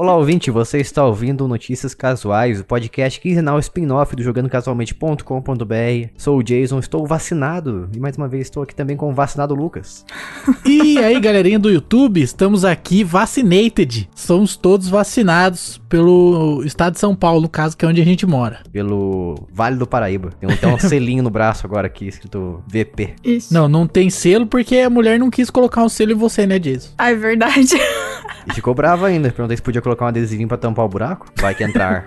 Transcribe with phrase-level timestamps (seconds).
[0.00, 6.08] Olá, ouvinte, você está ouvindo Notícias Casuais, o podcast quinzenal spin-off do jogandocasualmente.com.br.
[6.16, 9.54] Sou o Jason, estou vacinado e mais uma vez estou aqui também com o vacinado
[9.54, 10.06] Lucas.
[10.64, 14.08] E aí, galerinha do YouTube, estamos aqui vacinated.
[14.14, 18.24] Somos todos vacinados pelo estado de São Paulo, no caso, que é onde a gente
[18.24, 18.60] mora.
[18.72, 20.30] Pelo Vale do Paraíba.
[20.40, 23.16] Tem até um selinho no braço agora aqui, escrito VP.
[23.22, 23.52] Isso.
[23.52, 26.58] Não, não tem selo porque a mulher não quis colocar um selo em você, né,
[26.58, 26.90] Jason?
[26.96, 27.74] Ah, é verdade.
[28.46, 31.30] E ficou bravo ainda, perguntei se podia colocar um adesivinho pra tampar o buraco.
[31.36, 32.06] Vai que entrar.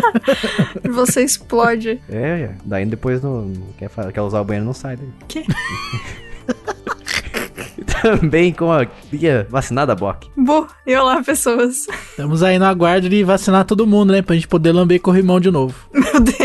[0.90, 2.00] Você explode.
[2.08, 2.54] é, é.
[2.64, 5.08] daí depois não, não quer, quer usar o banheiro, não sai daí.
[5.28, 5.44] Que?
[8.04, 10.28] Também com a Bia vacinada, Bock.
[10.36, 11.86] Bu, e olá, pessoas.
[12.10, 14.20] Estamos aí no aguardo de vacinar todo mundo, né?
[14.20, 15.74] Pra gente poder lamber corrimão de novo.
[15.90, 16.36] Meu Deus,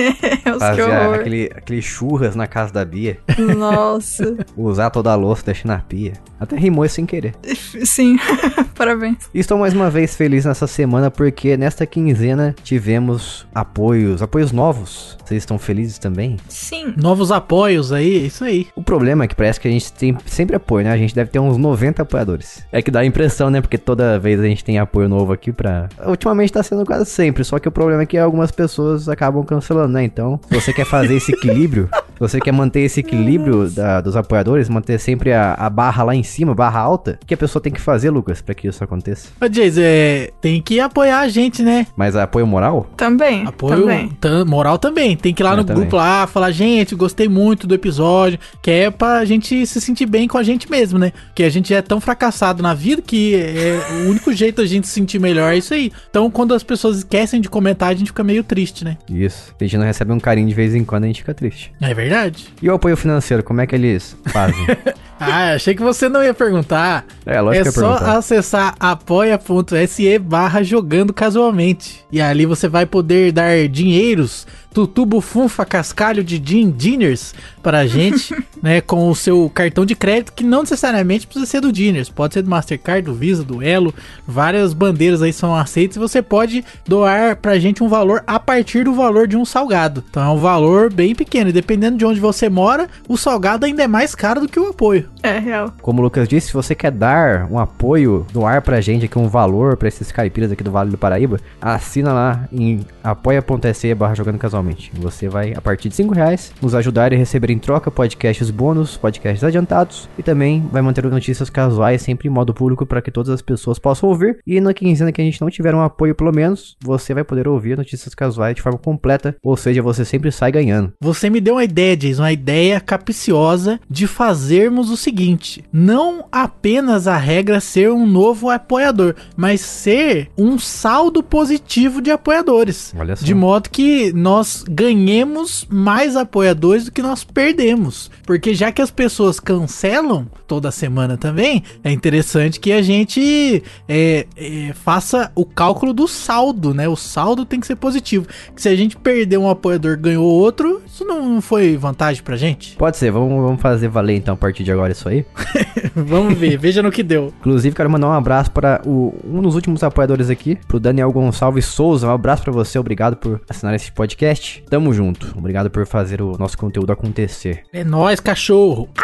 [0.54, 1.16] que Fazer horror.
[1.16, 3.18] aquele, aquele churras na casa da Bia.
[3.58, 4.38] Nossa.
[4.56, 6.14] Usar toda a louça, deixar na pia.
[6.40, 7.36] Até rimou sem querer.
[7.84, 8.18] Sim,
[8.74, 9.30] parabéns.
[9.34, 15.18] E Estou mais uma vez feliz nessa semana porque nesta quinzena tivemos apoios, apoios novos.
[15.26, 16.38] Vocês estão felizes também?
[16.48, 16.94] Sim.
[16.96, 18.68] Novos apoios aí, isso aí.
[18.76, 20.94] O problema é que parece que a gente tem sempre apoio, né?
[20.94, 22.64] A gente deve ter uns 90 apoiadores.
[22.72, 23.62] É que dá a impressão, né?
[23.62, 25.90] Porque toda vez a gente tem apoio novo aqui pra.
[26.06, 27.44] Ultimamente tá sendo quase sempre.
[27.44, 30.04] Só que o problema é que algumas pessoas acabam cancelando, né?
[30.04, 34.16] Então, se você quer fazer esse equilíbrio, se você quer manter esse equilíbrio da- dos
[34.16, 37.62] apoiadores, manter sempre a, a barra lá em cima, barra alta, o que a pessoa
[37.62, 39.30] tem que fazer, Lucas, pra que isso aconteça?
[39.42, 41.88] Ô, Jason, é, tem que apoiar a gente, né?
[41.96, 42.88] Mas apoio moral?
[42.98, 43.46] Também.
[43.48, 44.10] Apoio Também.
[44.20, 45.16] tam- moral também.
[45.18, 45.82] Tem que ir lá Eu no também.
[45.82, 50.28] grupo lá, falar, gente, gostei muito do episódio, que é pra gente se sentir bem
[50.28, 51.12] com a gente mesmo, né?
[51.40, 54.86] Porque a gente é tão fracassado na vida que é o único jeito da gente
[54.88, 55.90] se sentir melhor é isso aí.
[56.10, 58.98] Então, quando as pessoas esquecem de comentar, a gente fica meio triste, né?
[59.10, 59.56] Isso.
[59.58, 61.72] A gente não recebe um carinho de vez em quando, a gente fica triste.
[61.80, 62.50] É verdade.
[62.62, 64.68] E o apoio financeiro, como é que eles fazem?
[65.22, 67.06] Ah, achei que você não ia perguntar.
[67.26, 68.18] É, lógico é que eu ia só perguntar.
[68.18, 72.06] acessar apoia.se barra jogando casualmente.
[72.10, 78.36] E ali você vai poder dar dinheiros, tutubo, funfa, cascalho de din diners pra gente,
[78.62, 82.34] né, com o seu cartão de crédito, que não necessariamente precisa ser do Diners, pode
[82.34, 83.94] ser do Mastercard, do Visa, do Elo,
[84.28, 88.84] várias bandeiras aí são aceitas e você pode doar pra gente um valor a partir
[88.84, 90.04] do valor de um salgado.
[90.10, 93.84] Então é um valor bem pequeno, e dependendo de onde você mora, o salgado ainda
[93.84, 95.10] é mais caro do que o apoio.
[95.22, 95.74] É real.
[95.82, 99.28] Como o Lucas disse, se você quer dar um apoio, doar pra gente aqui um
[99.28, 104.38] valor pra esses caipiras aqui do Vale do Paraíba, assina lá em apoia.se barra jogando
[104.60, 104.92] casualmente.
[104.96, 108.98] Você vai, a partir de 5 reais, nos ajudar e receber em troca podcasts bônus,
[108.98, 113.30] podcasts adiantados e também vai manter notícias casuais sempre em modo público para que todas
[113.30, 114.40] as pessoas possam ouvir.
[114.46, 117.48] E na quinzena que a gente não tiver um apoio, pelo menos, você vai poder
[117.48, 120.94] ouvir notícias casuais de forma completa, ou seja, você sempre sai ganhando.
[121.02, 127.08] Você me deu uma ideia, Jason, uma ideia capiciosa de fazermos o seguinte: não apenas
[127.08, 132.94] a regra ser um novo apoiador, mas ser um saldo positivo de apoiadores.
[132.98, 133.26] Olha só.
[133.26, 138.10] De modo que nós ganhemos mais apoiadores do que nós perdemos.
[138.26, 144.26] Porque já que as pessoas cancelam toda semana também, é interessante que a gente é,
[144.36, 146.88] é, faça o cálculo do saldo, né?
[146.88, 148.26] O saldo tem que ser positivo.
[148.56, 152.76] Que se a gente perder um apoiador ganhou outro, isso não foi vantagem pra gente?
[152.76, 155.26] Pode ser, vamos, vamos fazer valer então a partir de agora isso aí.
[155.96, 157.34] Vamos ver, veja no que deu.
[157.40, 161.66] Inclusive, quero mandar um abraço para o, um dos últimos apoiadores aqui, pro Daniel Gonçalves
[161.66, 162.08] Souza.
[162.08, 164.39] Um abraço pra você, obrigado por assinar esse podcast.
[164.70, 165.34] Tamo junto.
[165.38, 167.64] Obrigado por fazer o nosso conteúdo acontecer.
[167.74, 168.90] É nóis, cachorro.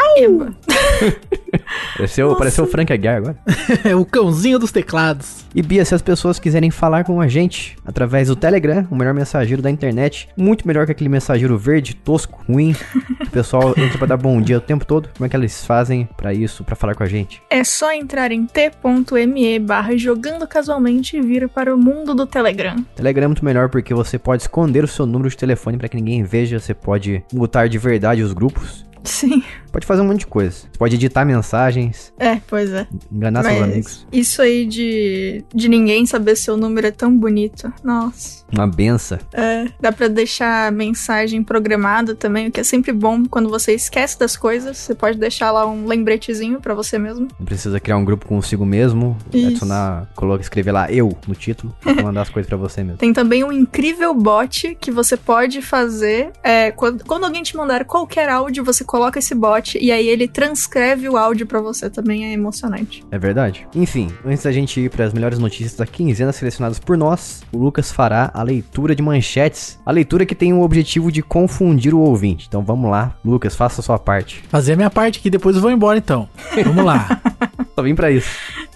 [1.96, 3.38] Pareceu, pareceu o Frank Aguiar agora.
[3.84, 5.46] É o cãozinho dos teclados.
[5.54, 9.14] E Bia, se as pessoas quiserem falar com a gente através do Telegram, o melhor
[9.14, 12.76] mensageiro da internet, muito melhor que aquele mensageiro verde, tosco, ruim,
[13.22, 15.10] o pessoal entra pra dar bom dia o tempo todo.
[15.16, 17.42] Como é que eles fazem pra isso, pra falar com a gente?
[17.50, 22.76] É só entrar em t.me barra jogando casualmente e vir para o mundo do Telegram.
[22.96, 25.96] Telegram é muito melhor porque você pode esconder o seu número de telefone pra que
[25.96, 28.86] ninguém veja, você pode mutar de verdade os grupos.
[29.04, 29.44] Sim.
[29.76, 30.56] Pode fazer um monte de coisa.
[30.72, 32.88] Você pode editar mensagens, É, pois é.
[33.12, 34.08] enganar seus amigos.
[34.10, 37.74] isso aí de, de ninguém saber seu número é tão bonito.
[37.84, 38.46] Nossa.
[38.54, 39.20] Uma benção.
[39.34, 44.18] É, dá pra deixar mensagem programada também, o que é sempre bom quando você esquece
[44.18, 44.78] das coisas.
[44.78, 47.28] Você pode deixar lá um lembretezinho pra você mesmo.
[47.38, 49.48] Não precisa criar um grupo consigo mesmo, Isso.
[49.48, 52.98] adicionar, coloca, escrever lá eu no título, pra mandar as coisas pra você mesmo.
[52.98, 56.32] Tem também um incrível bot que você pode fazer.
[56.42, 60.28] é, quando, quando alguém te mandar qualquer áudio, você coloca esse bot e aí ele
[60.28, 61.90] transcreve o áudio pra você.
[61.90, 63.04] Também é emocionante.
[63.12, 63.68] É verdade?
[63.76, 67.58] Enfim, antes da gente ir para as melhores notícias da quinzena selecionadas por nós, o
[67.58, 69.80] Lucas fará a leitura de manchetes.
[69.86, 72.46] A leitura que tem o objetivo de confundir o ouvinte.
[72.48, 74.44] Então vamos lá, Lucas, faça a sua parte.
[74.50, 76.30] Fazer a minha parte aqui, depois eu vou embora então.
[76.64, 77.22] Vamos lá.
[77.76, 78.30] Só vim pra isso.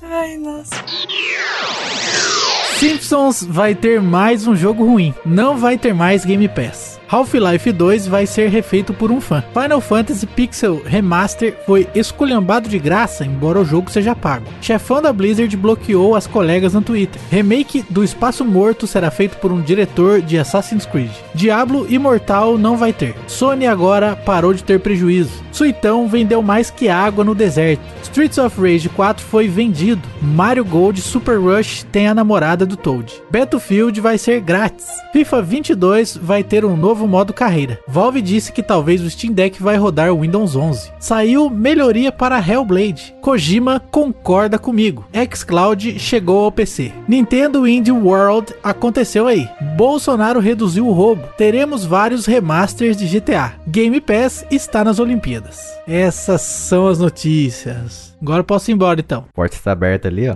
[0.04, 0.76] Ai, nossa.
[2.80, 5.14] Simpsons vai ter mais um jogo ruim.
[5.26, 6.99] Não vai ter mais Game Pass.
[7.12, 9.44] Half-Life 2 vai ser refeito por um fã.
[9.52, 14.46] Final Fantasy Pixel Remaster foi esculhambado de graça, embora o jogo seja pago.
[14.62, 17.20] Chefão da Blizzard bloqueou as colegas no Twitter.
[17.32, 21.10] Remake do Espaço Morto será feito por um diretor de Assassin's Creed.
[21.34, 23.16] Diablo Imortal não vai ter.
[23.26, 25.44] Sony agora parou de ter prejuízo.
[25.52, 27.82] Suitão vendeu mais que água no deserto.
[28.04, 30.02] Streets of Rage 4 foi vendido.
[30.22, 33.12] Mario Gold Super Rush tem a namorada do Toad.
[33.32, 34.88] Battlefield vai ser grátis.
[35.12, 37.80] FIFA 22 vai ter um novo modo carreira.
[37.88, 40.92] Valve disse que talvez o Steam Deck vai rodar Windows 11.
[41.00, 43.16] Saiu melhoria para Hellblade.
[43.22, 45.06] Kojima concorda comigo.
[45.34, 46.92] xCloud chegou ao PC.
[47.08, 49.48] Nintendo Indie World aconteceu aí.
[49.76, 51.24] Bolsonaro reduziu o roubo.
[51.38, 53.54] Teremos vários remasters de GTA.
[53.68, 55.60] Game Pass está nas Olimpíadas.
[55.88, 58.16] Essas são as notícias.
[58.22, 59.26] Agora posso ir embora então.
[59.34, 60.36] Porta está aberta ali, ó.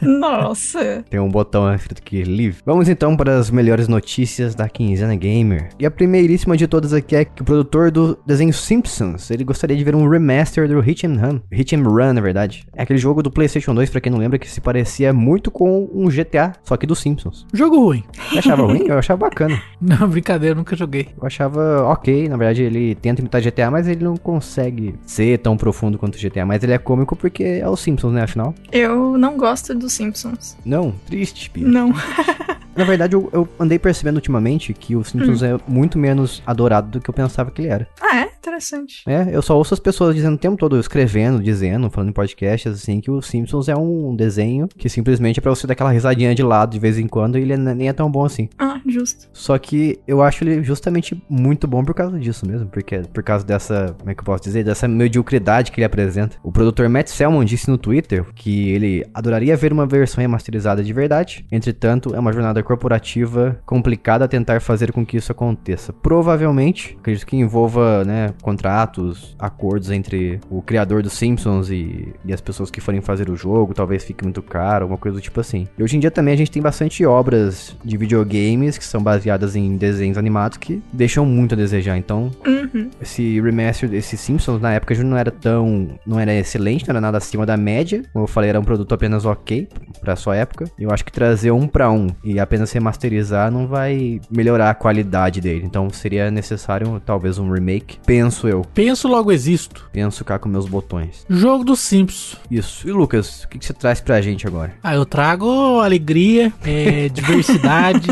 [0.00, 1.04] Nossa.
[1.08, 2.58] Tem um botão escrito aqui, Live.
[2.64, 5.68] Vamos então para as melhores notícias da quinzena gamer.
[5.78, 9.76] E a primeiríssima de todas aqui é que o produtor do desenho Simpsons, ele gostaria
[9.76, 11.40] de ver um remaster do Hit and Run.
[11.50, 12.66] Hit and Run, na verdade.
[12.74, 15.88] É aquele jogo do PlayStation 2, pra quem não lembra, que se parecia muito com
[15.92, 17.46] um GTA, só que dos Simpsons.
[17.52, 18.04] Jogo ruim.
[18.30, 18.86] Você achava ruim?
[18.86, 19.60] Eu achava bacana.
[19.80, 21.08] Não, brincadeira, nunca joguei.
[21.20, 25.56] Eu achava ok, na verdade ele tenta imitar GTA, mas ele não consegue ser tão
[25.56, 26.46] profundo quanto o GTA.
[26.46, 28.54] Mas ele é cômico porque é o Simpsons, né, afinal?
[28.72, 30.56] Eu não gosto dos Simpsons.
[30.64, 31.66] Não, triste, Pia.
[31.66, 31.92] Não.
[32.76, 37.00] Na verdade, eu, eu andei percebendo ultimamente que o Simpsons é muito menos adorado do
[37.00, 37.88] que eu pensava que ele era.
[38.00, 38.36] Ah, é?
[38.46, 39.02] Interessante.
[39.08, 42.72] É, eu só ouço as pessoas dizendo o tempo todo, escrevendo, dizendo, falando em podcasts,
[42.72, 46.32] assim, que o Simpsons é um desenho que simplesmente é pra você dar aquela risadinha
[46.32, 48.48] de lado de vez em quando e ele nem é tão bom assim.
[48.56, 49.28] Ah, justo.
[49.32, 53.44] Só que eu acho ele justamente muito bom por causa disso mesmo, porque por causa
[53.44, 56.36] dessa, como é que eu posso dizer, dessa mediocridade que ele apresenta.
[56.42, 60.92] O produtor Matt Selman disse no Twitter que ele adoraria ver uma versão remasterizada de
[60.92, 65.92] verdade, entretanto, é uma jornada corporativa complicada a tentar fazer com que isso aconteça.
[65.92, 72.40] Provavelmente, acredito que envolva, né, contratos, acordos entre o criador dos Simpsons e, e as
[72.40, 75.68] pessoas que forem fazer o jogo, talvez fique muito caro, alguma coisa do tipo assim.
[75.78, 79.54] E hoje em dia também a gente tem bastante obras de videogames que são baseadas
[79.54, 81.96] em desenhos animados que deixam muito a desejar.
[81.98, 82.90] Então, Uhum.
[83.00, 85.90] esse remaster desse Simpsons na época já não era tão.
[86.06, 88.02] não era excelente, não era nada acima da média.
[88.12, 89.68] Como eu falei, era um produto apenas ok
[90.00, 90.64] pra sua época.
[90.78, 95.40] Eu acho que trazer um pra um e apenas remasterizar não vai melhorar a qualidade
[95.40, 95.64] dele.
[95.64, 97.98] Então seria necessário talvez um remake.
[98.06, 98.64] Penso eu.
[98.74, 99.88] Penso logo existo.
[99.92, 101.24] Penso cá com meus botões.
[101.28, 102.36] Jogo dos Simpsons.
[102.50, 102.88] Isso.
[102.88, 104.74] E Lucas, o que, que você traz pra gente agora?
[104.82, 108.08] Ah, eu trago alegria, é, diversidade,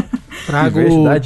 [0.47, 0.81] trago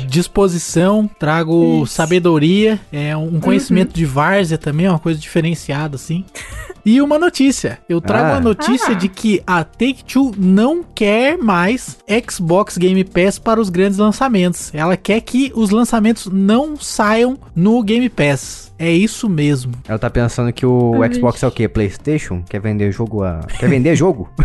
[0.06, 1.94] disposição, trago Isso.
[1.94, 6.24] sabedoria, é um conhecimento de várzea também, é uma coisa diferenciada assim.
[6.84, 7.78] E uma notícia.
[7.88, 8.36] Eu trago Ah.
[8.36, 8.94] a notícia Ah.
[8.94, 11.98] de que a Take-Two não quer mais
[12.30, 14.70] Xbox Game Pass para os grandes lançamentos.
[14.74, 18.67] Ela quer que os lançamentos não saiam no Game Pass.
[18.78, 19.72] É isso mesmo.
[19.88, 21.12] Ela tá pensando que o Ai.
[21.12, 21.68] Xbox é o quê?
[21.68, 22.42] PlayStation?
[22.48, 23.40] Quer vender jogo a.
[23.58, 24.28] Quer vender jogo?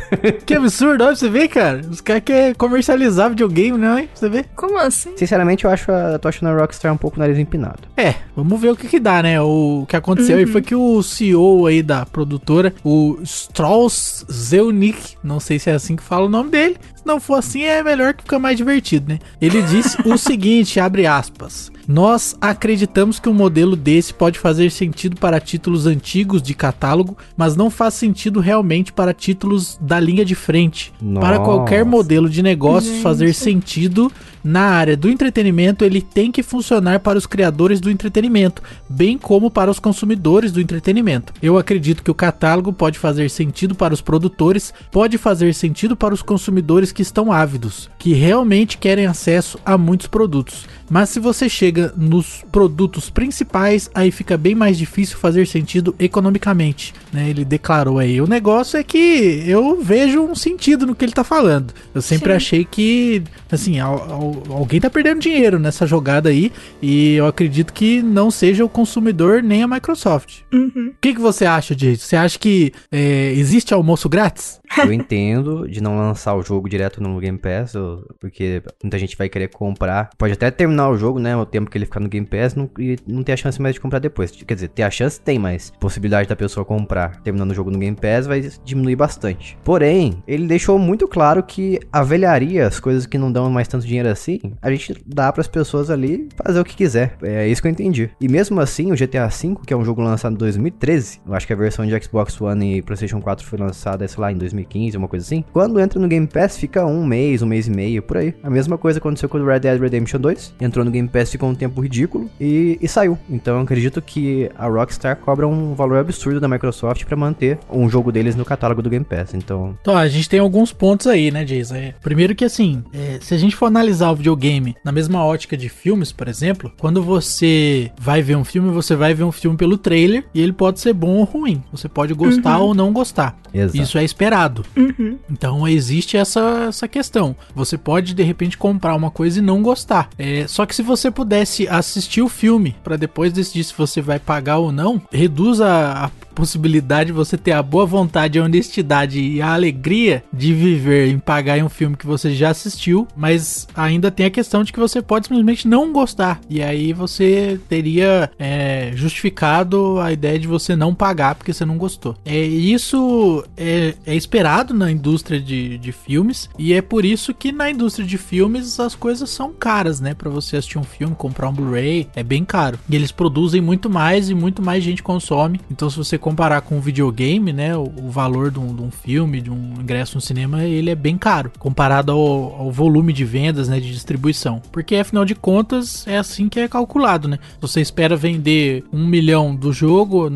[0.46, 1.82] Que absurdo, olha pra você ver, cara.
[1.90, 4.08] Os caras querem comercializar videogame, não, hein?
[4.08, 4.46] Pra você ver.
[4.56, 5.12] Como assim?
[5.16, 7.80] Sinceramente, eu acho a, tô achando a Rockstar um pouco nariz empinado.
[7.96, 9.40] É, vamos ver o que que dá, né?
[9.42, 15.40] O que aconteceu aí foi que o CEO aí da produtora, o Strauss Zelnick, não
[15.40, 18.13] sei se é assim que fala o nome dele, se não for assim é melhor
[18.13, 19.20] que fica mais divertido, né?
[19.42, 25.18] Ele disse o seguinte, abre aspas, nós acreditamos que um modelo desse pode fazer sentido
[25.18, 30.36] para títulos antigos de catálogo, mas não faz sentido realmente para títulos da linha de
[30.36, 30.94] frente.
[31.20, 31.92] Para qualquer Nossa.
[31.92, 33.04] modelo de negócios Gente.
[33.04, 34.12] fazer sentido
[34.44, 39.50] na área do entretenimento, ele tem que funcionar para os criadores do entretenimento, bem como
[39.50, 41.34] para os consumidores do entretenimento.
[41.42, 46.14] Eu acredito que o catálogo pode fazer sentido para os produtores, pode fazer sentido para
[46.14, 50.66] os consumidores que estão ávidos, que realmente querem acesso a muitos produtos.
[50.90, 56.94] Mas se você chega nos produtos principais, aí fica bem mais difícil fazer sentido economicamente,
[57.12, 57.30] né?
[57.30, 58.22] Ele declarou aí.
[58.22, 61.74] O negócio é que eu vejo um sentido no que ele tá falando.
[61.96, 62.36] Eu sempre Sim.
[62.36, 67.74] achei que, assim, al- al- alguém tá perdendo dinheiro nessa jogada aí, e eu acredito
[67.74, 70.42] que não seja o consumidor nem a Microsoft.
[70.52, 70.92] Uhum.
[70.94, 72.06] O que, que você acha disso?
[72.06, 74.62] Você acha que é, existe almoço grátis?
[74.78, 77.74] Eu entendo de não lançar o jogo direto no Game Pass,
[78.20, 80.10] porque muita gente vai querer comprar.
[80.18, 81.36] Pode até terminar o jogo, né?
[81.38, 83.75] O tempo que ele ficar no Game Pass não, e não ter a chance mais
[83.75, 84.32] de comprar depois.
[84.32, 87.78] Quer dizer, ter a chance tem, mas possibilidade da pessoa comprar terminando o jogo no
[87.78, 89.58] Game Pass vai diminuir bastante.
[89.63, 93.86] Porém, ele deixou muito claro que a velharia, as coisas que não dão mais tanto
[93.86, 94.23] dinheiro assim,
[94.62, 97.18] a gente dá pras pessoas ali fazer o que quiser.
[97.22, 98.10] É isso que eu entendi.
[98.20, 101.48] E mesmo assim, o GTA V, que é um jogo lançado em 2013, eu acho
[101.48, 104.63] que a versão de Xbox One e PlayStation 4 foi lançada, sei lá, em 2015.
[104.63, 105.44] 2015, uma coisa assim.
[105.51, 108.34] Quando entra no Game Pass, fica um mês, um mês e meio, por aí.
[108.44, 110.56] A mesma coisa aconteceu com o Red Dead Redemption 2.
[110.62, 113.18] Entrou no Game Pass, ficou um tempo ridículo e, e saiu.
[113.30, 117.89] Então eu acredito que a Rockstar cobra um valor absurdo da Microsoft para manter um
[117.89, 119.34] jogo deles no catálogo do Game Pass.
[119.34, 119.77] Então.
[119.82, 121.75] Então, a gente tem alguns pontos aí, né, Jason?
[121.75, 125.58] É, primeiro que assim, é, se a gente for analisar o videogame na mesma ótica
[125.58, 129.58] de filmes, por exemplo, quando você vai ver um filme, você vai ver um filme
[129.58, 131.63] pelo trailer e ele pode ser bom ou ruim.
[131.72, 132.67] Você pode gostar uhum.
[132.67, 133.38] ou não gostar.
[133.53, 133.77] Exato.
[133.77, 134.65] Isso é esperado.
[134.75, 135.17] Uhum.
[135.29, 137.36] Então existe essa, essa questão.
[137.55, 140.10] Você pode de repente comprar uma coisa e não gostar.
[140.17, 144.20] É, só que se você pudesse assistir o filme para depois decidir se você vai
[144.20, 149.20] pagar ou não, reduz a, a possibilidade de você ter a boa vontade, a honestidade
[149.20, 153.67] e a alegria de viver em pagar em um filme que você já assistiu, mas
[153.75, 156.39] ainda tem a questão de que você pode simplesmente não gostar.
[156.50, 161.77] E aí você teria é, justificado a ideia de você não pagar porque você não
[161.77, 162.15] gostou.
[162.25, 167.51] É, isso é, é esperado na indústria de, de filmes e é por isso que
[167.51, 170.13] na indústria de filmes as coisas são caras, né?
[170.13, 172.79] Para você assistir um filme, comprar um Blu-ray, é bem caro.
[172.89, 175.60] E eles produzem muito mais e muito mais gente consome.
[175.69, 178.91] Então se você comparar com um videogame, né, o, o valor de um, de um,
[178.91, 183.24] filme, de um ingresso no cinema, ele é bem caro comparado ao, ao, volume de
[183.24, 184.62] vendas, né, de distribuição.
[184.72, 187.40] Porque afinal de contas é assim que é calculado, né?
[187.62, 190.32] Você espera vender um milhão do jogo,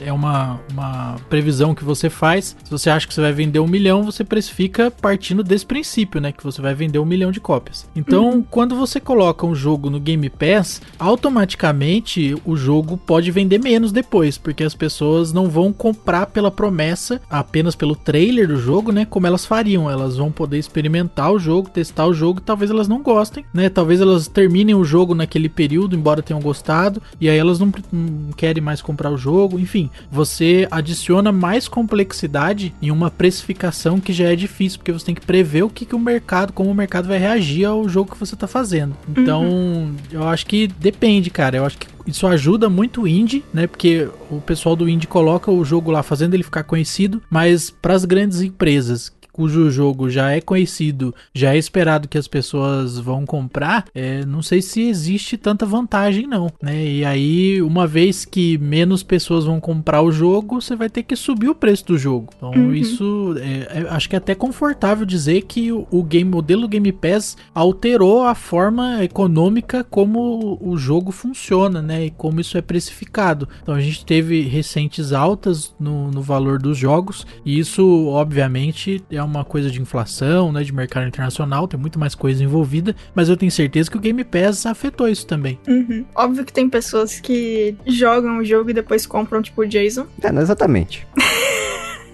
[0.00, 2.56] é uma, uma previsão que você faz.
[2.64, 6.32] Se você acha que você vai vender um milhão, você precifica partindo desse princípio, né,
[6.32, 7.88] que você vai vender um milhão de cópias.
[7.94, 8.42] Então, uhum.
[8.42, 14.36] quando você coloca um jogo no Game Pass, automaticamente o jogo pode vender menos depois,
[14.38, 19.04] porque as pessoas não vão comprar pela promessa, apenas pelo trailer do jogo, né?
[19.04, 19.90] Como elas fariam.
[19.90, 23.68] Elas vão poder experimentar o jogo, testar o jogo, e talvez elas não gostem, né?
[23.68, 28.32] Talvez elas terminem o jogo naquele período, embora tenham gostado, e aí elas não, não
[28.32, 29.58] querem mais comprar o jogo.
[29.58, 35.14] Enfim, você adiciona mais complexidade em uma precificação que já é difícil, porque você tem
[35.14, 38.18] que prever o que, que o mercado, como o mercado vai reagir ao jogo que
[38.18, 38.96] você está fazendo.
[39.08, 39.96] Então, uhum.
[40.10, 41.56] eu acho que depende, cara.
[41.56, 43.66] Eu acho que isso ajuda muito o indie, né?
[43.66, 47.94] Porque o pessoal do indie coloca o jogo lá fazendo ele ficar conhecido, mas para
[47.94, 53.24] as grandes empresas cujo jogo já é conhecido, já é esperado que as pessoas vão
[53.24, 56.84] comprar, é, não sei se existe tanta vantagem não, né?
[56.84, 61.14] E aí, uma vez que menos pessoas vão comprar o jogo, você vai ter que
[61.14, 62.32] subir o preço do jogo.
[62.36, 62.74] Então, uhum.
[62.74, 66.90] isso é, é, acho que é até confortável dizer que o, o game modelo Game
[66.90, 72.06] Pass alterou a forma econômica como o jogo funciona, né?
[72.06, 73.48] E como isso é precificado.
[73.62, 79.27] Então, a gente teve recentes altas no, no valor dos jogos, e isso, obviamente, é
[79.28, 83.36] uma coisa de inflação, né, de mercado internacional, tem muito mais coisa envolvida, mas eu
[83.36, 85.58] tenho certeza que o Game Pass afetou isso também.
[85.66, 86.04] Uhum.
[86.14, 90.06] Óbvio que tem pessoas que jogam o jogo e depois compram, tipo, o Jason.
[90.22, 91.06] É, não exatamente.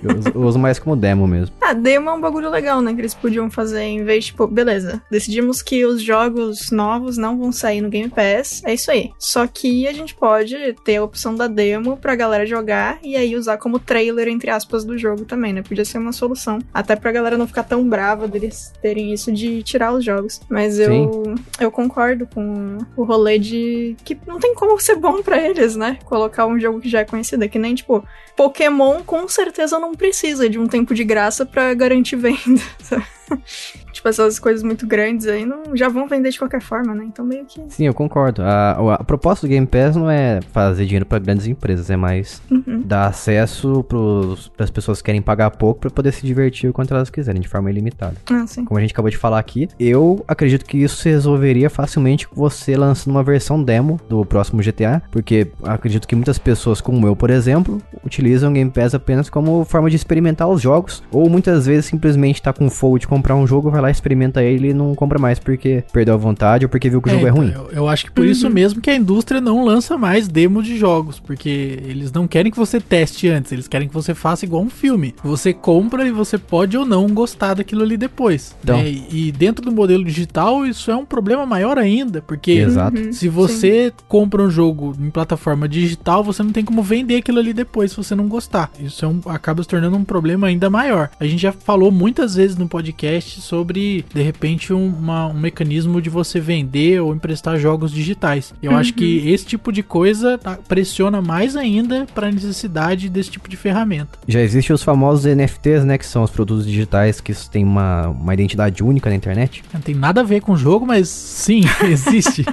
[0.05, 1.55] Eu uso, eu uso, mais como demo mesmo.
[1.61, 2.93] Ah, demo é um bagulho legal, né?
[2.95, 7.51] Que eles podiam fazer em vez, tipo, beleza, decidimos que os jogos novos não vão
[7.51, 9.11] sair no Game Pass, é isso aí.
[9.19, 13.35] Só que a gente pode ter a opção da demo pra galera jogar e aí
[13.35, 15.63] usar como trailer, entre aspas, do jogo também, né?
[15.63, 16.59] Podia ser uma solução.
[16.73, 20.41] Até pra galera não ficar tão brava deles terem isso de tirar os jogos.
[20.49, 25.39] Mas eu, eu concordo com o rolê de que não tem como ser bom para
[25.39, 25.99] eles, né?
[26.05, 27.45] Colocar um jogo que já é conhecido.
[27.45, 28.05] É que nem, tipo,
[28.37, 32.63] Pokémon com certeza não precisa de um tempo de graça para garantir venda.
[33.95, 37.05] tipo, essas coisas muito grandes aí não, já vão vender de qualquer forma, né?
[37.07, 37.63] Então meio que.
[37.69, 38.43] Sim, eu concordo.
[38.43, 42.43] A, a proposta do Game Pass não é fazer dinheiro para grandes empresas, é mais
[42.51, 42.83] uhum.
[42.85, 46.93] dar acesso para as pessoas que querem pagar pouco para poder se divertir o quanto
[46.93, 48.17] elas quiserem, de forma ilimitada.
[48.31, 48.65] Ah, sim.
[48.65, 52.35] Como a gente acabou de falar aqui, eu acredito que isso se resolveria facilmente com
[52.35, 57.15] você lançando uma versão demo do próximo GTA, porque acredito que muitas pessoas, como eu,
[57.15, 61.67] por exemplo, utilizam o Game Pass apenas como forma de experimentar os jogos, ou muitas
[61.67, 64.95] vezes simplesmente tá com fogo de comprar um jogo, vai lá, experimenta ele e não
[64.95, 67.53] compra mais porque perdeu a vontade ou porque viu que o é, jogo é ruim.
[67.53, 68.31] Eu, eu, acho que por uhum.
[68.31, 72.51] isso mesmo que a indústria não lança mais demo de jogos, porque eles não querem
[72.51, 75.15] que você teste antes, eles querem que você faça igual um filme.
[75.23, 78.57] Você compra e você pode ou não gostar daquilo ali depois.
[78.63, 78.77] Então.
[78.77, 78.89] Né?
[79.11, 82.97] E dentro do modelo digital, isso é um problema maior ainda, porque Exato.
[82.99, 84.05] Uhum, se você sim.
[84.09, 87.97] compra um jogo em plataforma digital, você não tem como vender aquilo ali depois se
[87.97, 88.71] você não gostar.
[88.79, 91.11] Isso é um, acaba se tornando um problema ainda maior.
[91.19, 93.41] A gente já falou muitas vezes no podcast podcast
[93.75, 98.55] sobre, de repente, um, uma- um mecanismo de você vender ou emprestar jogos digitais.
[98.63, 103.31] Eu acho que esse tipo de coisa tá- pressiona mais ainda para a necessidade desse
[103.31, 104.19] tipo de ferramenta.
[104.29, 105.99] Já existem os famosos NFTs, né?
[105.99, 109.65] Que são os produtos digitais que têm uma, uma identidade única na internet.
[109.73, 112.45] Não tem nada a ver com o jogo, mas sim, existe.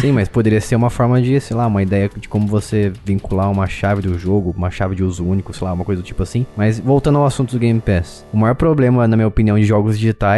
[0.00, 3.50] Sim, mas poderia ser uma forma de, sei lá, uma ideia de como você vincular
[3.50, 6.22] uma chave do jogo, uma chave de uso único, sei lá, uma coisa do tipo
[6.22, 6.44] assim.
[6.56, 9.98] Mas voltando ao assunto do Game Pass, o maior problema, na minha opinião, de jogos
[9.98, 10.33] digitais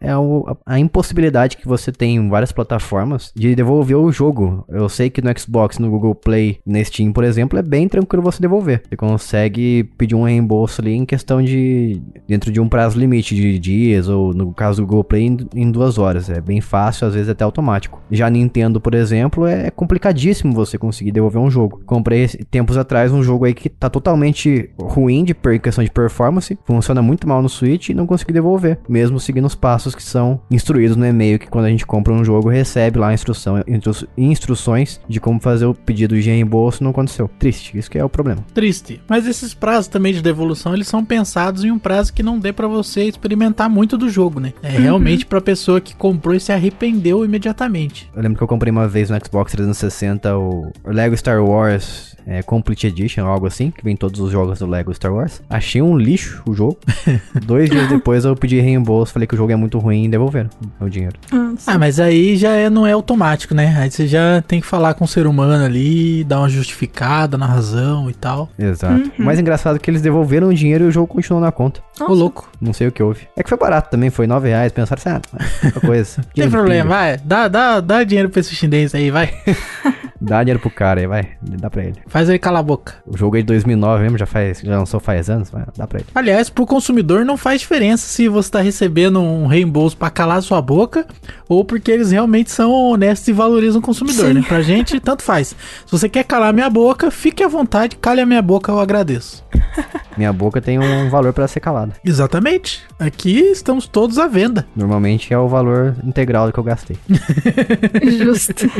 [0.00, 4.64] é o- a, impossibilidade que você tem em várias plataformas de devolver o jogo.
[4.68, 8.22] Eu sei que no Xbox, no Google Play, na Steam, por exemplo, é bem tranquilo
[8.22, 8.82] você devolver.
[8.88, 12.00] Você consegue pedir um reembolso ali em questão de.
[12.28, 15.98] dentro de um prazo limite de dias, ou no caso do Google Play, em, duas
[15.98, 16.28] horas.
[16.30, 18.00] É bem fácil, às vezes até automático.
[18.10, 21.80] Já Nintendo, por exemplo, é complicadíssimo você conseguir devolver um jogo.
[21.86, 27.02] Comprei tempos atrás um jogo aí que tá totalmente ruim de questão de performance, funciona
[27.02, 30.96] muito mal no Switch e não consegui devolver, mesmo seguindo os passos que são instruídos
[30.96, 35.00] no e-mail que quando a gente compra um jogo recebe lá a instrução, instru- instruções
[35.08, 37.28] de como fazer o pedido de reembolso, não aconteceu.
[37.38, 38.44] Triste, isso que é o problema.
[38.54, 39.00] Triste.
[39.08, 42.52] Mas esses prazos também de devolução, eles são pensados em um prazo que não dê
[42.52, 44.52] pra você experimentar muito do jogo, né?
[44.62, 48.10] É realmente pra pessoa que comprou e se arrependeu imediatamente.
[48.14, 52.42] Eu lembro que eu comprei uma vez no Xbox 360 o Lego Star Wars é,
[52.42, 55.42] Complete Edition, algo assim, que vem todos os jogos do Lego Star Wars.
[55.48, 56.78] Achei um lixo o jogo.
[57.44, 60.50] Dois dias depois eu pedi reembolso, falei que o jogo é muito ruim e devolveram
[60.80, 61.16] o dinheiro.
[61.32, 61.50] Ah.
[61.66, 63.76] Ah, mas aí já é, não é automático, né?
[63.78, 67.46] Aí você já tem que falar com o ser humano ali, dar uma justificada na
[67.46, 68.48] razão e tal.
[68.58, 69.10] Exato.
[69.18, 71.80] O mais engraçado é que eles devolveram o dinheiro e o jogo continuou na conta.
[72.00, 72.50] Ô, louco.
[72.60, 73.28] Não sei o que houve.
[73.36, 74.72] É que foi barato também, foi 9 reais.
[74.72, 76.16] Pensaram assim, ah, outra coisa.
[76.36, 77.18] Não tem problema, vai.
[77.24, 79.32] Dá, dá, dá dinheiro pra esse chinês aí, vai.
[80.20, 81.30] Dá dinheiro pro cara aí, vai.
[81.40, 81.96] Dá pra ele.
[82.06, 82.94] Faz ele calar a boca.
[83.06, 86.00] O jogo é de 2009 mesmo, já, faz, já lançou faz anos, vai, dá pra
[86.00, 86.08] ele.
[86.14, 90.60] Aliás, pro consumidor não faz diferença se você tá recebendo um reembolso pra calar sua
[90.60, 91.06] boca
[91.48, 94.34] ou porque eles realmente são honestos e valorizam o consumidor, Sim.
[94.34, 94.42] né?
[94.46, 95.48] Pra gente, tanto faz.
[95.48, 99.44] Se você quer calar minha boca, fique à vontade, cale a minha boca, eu agradeço.
[100.16, 101.92] Minha boca tem um valor pra ser calada.
[102.04, 102.82] Exatamente.
[102.98, 104.66] Aqui estamos todos à venda.
[104.76, 106.98] Normalmente é o valor integral do que eu gastei.
[108.18, 108.70] Justo.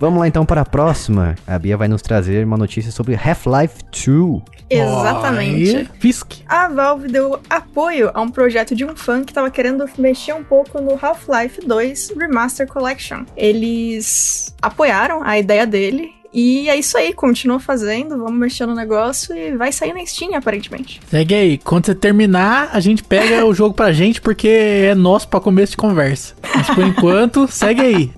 [0.00, 1.36] Vamos lá então para a próxima.
[1.46, 3.76] A Bia vai nos trazer uma notícia sobre Half-Life
[4.06, 4.42] 2.
[4.70, 5.90] Exatamente.
[6.00, 6.40] Fisk.
[6.48, 10.42] A Valve deu apoio a um projeto de um fã que tava querendo mexer um
[10.42, 13.26] pouco no Half-Life 2 Remaster Collection.
[13.36, 16.21] Eles apoiaram a ideia dele.
[16.32, 20.34] E é isso aí, continua fazendo, vamos mexer no negócio e vai sair na Steam,
[20.34, 21.00] aparentemente.
[21.10, 21.58] Segue aí.
[21.58, 25.72] Quando você terminar, a gente pega o jogo pra gente porque é nosso pra começo
[25.72, 26.34] de conversa.
[26.54, 28.10] Mas por enquanto, segue aí.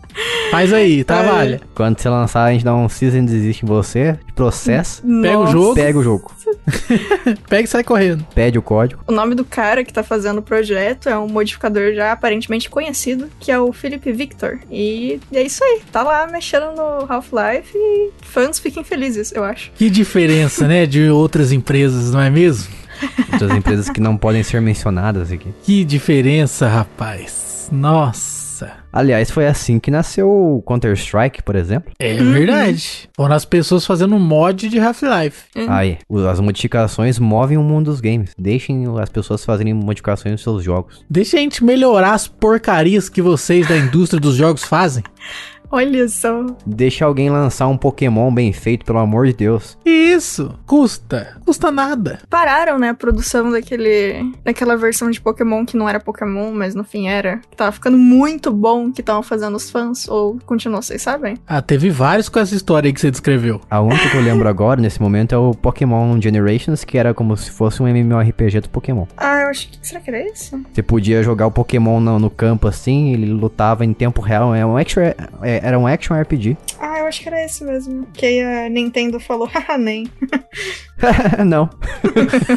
[0.50, 1.60] Faz aí, trabalha.
[1.74, 5.40] Quando você lançar, a gente dá um cease and desist em você, processo, Pega o
[5.40, 5.52] Nossa.
[5.52, 5.74] jogo.
[5.74, 6.30] pega o jogo,
[7.48, 8.26] Pega e sai correndo.
[8.34, 9.02] pede o código.
[9.06, 13.30] O nome do cara que tá fazendo o projeto é um modificador já aparentemente conhecido,
[13.38, 14.58] que é o Philip Victor.
[14.70, 19.70] E é isso aí, tá lá mexendo no Half-Life e fãs fiquem felizes, eu acho.
[19.76, 22.72] Que diferença, né, de outras empresas, não é mesmo?
[23.32, 25.52] Outras empresas que não podem ser mencionadas aqui.
[25.64, 27.68] Que diferença, rapaz.
[27.70, 28.43] Nossa.
[28.96, 31.92] Aliás, foi assim que nasceu o Counter-Strike, por exemplo.
[31.98, 33.08] É verdade.
[33.16, 35.46] Foram as pessoas fazendo mod de Half-Life.
[35.68, 38.30] Aí, o- as modificações movem o mundo dos games.
[38.38, 41.04] Deixem as pessoas fazerem modificações nos seus jogos.
[41.10, 45.02] Deixa a gente melhorar as porcarias que vocês da indústria dos jogos fazem.
[45.70, 46.46] Olha só.
[46.64, 49.76] Deixa alguém lançar um Pokémon bem feito, pelo amor de Deus.
[49.84, 50.54] Isso.
[50.66, 51.36] Custa.
[51.44, 52.20] Custa nada.
[52.30, 54.32] Pararam, né, a produção daquele.
[54.44, 57.38] daquela versão de Pokémon que não era Pokémon, mas no fim era.
[57.50, 60.08] Que tava ficando muito bom que estavam fazendo os fãs.
[60.08, 61.36] Ou continua, vocês sabem?
[61.46, 63.60] Ah, teve vários com essa história aí que você descreveu.
[63.70, 67.36] A única que eu lembro agora, nesse momento, é o Pokémon Generations, que era como
[67.36, 69.06] se fosse um MMORPG do Pokémon.
[69.16, 69.78] Ah, eu acho que.
[69.86, 70.56] Será que era esse?
[70.72, 74.54] Você podia jogar o Pokémon no, no campo assim, ele lutava em tempo real.
[74.54, 75.16] É um action, é-
[75.62, 76.56] era um action RPG.
[76.94, 78.06] Ah, eu acho que era esse mesmo.
[78.12, 80.06] Que aí a Nintendo falou, haha, nem.
[81.44, 81.68] Não.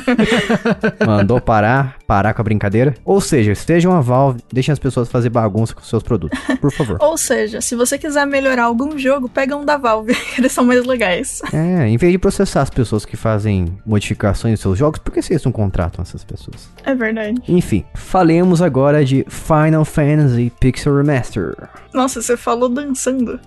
[1.05, 2.93] Mandou parar, parar com a brincadeira.
[3.03, 6.38] Ou seja, estejam a Valve, deixem as pessoas fazer bagunça com seus produtos.
[6.60, 6.97] Por favor.
[7.01, 10.15] Ou seja, se você quiser melhorar algum jogo, pega um da Valve.
[10.38, 11.41] Eles são mais legais.
[11.53, 15.21] É, em vez de processar as pessoas que fazem modificações nos seus jogos, por que
[15.21, 16.69] vocês não contratam essas pessoas?
[16.83, 17.41] É verdade.
[17.47, 21.55] Enfim, falemos agora de Final Fantasy Pixel Remaster.
[21.93, 23.39] Nossa, você falou dançando.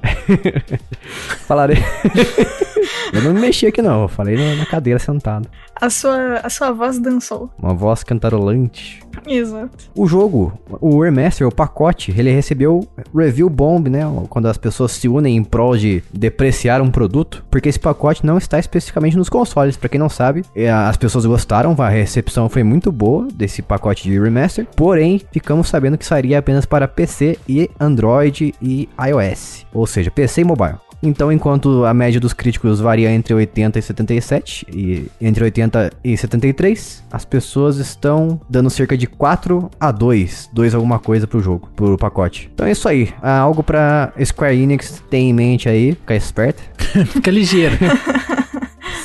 [1.46, 1.78] Falarei.
[3.12, 5.48] eu não me mexi aqui não, eu falei na cadeira sentado.
[5.74, 7.50] A sua, a sua voz dançou.
[7.58, 9.00] Uma voz cantarolando falante.
[9.26, 9.90] Exato.
[9.94, 14.00] O jogo, o remaster, o pacote, ele recebeu review bomb, né?
[14.28, 18.38] Quando as pessoas se unem em prol de depreciar um produto, porque esse pacote não
[18.38, 19.76] está especificamente nos consoles.
[19.76, 24.04] Para quem não sabe, é, as pessoas gostaram, a recepção foi muito boa desse pacote
[24.04, 24.66] de remaster.
[24.76, 29.29] Porém, ficamos sabendo que sairia apenas para PC e Android e iOS,
[29.72, 30.76] ou seja, PC e mobile.
[31.02, 36.16] Então, enquanto a média dos críticos varia entre 80 e 77 e entre 80 e
[36.16, 41.70] 73, as pessoas estão dando cerca de 4 a 2, 2 alguma coisa pro jogo,
[41.74, 42.50] pro pacote.
[42.52, 46.62] Então é isso aí, é algo pra Square Enix ter em mente aí, ficar esperto.
[47.12, 47.78] Fica ligeiro.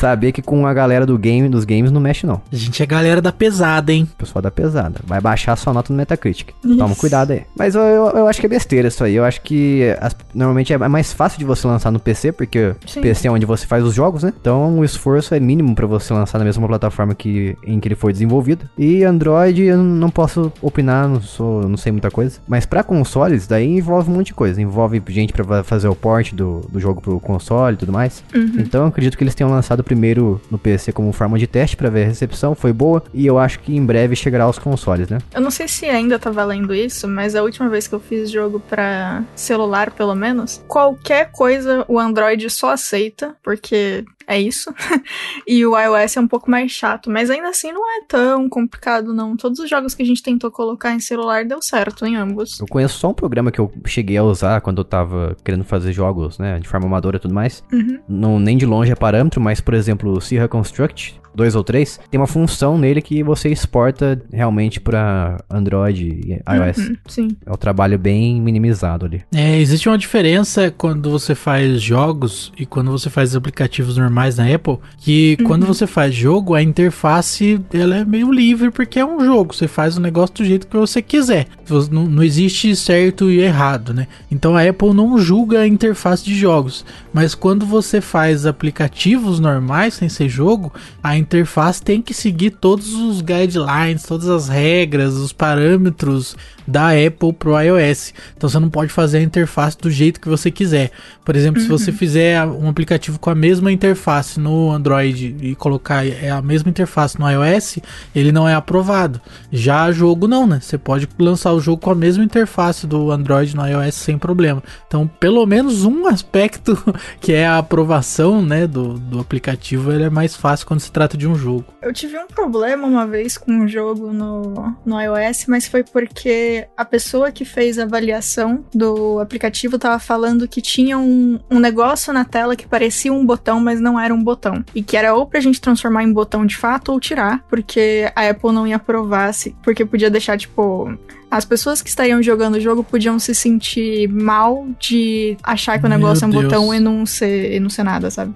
[0.05, 2.39] Saber que com a galera do game, dos games não mexe não.
[2.51, 4.07] A gente é galera da pesada, hein?
[4.17, 4.99] Pessoal da pesada.
[5.03, 6.49] Vai baixar sua nota no Metacritic.
[6.63, 6.77] Isso.
[6.77, 7.41] Toma cuidado aí.
[7.57, 9.15] Mas eu, eu, eu acho que é besteira isso aí.
[9.15, 13.01] Eu acho que as- normalmente é mais fácil de você lançar no PC, porque Sim.
[13.01, 14.31] PC é onde você faz os jogos, né?
[14.39, 17.95] Então o esforço é mínimo pra você lançar na mesma plataforma que, em que ele
[17.95, 18.69] foi desenvolvido.
[18.77, 22.37] E Android eu não posso opinar, não, sou, não sei muita coisa.
[22.47, 24.61] Mas pra consoles, daí envolve um monte de coisa.
[24.61, 28.23] Envolve gente pra va- fazer o port do, do jogo pro console e tudo mais.
[28.59, 31.89] Então eu acredito que eles tenham lançado primeiro no PC como forma de teste pra
[31.89, 33.01] ver a recepção, foi boa.
[33.13, 35.19] E eu acho que em breve chegará aos consoles, né?
[35.33, 38.29] Eu não sei se ainda tá valendo isso, mas a última vez que eu fiz
[38.29, 44.73] jogo pra celular, pelo menos, qualquer coisa o Android só aceita, porque é isso.
[45.47, 49.13] e o iOS é um pouco mais chato, mas ainda assim não é tão complicado,
[49.13, 49.35] não.
[49.35, 52.59] Todos os jogos que a gente tentou colocar em celular deu certo em ambos.
[52.59, 55.93] Eu conheço só um programa que eu cheguei a usar quando eu tava querendo fazer
[55.93, 57.63] jogos, né, de forma amadora e tudo mais.
[57.71, 57.99] Uhum.
[58.07, 61.99] Não, nem de longe é parâmetro, mas, por exemplo, o Sierra Construct 2 ou 3,
[62.09, 66.77] tem uma função nele que você exporta realmente pra Android e iOS.
[66.77, 67.27] Uhum, sim.
[67.45, 69.23] É um trabalho bem minimizado ali.
[69.33, 74.53] É, existe uma diferença quando você faz jogos e quando você faz aplicativos normais na
[74.53, 79.23] Apple, que quando você faz jogo, a interface ela é meio livre porque é um
[79.23, 81.47] jogo, você faz o negócio do jeito que você quiser.
[81.91, 84.07] Não, não existe certo e errado, né?
[84.31, 89.95] Então a Apple não julga a interface de jogos, mas quando você faz aplicativos normais
[89.95, 90.71] sem ser jogo,
[91.03, 96.35] a interface tem que seguir todos os guidelines, todas as regras, os parâmetros
[96.67, 98.13] da Apple pro iOS.
[98.35, 100.91] Então você não pode fazer a interface do jeito que você quiser.
[101.23, 106.05] Por exemplo, se você fizer um aplicativo com a mesma interface no Android e colocar
[106.05, 107.79] é a mesma interface no iOS,
[108.15, 109.19] ele não é aprovado.
[109.51, 110.59] Já jogo não, né?
[110.61, 114.63] Você pode lançar o jogo com a mesma interface do Android no iOS sem problema.
[114.87, 116.77] Então, pelo menos um aspecto
[117.19, 121.14] que é a aprovação, né, do, do aplicativo, ele é mais fácil quando se trata
[121.15, 121.65] de um jogo.
[121.81, 126.67] Eu tive um problema uma vez com um jogo no, no iOS, mas foi porque
[126.75, 132.13] a pessoa que fez a avaliação do aplicativo tava falando que tinha um, um negócio
[132.13, 134.63] na tela que parecia um botão, mas não era um botão.
[134.73, 138.29] E que era ou pra gente transformar em botão de fato ou tirar, porque a
[138.29, 140.97] Apple não ia aprovar, se, porque podia deixar, tipo.
[141.35, 145.89] As pessoas que estariam jogando o jogo podiam se sentir mal de achar que o
[145.89, 146.43] Meu negócio é um Deus.
[146.45, 148.33] botão e não ser, e não ser nada, sabe?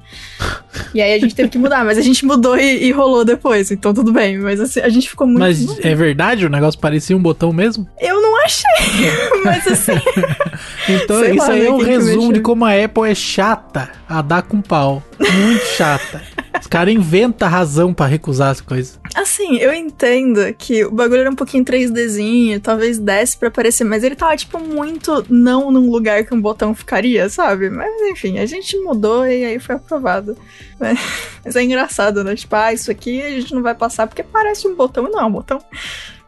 [0.94, 3.72] E aí a gente teve que mudar, mas a gente mudou e, e rolou depois,
[3.72, 4.38] então tudo bem.
[4.40, 5.40] Mas assim, a gente ficou muito.
[5.40, 6.46] Mas é verdade?
[6.46, 7.88] O negócio parecia um botão mesmo?
[8.02, 9.12] Eu não achei,
[9.46, 9.94] mas assim.
[10.90, 13.10] Então, Sei isso lá, aí né, é um quem que resumo de como a Apple
[13.10, 15.02] é chata a dar com pau.
[15.20, 16.22] Muito chata.
[16.60, 19.00] Os caras inventam razão pra recusar as coisas.
[19.16, 24.04] Assim, eu entendo que o bagulho era um pouquinho 3Dzinho, talvez desse pra aparecer, mas
[24.04, 27.70] ele tava, tipo, muito não num lugar que um botão ficaria, sabe?
[27.70, 30.38] Mas enfim, a gente mudou e aí foi aprovado.
[30.80, 30.96] né?
[31.44, 32.36] Mas é engraçado, né?
[32.36, 35.26] Tipo, ah, isso aqui a gente não vai passar porque parece um botão não é
[35.26, 35.60] um botão.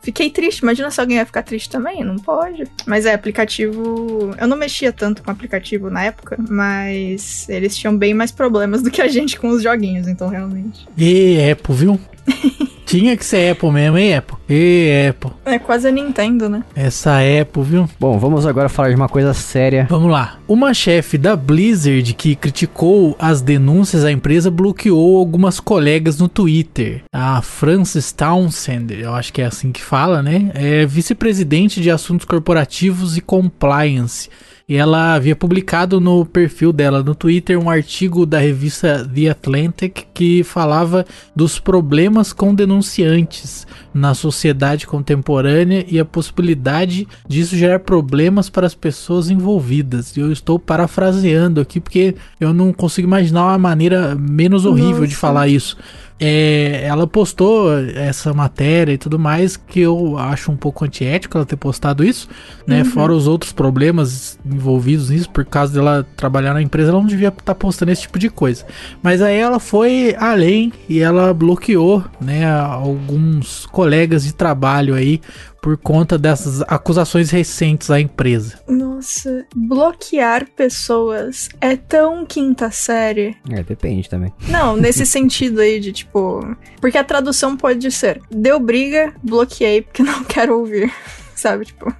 [0.01, 2.63] Fiquei triste, imagina se alguém ia ficar triste também, não pode.
[2.85, 4.35] Mas é, aplicativo.
[4.39, 8.89] Eu não mexia tanto com aplicativo na época, mas eles tinham bem mais problemas do
[8.89, 10.87] que a gente com os joguinhos, então realmente.
[10.97, 11.99] E Apple, viu?
[12.91, 14.35] Tinha que ser Apple mesmo, hein, Apple?
[14.49, 15.31] E Apple.
[15.45, 16.61] É quase a Nintendo, né?
[16.75, 17.89] Essa Apple, viu?
[17.97, 19.87] Bom, vamos agora falar de uma coisa séria.
[19.89, 20.39] Vamos lá.
[20.45, 27.03] Uma chefe da Blizzard que criticou as denúncias à empresa bloqueou algumas colegas no Twitter.
[27.13, 30.51] A Frances Townsend, eu acho que é assim que fala, né?
[30.53, 34.29] É vice-presidente de assuntos corporativos e compliance.
[34.67, 40.05] E ela havia publicado no perfil dela no Twitter um artigo da revista The Atlantic
[40.13, 48.49] que falava dos problemas com denunciantes na sociedade contemporânea e a possibilidade disso gerar problemas
[48.49, 50.15] para as pessoas envolvidas.
[50.15, 55.17] Eu estou parafraseando aqui porque eu não consigo imaginar uma maneira menos horrível de Nossa.
[55.17, 55.77] falar isso.
[56.23, 61.45] É, ela postou essa matéria e tudo mais, que eu acho um pouco antiético ela
[61.47, 62.29] ter postado isso,
[62.67, 62.83] né?
[62.83, 62.85] Uhum.
[62.85, 67.29] Fora os outros problemas envolvidos nisso, por causa dela trabalhar na empresa, ela não devia
[67.29, 68.63] estar postando esse tipo de coisa.
[69.01, 75.19] Mas aí ela foi além e ela bloqueou, né, alguns colegas de trabalho aí
[75.61, 78.59] por conta dessas acusações recentes à empresa.
[78.67, 83.37] Nossa, bloquear pessoas é tão quinta série.
[83.49, 84.33] É, depende também.
[84.47, 86.41] Não, nesse sentido aí de tipo.
[86.79, 90.91] Porque a tradução pode ser: deu briga, bloqueei porque não quero ouvir.
[91.35, 91.65] Sabe?
[91.65, 91.93] Tipo.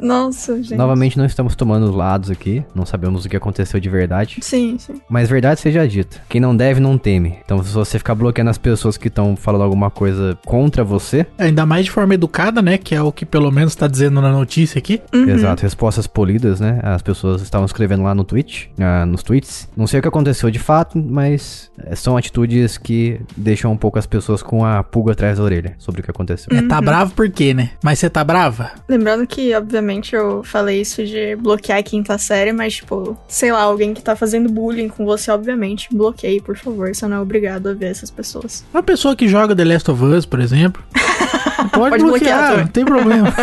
[0.00, 0.76] Nossa, gente.
[0.76, 4.38] Novamente, não estamos tomando lados aqui, não sabemos o que aconteceu de verdade.
[4.40, 5.00] Sim, sim.
[5.08, 7.38] Mas verdade seja dita, quem não deve não teme.
[7.44, 11.66] Então, se você ficar bloqueando as pessoas que estão falando alguma coisa contra você, Ainda
[11.66, 12.78] mais de forma educada, né?
[12.78, 15.00] Que é o que pelo menos tá dizendo na notícia aqui.
[15.14, 15.28] Uhum.
[15.28, 16.80] exato, respostas polidas, né?
[16.82, 19.68] As pessoas estavam escrevendo lá no Twitch, ah, nos tweets.
[19.76, 23.98] Não sei o que aconteceu de fato, mas eh, são atitudes que deixam um pouco
[23.98, 26.56] as pessoas com a pulga atrás da orelha sobre o que aconteceu.
[26.56, 27.70] É, tá bravo por quê, né?
[27.82, 28.72] Mas você tá brava?
[28.88, 33.62] Lembrando que, obviamente, eu falei isso de bloquear a quinta série, mas, tipo, sei lá,
[33.62, 36.94] alguém que tá fazendo bullying com você, obviamente, bloqueie, por favor.
[36.94, 38.64] Você não é obrigado a ver essas pessoas.
[38.72, 40.82] Uma pessoa que joga The Last of Us, por exemplo.
[41.72, 43.32] Pode, Pode bloquear não tem problema.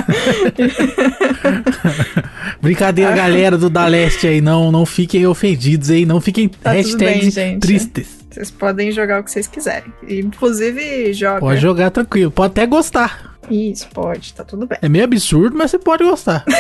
[2.62, 7.36] Brincadeira, galera do Da Leste aí, não, não fiquem ofendidos aí, não fiquem Tá hashtags
[7.36, 8.24] bem, tristes.
[8.30, 9.94] Vocês podem jogar o que vocês quiserem.
[10.08, 11.40] Inclusive, joga.
[11.40, 13.33] Pode jogar tranquilo, pode até gostar.
[13.50, 14.78] Isso, pode, tá tudo bem.
[14.82, 16.44] É meio absurdo, mas você pode gostar.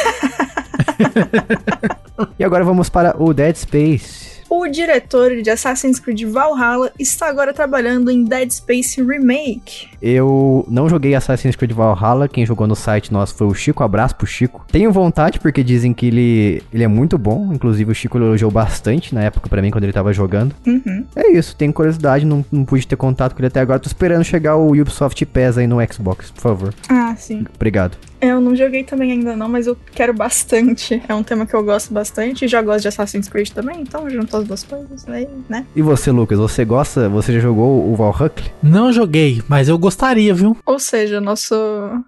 [2.38, 4.33] E agora vamos para o Dead Space.
[4.56, 9.88] O diretor de Assassin's Creed Valhalla está agora trabalhando em Dead Space Remake.
[10.00, 14.16] Eu não joguei Assassin's Creed Valhalla, quem jogou no site nosso foi o Chico, abraço
[14.16, 14.64] pro Chico.
[14.72, 19.16] Tenho vontade porque dizem que ele, ele é muito bom, inclusive o Chico elogiou bastante
[19.16, 20.54] na época pra mim quando ele tava jogando.
[20.68, 21.04] Uhum.
[21.16, 24.24] É isso, tenho curiosidade, não, não pude ter contato com ele até agora, tô esperando
[24.24, 26.74] chegar o Ubisoft PES aí no Xbox, por favor.
[26.88, 27.44] Ah, sim.
[27.56, 27.98] Obrigado.
[28.24, 31.04] Eu não joguei também ainda não, mas eu quero bastante.
[31.10, 34.10] É um tema que eu gosto bastante e já gosto de Assassin's Creed também, então
[34.10, 35.66] juntou as duas coisas aí, né?
[35.76, 38.32] E você, Lucas, você gosta, você já jogou o Valhalla?
[38.62, 40.56] Não joguei, mas eu gostaria, viu?
[40.66, 41.54] Ou seja, nosso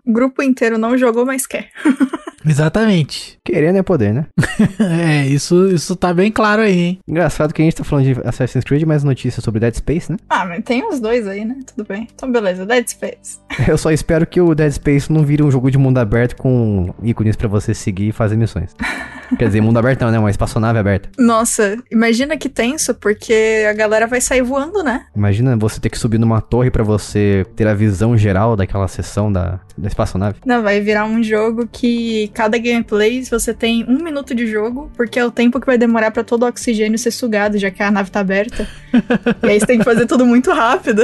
[0.06, 1.69] grupo inteiro não jogou, mas quer.
[2.46, 3.38] Exatamente.
[3.44, 4.26] Querendo é poder, né?
[4.80, 7.00] É, isso, isso tá bem claro aí, hein?
[7.08, 10.18] Engraçado que a gente tá falando de Assassin's Creed, mas notícias sobre Dead Space, né?
[10.30, 11.58] Ah, mas tem os dois aí, né?
[11.66, 12.08] Tudo bem.
[12.14, 13.40] Então, beleza, Dead Space.
[13.68, 16.94] Eu só espero que o Dead Space não vire um jogo de mundo aberto com
[17.04, 18.74] ícones pra você seguir e fazer missões.
[19.38, 20.20] Quer dizer, mundo aberto não, né?
[20.20, 21.10] Uma espaçonave aberta.
[21.18, 25.06] Nossa, imagina que tenso, porque a galera vai sair voando, né?
[25.16, 29.32] Imagina você ter que subir numa torre pra você ter a visão geral daquela seção
[29.32, 30.38] da, da espaçonave.
[30.46, 35.20] Não, vai virar um jogo que cada gameplay você tem um minuto de jogo, porque
[35.20, 37.92] é o tempo que vai demorar pra todo o oxigênio ser sugado, já que a
[37.92, 38.68] nave tá aberta.
[39.44, 41.04] e aí você tem que fazer tudo muito rápido.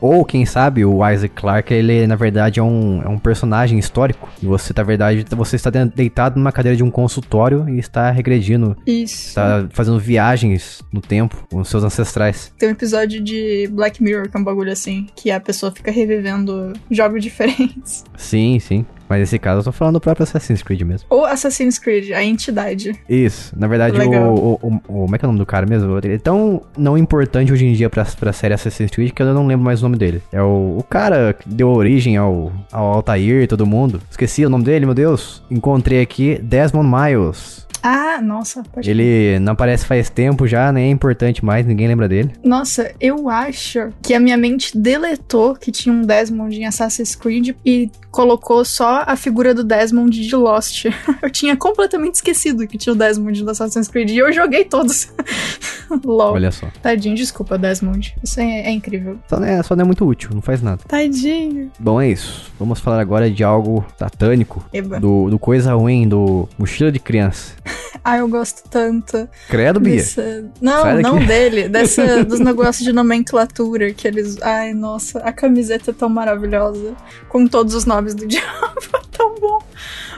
[0.00, 4.28] Ou, quem sabe, o Isaac Clarke, ele na verdade é um, é um personagem histórico.
[4.42, 8.10] E você, na verdade, você está de- deitado numa cadeira de um consultório e está
[8.10, 8.76] regredindo.
[8.86, 9.28] Isso.
[9.28, 12.52] Está fazendo viagens no tempo com seus ancestrais.
[12.58, 15.90] Tem um episódio de Black Mirror, que é um bagulho assim, que a pessoa fica
[15.90, 18.04] revivendo jogos diferentes.
[18.16, 18.86] Sim, sim.
[19.08, 21.06] Mas nesse caso eu tô falando do próprio Assassin's Creed mesmo.
[21.10, 22.94] Ou Assassin's Creed, a entidade.
[23.08, 24.00] Isso, na verdade, o,
[24.34, 25.96] o, o, o- Como é que é o nome do cara mesmo?
[25.98, 29.32] Ele é tão não importante hoje em dia pra, pra série Assassin's Creed que eu
[29.34, 30.22] não lembro mais o nome dele.
[30.32, 34.00] É o, o cara que deu origem ao, ao Altair e todo mundo.
[34.10, 35.42] Esqueci o nome dele, meu Deus.
[35.50, 37.66] Encontrei aqui Desmond Miles.
[37.82, 42.08] Ah, nossa, pode Ele não aparece faz tempo já, nem é importante mais, ninguém lembra
[42.08, 42.32] dele.
[42.42, 47.54] Nossa, eu acho que a minha mente deletou que tinha um Desmond em Assassin's Creed
[47.64, 50.86] e colocou só a figura do Desmond de Lost.
[51.22, 55.12] eu tinha completamente esquecido que tinha o Desmond do Assassin's Creed e eu joguei todos.
[56.04, 56.34] LOL.
[56.34, 56.66] Olha só.
[56.82, 58.14] Tadinho, desculpa, Desmond.
[58.22, 59.18] Isso é, é incrível.
[59.28, 60.82] Só não, é, só não é muito útil, não faz nada.
[60.86, 61.70] Tadinho.
[61.78, 62.50] Bom, é isso.
[62.58, 64.64] Vamos falar agora de algo satânico.
[64.72, 65.00] Eba.
[65.00, 67.54] Do, do coisa ruim, do mochila de criança.
[68.04, 69.28] Ah, eu gosto tanto.
[69.48, 69.96] Credo, Bia.
[69.96, 70.50] Dessa...
[70.62, 71.68] Não, não dele.
[71.68, 74.40] Dessa, dos negócios de nomenclatura que eles.
[74.40, 76.94] Ai, nossa, a camiseta é tão maravilhosa.
[77.28, 78.80] Com todos os nomes do diabo.
[79.10, 79.58] tão bom.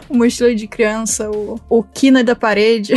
[0.09, 2.95] O mochila de criança, o, o quina da parede.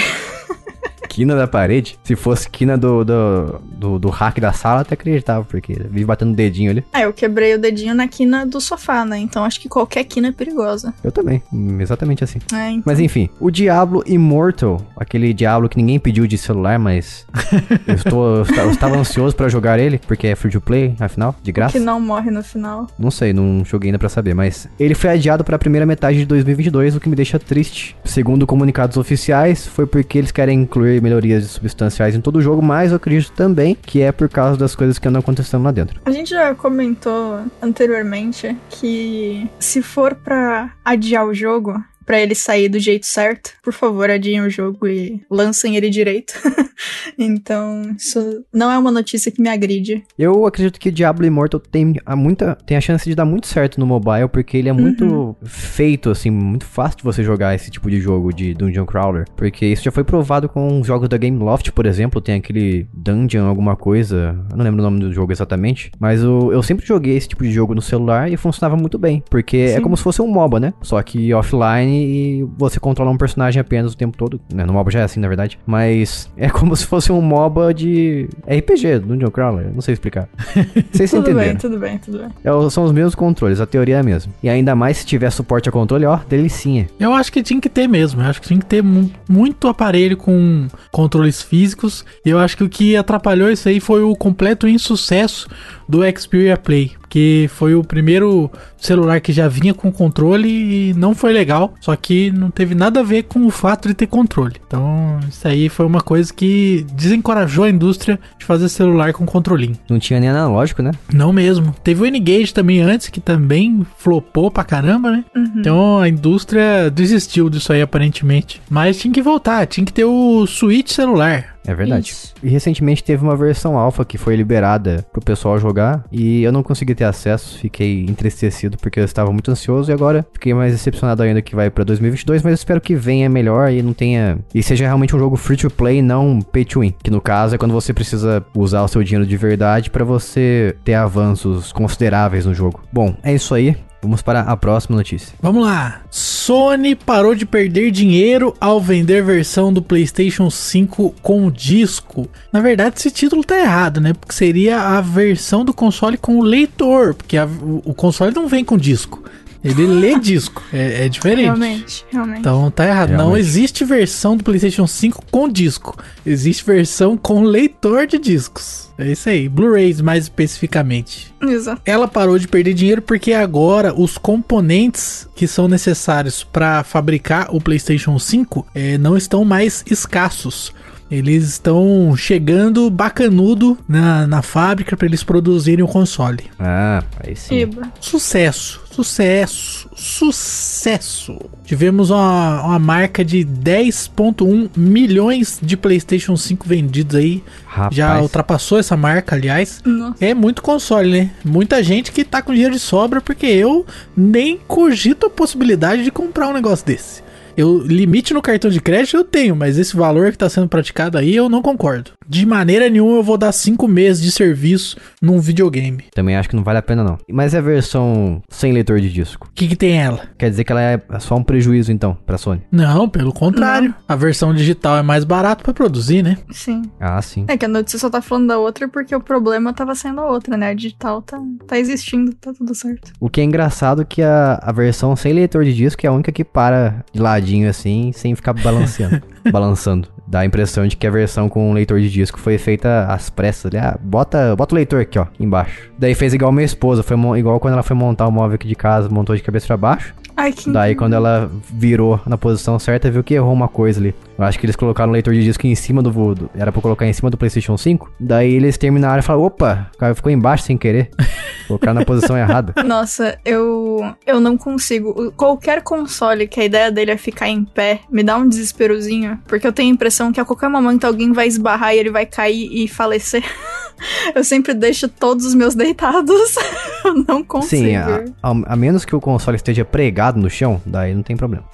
[1.13, 1.97] Quina da parede.
[2.03, 6.31] Se fosse quina do, do, do, do hack da sala, até acreditava, porque vive batendo
[6.33, 6.83] o dedinho ali.
[6.91, 9.19] Ah, eu quebrei o dedinho na quina do sofá, né?
[9.19, 10.91] Então acho que qualquer quina é perigosa.
[11.03, 11.43] Eu também,
[11.79, 12.39] exatamente assim.
[12.51, 17.27] É, então- Mas enfim, o Diablo Immortal, aquele Diablo que ninguém pediu de celular, mas
[17.87, 20.95] eu, estou, eu esta- eu estava ansioso pra jogar ele, porque é free to play,
[20.99, 21.73] afinal, de graça.
[21.77, 22.87] que não morre no final.
[22.97, 26.25] Não sei, não joguei ainda pra saber, mas ele foi adiado pra primeira metade de
[26.25, 27.95] 2022, o que me deixa triste.
[28.03, 32.91] Segundo comunicados oficiais, foi porque eles querem incluir melhorias substanciais em todo o jogo, mas
[32.91, 36.01] eu acredito também que é por causa das coisas que andam acontecendo lá dentro.
[36.05, 42.69] A gente já comentou anteriormente que se for pra adiar o jogo, pra ele sair
[42.69, 46.33] do jeito certo, por favor, adiem o jogo e lancem ele direito.
[47.17, 50.03] então, isso não é uma notícia que me agride.
[50.17, 53.79] Eu acredito que Diablo Immortal tem a, muita, tem a chance de dar muito certo
[53.79, 57.89] no mobile, porque ele é muito feito, assim, muito fácil de você jogar esse tipo
[57.89, 59.25] de jogo de Dungeon Crawler.
[59.35, 62.87] Porque isso já foi provado com os jogos da Game Loft, por exemplo, tem aquele
[62.93, 66.85] Dungeon alguma coisa, eu não lembro o nome do jogo exatamente, mas eu, eu sempre
[66.85, 69.81] joguei esse tipo de jogo no celular e funcionava muito bem, porque é Sim.
[69.81, 70.73] como se fosse um MOBA, né?
[70.81, 74.65] Só que offline e você controla um personagem apenas o tempo todo, né?
[74.65, 78.27] No MOBA já é assim, na verdade, mas é como se fosse um MOBA de
[78.47, 80.27] RPG, Dungeon Crawler, não sei explicar.
[80.91, 81.49] Vocês Tudo entenderam?
[81.49, 82.27] bem, tudo bem, tudo bem.
[82.43, 84.33] É, são os mesmos controles, a teoria é a mesma.
[84.41, 86.87] E ainda mais se tiver suporte a controle, ó, delicinha.
[86.99, 88.21] Eu acho que tinha que ter mesmo.
[88.21, 92.05] Eu acho que tinha que ter mu- muito aparelho com controles físicos.
[92.25, 95.47] E eu acho que o que atrapalhou isso aí foi o completo insucesso
[95.87, 96.91] do Xperia Play.
[97.13, 101.75] Porque foi o primeiro celular que já vinha com controle e não foi legal.
[101.79, 104.55] Só que não teve nada a ver com o fato de ter controle.
[104.65, 109.77] Então, isso aí foi uma coisa que desencorajou a indústria de fazer celular com controlinho.
[109.87, 110.89] Não tinha nem analógico, né?
[111.13, 111.75] Não mesmo.
[111.83, 115.23] Teve o N-Gage também antes, que também flopou pra caramba, né?
[115.55, 118.59] Então a indústria desistiu disso aí, aparentemente.
[118.67, 121.52] Mas tinha que voltar, tinha que ter o Switch celular.
[121.65, 122.11] É verdade.
[122.11, 122.33] Isso.
[122.43, 126.63] E recentemente teve uma versão alfa que foi liberada pro pessoal jogar e eu não
[126.63, 131.23] consegui ter acesso, fiquei entristecido porque eu estava muito ansioso e agora fiquei mais decepcionado
[131.23, 134.85] ainda que vai pra 2022, mas espero que venha melhor e não tenha e seja
[134.85, 137.73] realmente um jogo free to play, não pay to win, que no caso é quando
[137.73, 142.83] você precisa usar o seu dinheiro de verdade pra você ter avanços consideráveis no jogo.
[142.91, 143.75] Bom, é isso aí.
[144.03, 145.33] Vamos para a próxima notícia.
[145.41, 146.01] Vamos lá.
[146.11, 152.27] Sony parou de perder dinheiro ao vender versão do PlayStation 5 com disco.
[152.51, 154.13] Na verdade, esse título tá errado, né?
[154.13, 158.47] Porque seria a versão do console com o leitor, porque a- o, o console não
[158.47, 159.23] vem com disco.
[159.63, 160.61] Ele lê disco.
[160.73, 161.43] É, é diferente.
[161.45, 162.39] Realmente, realmente.
[162.39, 163.11] Então tá errado.
[163.11, 163.39] Não Realmente.
[163.39, 165.97] existe versão do PlayStation 5 com disco.
[166.25, 168.91] Existe versão com leitor de discos.
[168.97, 169.47] É isso aí.
[169.47, 171.33] Blu-rays mais especificamente.
[171.41, 171.81] Exato.
[171.85, 177.61] Ela parou de perder dinheiro porque agora os componentes que são necessários para fabricar o
[177.61, 180.73] PlayStation 5 eh, não estão mais escassos.
[181.13, 186.45] Eles estão chegando bacanudo na, na fábrica para eles produzirem o console.
[186.59, 187.59] Ah, aí sim.
[187.59, 187.83] Iba.
[187.99, 191.37] Sucesso, sucesso, sucesso.
[191.63, 197.43] Tivemos uma, uma marca de 10.1 milhões de PlayStation 5 vendidos aí.
[197.67, 197.95] Rapaz.
[197.95, 199.81] Já ultrapassou essa marca, aliás.
[199.85, 200.15] Nossa.
[200.19, 201.31] É muito console, né?
[201.45, 203.85] Muita gente que tá com dinheiro de sobra porque eu
[204.17, 207.21] nem cogito a possibilidade de comprar um negócio desse.
[207.55, 211.17] Eu limite no cartão de crédito eu tenho, mas esse valor que tá sendo praticado
[211.17, 212.11] aí eu não concordo.
[212.27, 216.05] De maneira nenhuma eu vou dar 5 meses de serviço num videogame.
[216.13, 217.17] Também acho que não vale a pena não.
[217.29, 219.47] Mas é a versão sem leitor de disco.
[219.47, 220.21] O que que tem ela?
[220.37, 222.61] Quer dizer que ela é só um prejuízo então pra Sony?
[222.71, 223.93] Não, pelo contrário.
[224.07, 226.37] A versão digital é mais barato pra produzir, né?
[226.51, 226.83] Sim.
[226.99, 227.45] Ah, sim.
[227.47, 230.29] É que a notícia só tá falando da outra porque o problema tava sendo a
[230.29, 230.69] outra, né?
[230.69, 233.11] A digital tá, tá existindo, tá tudo certo.
[233.19, 236.11] O que é engraçado é que a, a versão sem leitor de disco é a
[236.11, 240.07] única que para de ladinho assim, sem ficar balanceando, balançando.
[240.25, 243.65] Dá a impressão de que a versão com leitor de disco foi feita às pressas.
[243.65, 245.91] ali, Ah, bota, bota o leitor aqui, ó, embaixo.
[245.99, 248.75] Daí fez igual minha esposa, foi igual quando ela foi montar o móvel aqui de
[248.75, 250.15] casa, montou de cabeça pra baixo.
[250.35, 254.15] Ai, que Daí quando ela virou na posição certa, viu que errou uma coisa ali.
[254.37, 256.81] Eu acho que eles colocaram o leitor de disco em cima do, do era pra
[256.81, 258.11] colocar em cima do PlayStation 5.
[258.19, 261.09] Daí eles terminaram e falaram: "Opa, o cara ficou embaixo sem querer".
[261.67, 262.73] Colocaram na posição errada.
[262.83, 265.31] Nossa, eu eu não consigo.
[265.31, 269.65] Qualquer console que a ideia dele é ficar em pé me dá um desesperozinho, porque
[269.65, 272.69] eu tenho a impressão que a qualquer momento alguém vai esbarrar e ele vai cair
[272.71, 273.43] e falecer.
[274.35, 276.55] eu sempre deixo todos os meus deitados.
[277.05, 280.81] eu não consigo, Sim, a, a, a menos que o console esteja pregado no chão,
[280.85, 281.65] daí não tem problema.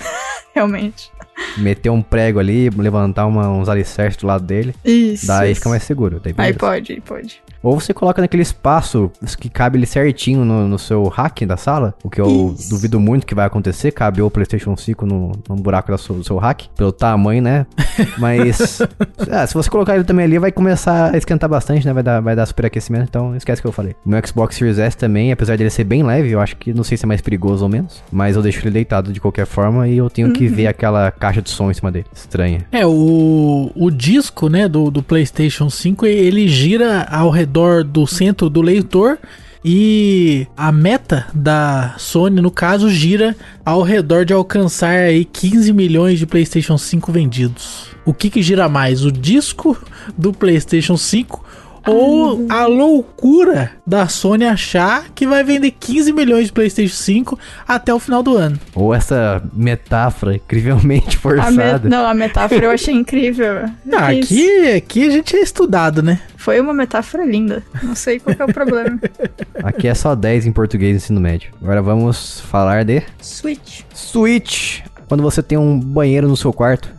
[0.53, 1.11] realmente.
[1.57, 5.27] Meter um prego ali, levantar uma- uns alicerces do lado dele, Isso.
[5.27, 5.59] daí isso.
[5.59, 6.19] fica mais seguro.
[6.23, 7.41] Daí Aí pode, aí pode.
[7.61, 11.93] Ou você coloca naquele espaço que cabe ele certinho no, no seu rack da sala,
[12.03, 12.69] o que eu Isso.
[12.69, 16.23] duvido muito que vai acontecer, cabe o PlayStation 5 no, no buraco da sua- do
[16.23, 17.65] seu rack, pelo tamanho, né?
[18.17, 18.81] Mas
[19.29, 21.91] ah, se você colocar ele também ali, vai começar a esquentar bastante, né?
[21.93, 23.93] Vai dar, vai dar superaquecimento, então esquece o que eu falei.
[24.05, 26.83] O meu Xbox Series S também, apesar dele ser bem leve, eu acho que não
[26.83, 29.85] sei se é mais perigoso ou menos, mas eu deixo ele deitado de qualquer forma
[29.87, 32.05] e eu tenho que ver aquela caixa de som em cima dele.
[32.13, 32.65] Estranha.
[32.71, 38.49] É, o, o disco, né, do, do PlayStation 5, ele gira ao redor do centro
[38.49, 39.17] do leitor
[39.63, 46.17] E a meta da Sony, no caso, gira ao redor de alcançar aí 15 milhões
[46.17, 47.89] de PlayStation 5 vendidos.
[48.05, 49.03] O que que gira mais?
[49.03, 49.77] O disco
[50.17, 51.45] do PlayStation 5
[51.87, 57.93] ou a loucura da Sony achar que vai vender 15 milhões de PlayStation 5 até
[57.93, 58.59] o final do ano.
[58.75, 61.89] Ou essa metáfora incrivelmente A me- forçada.
[61.89, 63.69] Não, a metáfora eu achei incrível.
[63.91, 64.33] Ah, Isso.
[64.33, 66.19] aqui, aqui a gente é estudado, né?
[66.37, 67.63] Foi uma metáfora linda.
[67.83, 68.97] Não sei qual que é o problema.
[69.63, 71.51] Aqui é só 10 em português ensino médio.
[71.61, 73.81] Agora vamos falar de Switch.
[73.93, 74.79] Switch.
[75.07, 76.89] Quando você tem um banheiro no seu quarto.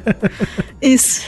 [0.80, 1.22] Isso.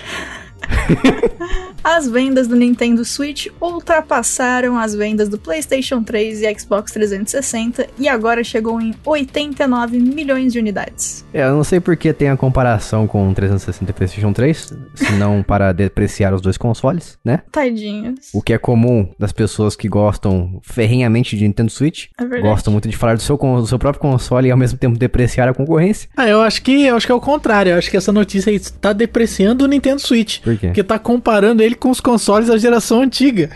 [1.88, 8.08] As vendas do Nintendo Switch ultrapassaram as vendas do PlayStation 3 e Xbox 360 e
[8.08, 11.24] agora chegou em 89 milhões de unidades.
[11.32, 14.74] É, eu não sei por que tem a comparação com o 360 e PlayStation 3,
[14.96, 17.42] se não para depreciar os dois consoles, né?
[17.52, 18.30] Tadinhos.
[18.34, 22.06] O que é comum das pessoas que gostam ferrenhamente de Nintendo Switch.
[22.18, 22.40] É.
[22.40, 25.48] Gostam muito de falar do seu, do seu próprio console e ao mesmo tempo depreciar
[25.48, 26.08] a concorrência.
[26.16, 27.70] Ah, eu acho que eu acho que é o contrário.
[27.70, 30.40] Eu acho que essa notícia aí tá depreciando o Nintendo Switch.
[30.40, 30.66] Por quê?
[30.66, 33.50] Porque tá comparando ele com os consoles da geração antiga.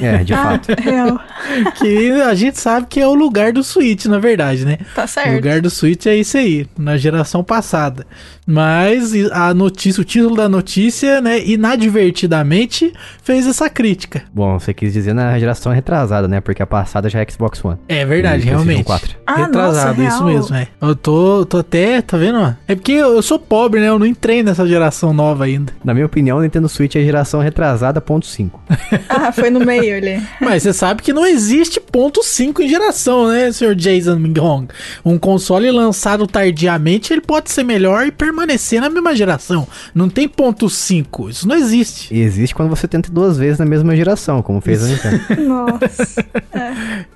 [0.00, 0.68] É, de Ah, fato.
[0.80, 1.20] real.
[1.78, 4.78] Que a gente sabe que é o lugar do Switch, na verdade, né?
[4.94, 5.32] Tá O certo.
[5.34, 8.06] lugar do Switch é isso aí, na geração passada.
[8.50, 12.92] Mas a notícia, o título da notícia, né, inadvertidamente
[13.22, 14.22] fez essa crítica.
[14.34, 16.40] Bom, você quis dizer na geração retrasada, né?
[16.40, 17.78] Porque a passada já é Xbox One.
[17.88, 18.84] É verdade, realmente.
[18.84, 19.16] 4.
[19.26, 20.36] Ah, Retrasado, nossa, isso real.
[20.38, 20.68] mesmo, é.
[20.80, 22.38] Eu tô, tô até, tá vendo?
[22.38, 22.52] ó?
[22.66, 23.88] É porque eu, eu sou pobre, né?
[23.88, 25.72] Eu não entrei nessa geração nova ainda.
[25.84, 28.60] Na minha opinião, o Nintendo Switch é geração retrasada, ponto 5.
[29.08, 30.22] Ah, foi no meio ali.
[30.40, 34.68] Mas você sabe que não existe ponto 5 em geração, né, senhor Jason Minghong?
[35.04, 39.66] Um console lançado tardiamente, ele pode ser melhor e permanecer na mesma geração.
[39.94, 42.12] Não tem ponto 5, isso não existe.
[42.14, 45.20] E existe quando você tenta duas vezes na mesma geração, como fez a Nintendo.
[45.48, 46.24] Nossa.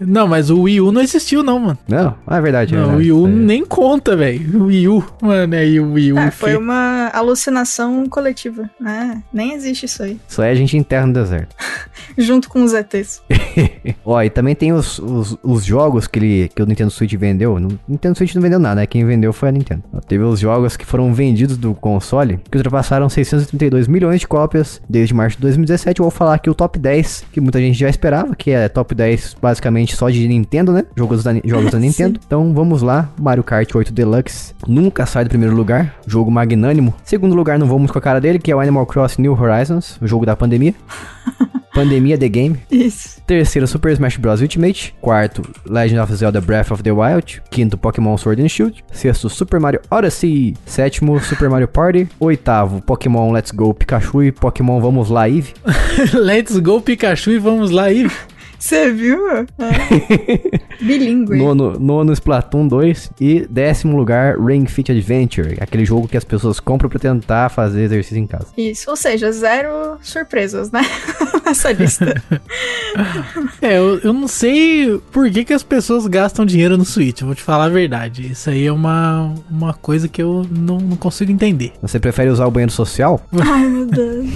[0.01, 1.79] Não, mas o Wii U não existiu não, mano.
[1.89, 2.75] Não, ah, é verdade.
[2.75, 3.11] é Não, o verdade.
[3.11, 3.31] Wii U É.
[3.31, 4.63] nem conta, velho.
[4.63, 6.19] O Wii U, mano, aí o Wii U.
[6.19, 9.23] Ah, que- foi uma alucinação coletiva, né?
[9.33, 10.19] Nem existe isso aí.
[10.29, 11.55] Só é a gente interno no deserto.
[12.19, 13.23] Junto com os ETs.
[14.05, 17.55] Ó, e também tem os, os, os jogos que, ele, que o Nintendo Switch vendeu.
[17.55, 18.87] O Nintendo Switch não vendeu nada, né?
[18.87, 19.83] Quem vendeu foi a Nintendo.
[20.07, 25.15] Teve os jogos que foram vendidos do console, que ultrapassaram 632 milhões de cópias desde
[25.15, 26.01] março de 2017.
[26.01, 28.95] Eu vou falar aqui o top 10, que muita gente já esperava, que é top
[28.95, 30.85] 10 basicamente só de Nintendo, né?
[30.97, 32.21] Jogos da, jogos da Nintendo.
[32.27, 36.95] Então vamos lá, Mario Kart 8 Deluxe nunca sai do primeiro lugar, jogo magnânimo.
[37.05, 39.99] Segundo lugar, não vamos com a cara dele, que é o Animal Crossing New Horizons,
[40.01, 40.75] o jogo da pandemia.
[41.75, 42.57] Pandemia The Game.
[42.71, 43.21] Isso.
[43.27, 44.41] Terceiro, Super Smash Bros.
[44.41, 44.95] Ultimate.
[45.01, 47.43] Quarto, Legend of Zelda Breath of the Wild.
[47.51, 48.83] Quinto, Pokémon Sword and Shield.
[48.93, 50.55] Sexto, Super Mario Odyssey.
[50.65, 52.09] Sétimo, Super Mario Party.
[52.21, 55.53] Oitavo, Pokémon Let's Go Pikachu e Pokémon Vamos Lá Eve.
[56.15, 58.15] Let's go Pikachu e vamos lá, Eve.
[58.59, 59.29] Você viu?
[59.39, 59.47] É.
[60.81, 61.37] Bilíngue.
[61.37, 63.11] Nono, nono, Splatoon 2.
[63.21, 65.57] E décimo lugar, Ring Fit Adventure.
[65.61, 68.47] Aquele jogo que as pessoas compram pra tentar fazer exercício em casa.
[68.57, 68.89] Isso.
[68.91, 70.81] Ou seja, zero surpresas, né?
[71.45, 72.23] Nessa lista.
[73.61, 77.27] É, eu, eu não sei por que, que as pessoas gastam dinheiro no Switch, eu
[77.27, 78.31] vou te falar a verdade.
[78.31, 81.73] Isso aí é uma, uma coisa que eu não, não consigo entender.
[81.83, 83.21] Você prefere usar o banheiro social?
[83.41, 84.27] Ai, meu Deus.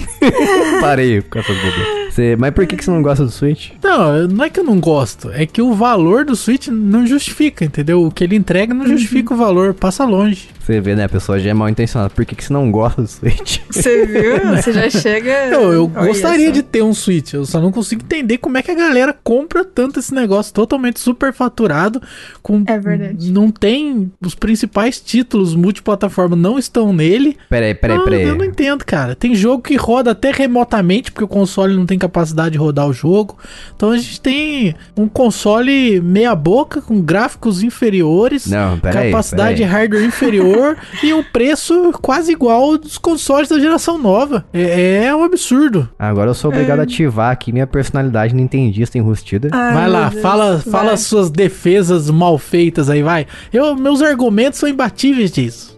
[0.81, 2.13] Parei com essas bobeiras.
[2.13, 3.69] Você- Mas por que, que você não gosta do Switch?
[3.81, 7.65] Não, não é que eu não gosto, é que o valor do Switch não justifica,
[7.65, 8.03] entendeu?
[8.03, 10.49] O que ele entrega não justifica o valor, passa longe.
[10.69, 11.05] Você vê, né?
[11.05, 12.11] A pessoa já é mal intencionada.
[12.11, 13.57] Por que, que você não gosta do Switch?
[13.71, 14.55] Você viu?
[14.55, 15.29] Você já chega.
[15.49, 16.51] Eu, eu Olha gostaria só.
[16.53, 19.65] de ter um Switch, eu só não consigo entender como é que a galera compra
[19.65, 21.99] tanto esse negócio totalmente superfaturado.
[22.43, 23.31] Com, É verdade.
[23.31, 24.11] Não tem.
[24.23, 27.35] Os principais títulos multiplataforma não estão nele.
[27.49, 28.23] Peraí, peraí, Ah, peraí.
[28.23, 29.15] Eu não entendo, cara.
[29.15, 32.93] Tem jogo que roda até remotamente, porque o console não tem capacidade de rodar o
[32.93, 33.37] jogo.
[33.75, 39.11] Então a gente tem um console meia-boca, com gráficos inferiores, Não, peraí.
[39.11, 39.71] capacidade de peraí.
[39.81, 40.58] hardware inferior
[41.03, 44.45] e um preço quase igual ao dos consoles da geração nova.
[44.53, 45.87] É, é um absurdo.
[45.97, 49.49] Agora eu sou obrigado a ativar aqui minha personalidade nintendista enrustida.
[49.51, 50.21] Ai, vai lá, Deus.
[50.21, 50.71] fala, Vai.
[50.71, 53.25] fala as suas defesas mal feitas aí, vai.
[53.51, 55.68] Eu, meus argumentos são imbatíveis disso.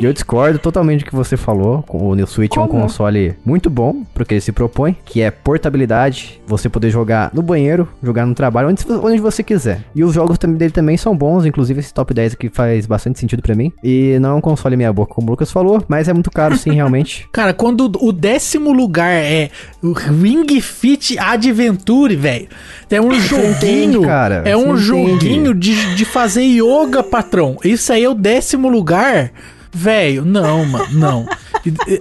[0.00, 1.84] Eu discordo totalmente do que você falou.
[1.88, 2.82] O New Switch é um Como?
[2.82, 7.42] console muito bom pro que ele se propõe, que é portabilidade, você poder jogar no
[7.42, 9.84] banheiro, jogar no trabalho, onde, onde você quiser.
[9.94, 13.42] E os jogos dele também são bons, inclusive esse top 10 aqui faz bastante sentido
[13.42, 13.72] pra mim.
[13.84, 16.56] E não é um console meia boca, como o Lucas falou, mas é muito caro
[16.56, 17.28] sim, realmente.
[17.32, 19.50] Cara, quando o décimo lugar é
[19.82, 22.48] o Ring Fit Adventure, velho.
[22.90, 24.02] É um joguinho.
[24.02, 24.80] cara, é um entende.
[24.80, 27.56] joguinho de, de fazer yoga, patrão.
[27.62, 29.30] Isso aí é o décimo lugar.
[29.72, 31.26] Velho, não, mano, não.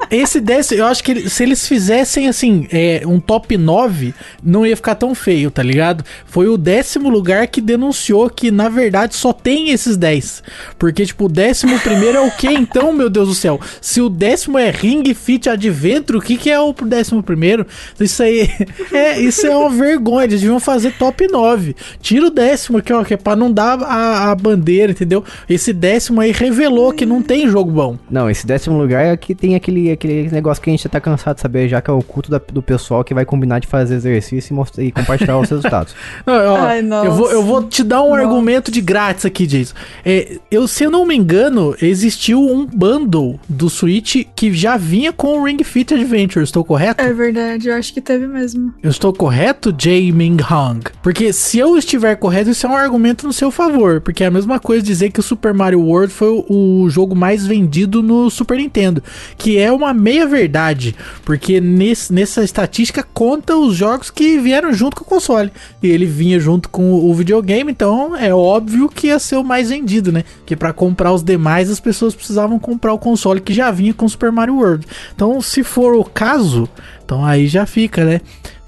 [0.10, 4.66] Esse décimo, eu acho que ele- se eles fizessem assim, é, um top 9, não
[4.66, 6.04] ia ficar tão feio, tá ligado?
[6.26, 10.44] Foi o décimo lugar que denunciou que, na verdade, só tem esses 10.
[10.78, 13.60] Porque, tipo, o décimo primeiro é o que então, meu Deus do céu?
[13.82, 17.66] Se o décimo é Ring Fit Adventure, o que, que é o décimo primeiro?
[18.00, 18.50] Isso aí
[18.94, 20.26] é, isso é uma vergonha.
[20.26, 21.76] Eles deviam fazer top 9.
[22.02, 25.24] Tira o décimo aqui, ó, que é pra não dar a, a bandeira, entendeu?
[25.50, 27.98] Esse décimo aí revelou que não tem jogo bom.
[28.10, 31.00] Não, esse décimo lugar é que tem aquele, aquele negócio que a gente já tá
[31.00, 33.68] cansado de saber, já que é o culto da- do pessoal que vai combinar de
[33.68, 35.96] fazer exercício e, mostrar, e compartilhar os resultados.
[36.26, 37.08] Não, ó, Ai, nossa.
[37.08, 38.22] eu, vou, eu vou te dar um Nossa.
[38.22, 39.74] argumento de grátis aqui, Jason.
[40.06, 45.12] É, eu, se eu não me engano, existiu um bundle do Switch que já vinha
[45.14, 47.04] com o Ring Fit Adventure, estou correto?
[47.04, 48.74] É verdade, eu acho que teve mesmo.
[48.82, 50.82] Eu estou correto, Jay Ming Hong?
[51.02, 54.02] Porque se eu estiver correto, isso é um argumento no seu favor.
[54.02, 57.16] Porque é a mesma coisa dizer que o Super Mario World foi o, o jogo
[57.16, 59.04] mais vendido no Super Nintendo.
[59.40, 60.94] Que é uma meia-verdade.
[61.24, 65.52] Porque nesse- nessa estatística conta os jogos que vieram junto com o console.
[65.82, 69.70] E ele vinha junto com o videogame, então é óbvio que ia ser o mais
[69.70, 70.24] vendido, né?
[70.40, 74.08] Porque para comprar os demais, as pessoas precisavam comprar o console que já vinha com
[74.08, 74.86] Super Mario World.
[75.16, 76.68] Então, se for o caso,
[77.06, 78.22] então aí já fica, né?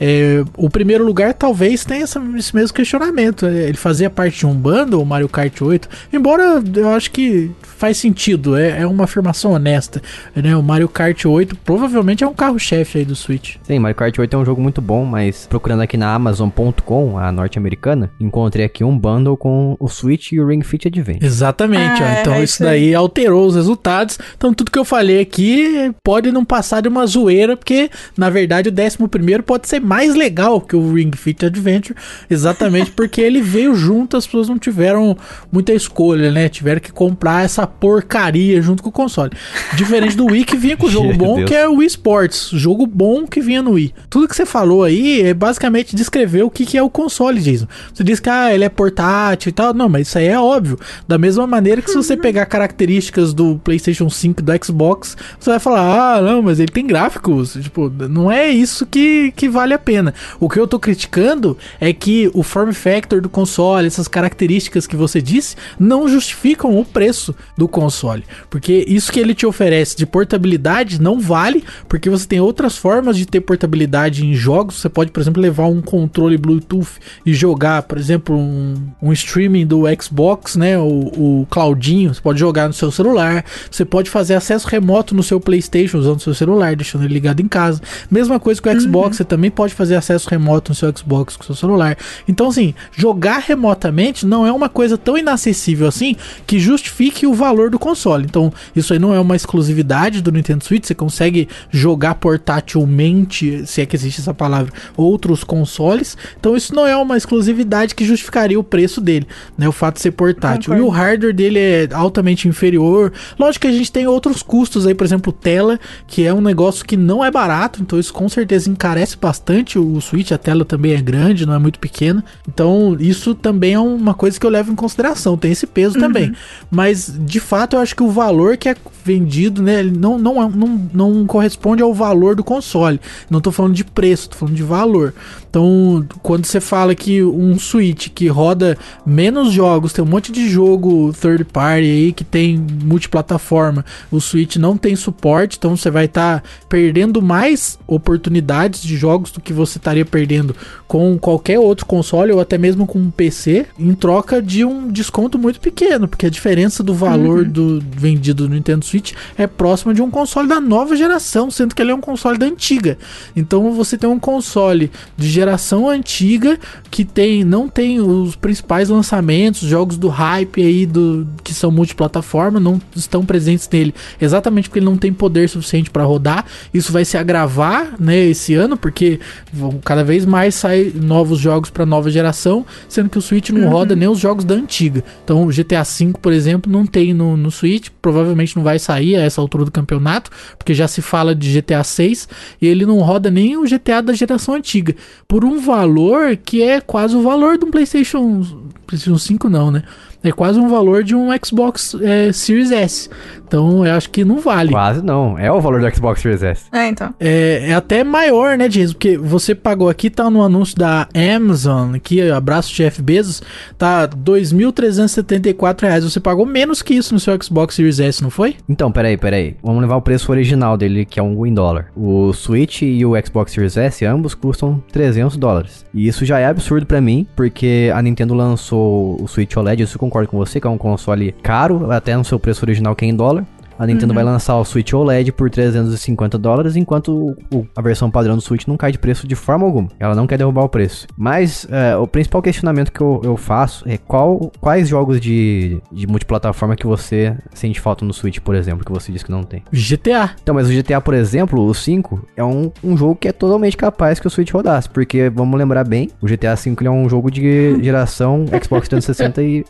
[0.03, 3.45] É, o primeiro lugar talvez tenha essa- esse mesmo questionamento.
[3.45, 3.65] né?
[3.69, 5.87] Ele fazia parte de um bundle, o Mario Kart 8.
[6.11, 10.01] Embora eu acho que faz sentido, é, é uma afirmação honesta.
[10.35, 10.55] Né?
[10.57, 13.57] O Mario Kart 8 provavelmente é um carro-chefe aí do Switch.
[13.63, 17.31] Sim, Mario Kart 8 é um jogo muito bom, mas procurando aqui na Amazon.com, a
[17.31, 21.23] norte-americana, encontrei aqui um bundle com o Switch e o Ring Fit Adventure.
[21.25, 22.21] Exatamente, Ah, ó.
[22.21, 22.69] Então é isso isso aí.
[22.69, 24.17] daí alterou os resultados.
[24.35, 28.69] Então tudo que eu falei aqui pode não passar de uma zoeira, porque na verdade
[28.69, 33.41] o 11 primeiro pode ser mais legal que o Ring Fit Adventure, exatamente porque ele
[33.41, 35.17] veio junto, as pessoas não tiveram
[35.51, 36.47] muita escolha, né?
[36.47, 39.31] Tiveram que comprar essa porcaria junto com o console.
[39.75, 41.49] Diferente do Wii que vinha com o jogo bom, Deus.
[41.49, 43.93] que é o Wii Sports, jogo bom que vinha no Wii.
[44.09, 47.67] Tudo que você falou aí é basicamente descrever o que, que é o console, Jason.
[47.93, 49.73] Você disse que ah, ele é portátil e tal.
[49.73, 50.79] Não, mas isso aí é óbvio.
[51.05, 55.49] Da mesma maneira que se você pegar características do PlayStation 5 e do Xbox, você
[55.49, 57.57] vai falar: ah, não, mas ele tem gráficos.
[57.61, 60.13] Tipo, não é isso que, que vale a pena.
[60.39, 64.95] O que eu tô criticando é que o form factor do console, essas características que
[64.95, 68.23] você disse, não justificam o preço do console.
[68.49, 73.17] Porque isso que ele te oferece de portabilidade não vale, porque você tem outras formas
[73.17, 74.75] de ter portabilidade em jogos.
[74.75, 79.65] Você pode, por exemplo, levar um controle Bluetooth e jogar, por exemplo, um, um streaming
[79.65, 80.77] do Xbox, né?
[80.77, 83.43] O, o Claudinho, você pode jogar no seu celular.
[83.69, 87.47] Você pode fazer acesso remoto no seu PlayStation usando seu celular, deixando ele ligado em
[87.47, 87.81] casa.
[88.09, 91.43] Mesma coisa com o Xbox, você também pode fazer acesso remoto no seu Xbox com
[91.43, 91.97] o seu celular.
[92.27, 96.15] Então, assim, jogar remotamente não é uma coisa tão inacessível assim
[96.45, 98.25] que justifique o valor do console.
[98.25, 100.85] Então, isso aí não é uma exclusividade do Nintendo Switch.
[100.85, 106.17] Você consegue jogar portátilmente, se é que existe essa palavra, outros consoles.
[106.39, 109.67] Então, isso não é uma exclusividade que justificaria o preço dele, né?
[109.67, 110.73] O fato de ser portátil.
[110.73, 110.83] Concordo.
[110.83, 113.11] E o hardware dele é altamente inferior.
[113.37, 116.85] Lógico que a gente tem outros custos aí, por exemplo, tela, que é um negócio
[116.85, 120.31] que não é barato, então isso com certeza encarece bastante o Switch.
[120.31, 122.23] A tela também é grande, não é muito pequena.
[122.47, 126.33] Então, isso também é uma coisa que eu levo em consideração, tem esse peso também.
[126.69, 130.49] Mas, de fato, eu acho que o valor que é vendido, né, não, não, é-
[130.49, 132.99] não, não corresponde ao valor do console.
[133.29, 135.13] Não tô falando de preço, tô falando de valor.
[135.49, 140.47] Então, quando você fala que um Switch que roda menos jogos, tem um monte de
[140.49, 146.05] jogo third party aí que tem multiplataforma, o Switch não tem suporte, então você vai
[146.05, 150.55] estar perdendo mais oportunidades de jogos do que você estaria perdendo
[150.87, 155.37] com qualquer outro console ou até mesmo com um PC, em troca de um desconto
[155.37, 160.01] muito pequeno, porque a diferença do valor do vendido no Nintendo Switch é próxima de
[160.01, 162.97] um console da nova geração, sendo que ele é um console da antiga.
[163.35, 169.61] Então você tem um console de geração antiga que tem não tem os principais lançamentos,
[169.61, 174.85] jogos do hype aí do que são multiplataforma, não estão presentes nele, exatamente porque ele
[174.85, 176.45] não tem poder suficiente para rodar.
[176.73, 179.19] Isso vai se agravar, né, esse ano, porque
[179.51, 183.69] vão cada vez mais sai novos jogos para nova geração, sendo que o Switch não
[183.69, 185.03] roda nem os jogos da antiga.
[185.23, 189.15] Então, o GTA V, por exemplo, não tem no, no Switch, provavelmente não vai sair
[189.15, 192.27] a essa altura do campeonato, porque já se fala de GTA 6
[192.61, 194.95] e ele não roda nem o GTA da geração antiga,
[195.27, 198.41] por um valor que é quase o valor do PlayStation
[198.85, 199.83] PlayStation 5 não, né?
[200.23, 203.09] É quase um valor de um Xbox é, Series S.
[203.51, 204.71] Então eu acho que não vale.
[204.71, 205.37] Quase não.
[205.37, 206.65] É o valor do Xbox Series S.
[206.71, 207.13] É, então.
[207.19, 208.93] É, é até maior, né, Jason?
[208.93, 213.41] Porque você pagou aqui, tá no anúncio da Amazon, aqui, abraço Jeff Bezos,
[213.77, 216.03] tá 2.374 reais.
[216.05, 218.55] Você pagou menos que isso no seu Xbox Series S, não foi?
[218.69, 219.57] Então, peraí, peraí.
[219.61, 221.87] Vamos levar o preço original dele, que é um em dólar.
[221.93, 225.85] O Switch e o Xbox Series S, ambos custam 300 dólares.
[225.93, 229.97] E isso já é absurdo pra mim, porque a Nintendo lançou o Switch OLED, isso
[229.97, 233.05] eu concordo com você, que é um console caro, até no seu preço original que
[233.05, 233.45] é em dólar.
[233.81, 238.35] A Nintendo vai lançar o Switch OLED por 350 dólares, enquanto o- a versão padrão
[238.35, 239.87] do Switch não cai de preço de forma alguma.
[239.99, 241.07] Ela não quer derrubar o preço.
[241.17, 246.05] Mas é, o principal questionamento que eu, eu faço é qual, quais jogos de, de
[246.05, 249.63] multiplataforma que você sente falta no Switch, por exemplo, que você disse que não tem.
[249.73, 250.35] GTA.
[250.43, 253.75] Então, mas o GTA, por exemplo, o 5, é um, um jogo que é totalmente
[253.75, 254.87] capaz que o Switch rodasse.
[254.89, 259.65] Porque, vamos lembrar bem, o GTA V é um jogo de geração Xbox 360 e,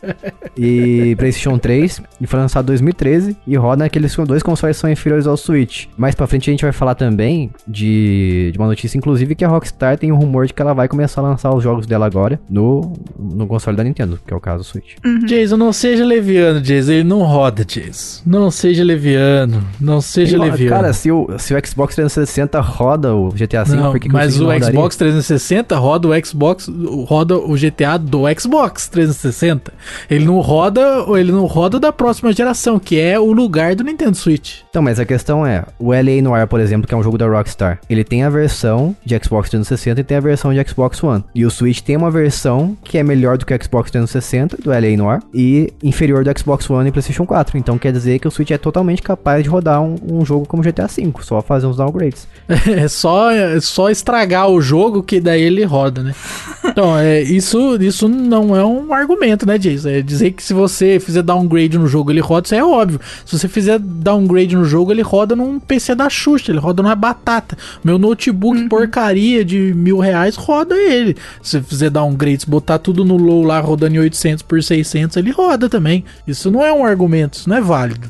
[0.56, 2.02] e PlayStation 3.
[2.20, 5.86] E foi lançado em 2013 e roda naqueles dois consoles são inferiores ao Switch.
[5.96, 9.48] Mais pra frente a gente vai falar também de, de uma notícia, inclusive, que a
[9.48, 12.40] Rockstar tem um rumor de que ela vai começar a lançar os jogos dela agora
[12.48, 14.96] no, no console da Nintendo, que é o caso do Switch.
[15.26, 16.92] Jason, não seja leviano, Jason.
[16.92, 18.22] Ele não roda, Jason.
[18.26, 19.62] Não seja leviano.
[19.80, 20.76] Não seja E, leviano.
[20.76, 24.14] Cara, se o, se o Xbox 360 roda o GTA V, Não, por que, que
[24.14, 24.68] mas o não rodaria?
[24.70, 26.70] Xbox 360 roda o Xbox,
[27.06, 29.72] roda o GTA do Xbox 360.
[30.10, 30.80] Ele não roda,
[31.16, 34.60] ele não roda da próxima geração, que é o lugar do Nintendo Switch.
[34.68, 37.26] Então, mas a questão é, o LA Noir, por exemplo, que é um jogo da
[37.26, 41.24] Rockstar, ele tem a versão de Xbox 360 e tem a versão de Xbox One.
[41.34, 44.70] E o Switch tem uma versão que é melhor do que o Xbox 360, do
[44.70, 47.58] LA Noir, e inferior do Xbox One e PlayStation 4.
[47.58, 50.62] Então quer dizer que o Switch é totalmente capaz de rodar um, um jogo como
[50.62, 52.26] GTA V, só fazer uns downgrades.
[52.72, 56.14] É só, é só estragar o jogo que daí ele roda, né?
[56.64, 59.88] Então, é, isso, isso não é um argumento, né, Jason?
[59.88, 63.00] É dizer que se você fizer downgrade no jogo, ele roda, isso é óbvio.
[63.26, 66.94] Se você fizer downgrade no jogo, ele roda num PC da Xuxa, ele roda numa
[66.94, 67.56] batata.
[67.82, 71.16] Meu notebook porcaria de mil reais roda ele.
[71.42, 75.30] Se fizer downgrade, se botar tudo no low lá rodando em 800 por 600, ele
[75.30, 76.04] roda também.
[76.26, 78.08] Isso não é um argumento, isso não é válido.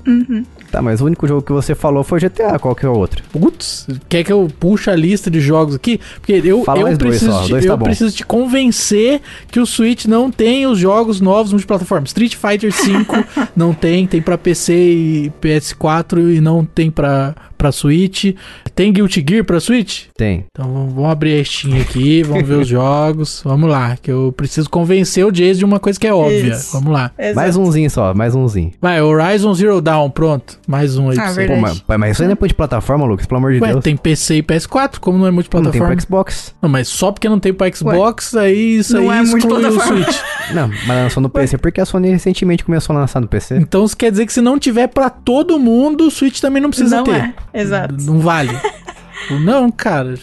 [0.73, 3.23] Tá, mas o único jogo que você falou foi GTA, qual que é o outro?
[3.31, 6.01] Putz, quer que eu puxe a lista de jogos aqui?
[6.19, 7.85] Porque eu, Fala eu, mais dois preciso, só, te, dois tá eu bom.
[7.85, 12.07] preciso te convencer que o Switch não tem os jogos novos multiplataforma.
[12.07, 13.07] Street Fighter V
[13.55, 18.35] não tem, tem pra PC e PS4 e não tem pra, pra Switch.
[18.75, 20.07] Tem Guilty Gear pra Switch?
[20.17, 20.45] Tem.
[20.51, 23.41] Então vamos- abrir a Steam aqui, vamos ver os jogos.
[23.45, 26.55] Vamos lá, que eu preciso convencer o Jason de uma coisa que é óbvia.
[26.55, 26.73] Isso.
[26.73, 27.11] Vamos lá.
[27.19, 27.37] Exato.
[27.37, 28.73] Mais umzinho só, mais umzinho.
[28.81, 30.59] Vai, Horizon Zero Dawn, pronto.
[30.67, 31.47] Mais um aí Ah, pra você.
[31.47, 33.85] Pô, mas, mas isso aí não é multiplataforma, Lucas, pelo amor de Ué, Deus.
[33.85, 35.95] tem PC e PS4, como não é não tem multiplataforma?
[35.95, 36.55] pro Xbox.
[36.61, 39.81] Não, mas só porque não tem pra Xbox, aí isso Não aí é exclui o.
[39.81, 40.17] Switch.
[40.53, 43.57] Não, mas lançou no PC porque a Sony recentemente começou a lançar no PC.
[43.57, 46.69] Então isso quer dizer que se não tiver pra todo mundo, o Switch também não
[46.69, 47.15] precisa não ter.
[47.15, 47.35] é.
[47.53, 47.95] Exato.
[48.01, 48.51] Não vale.
[49.45, 50.15] Não, cara.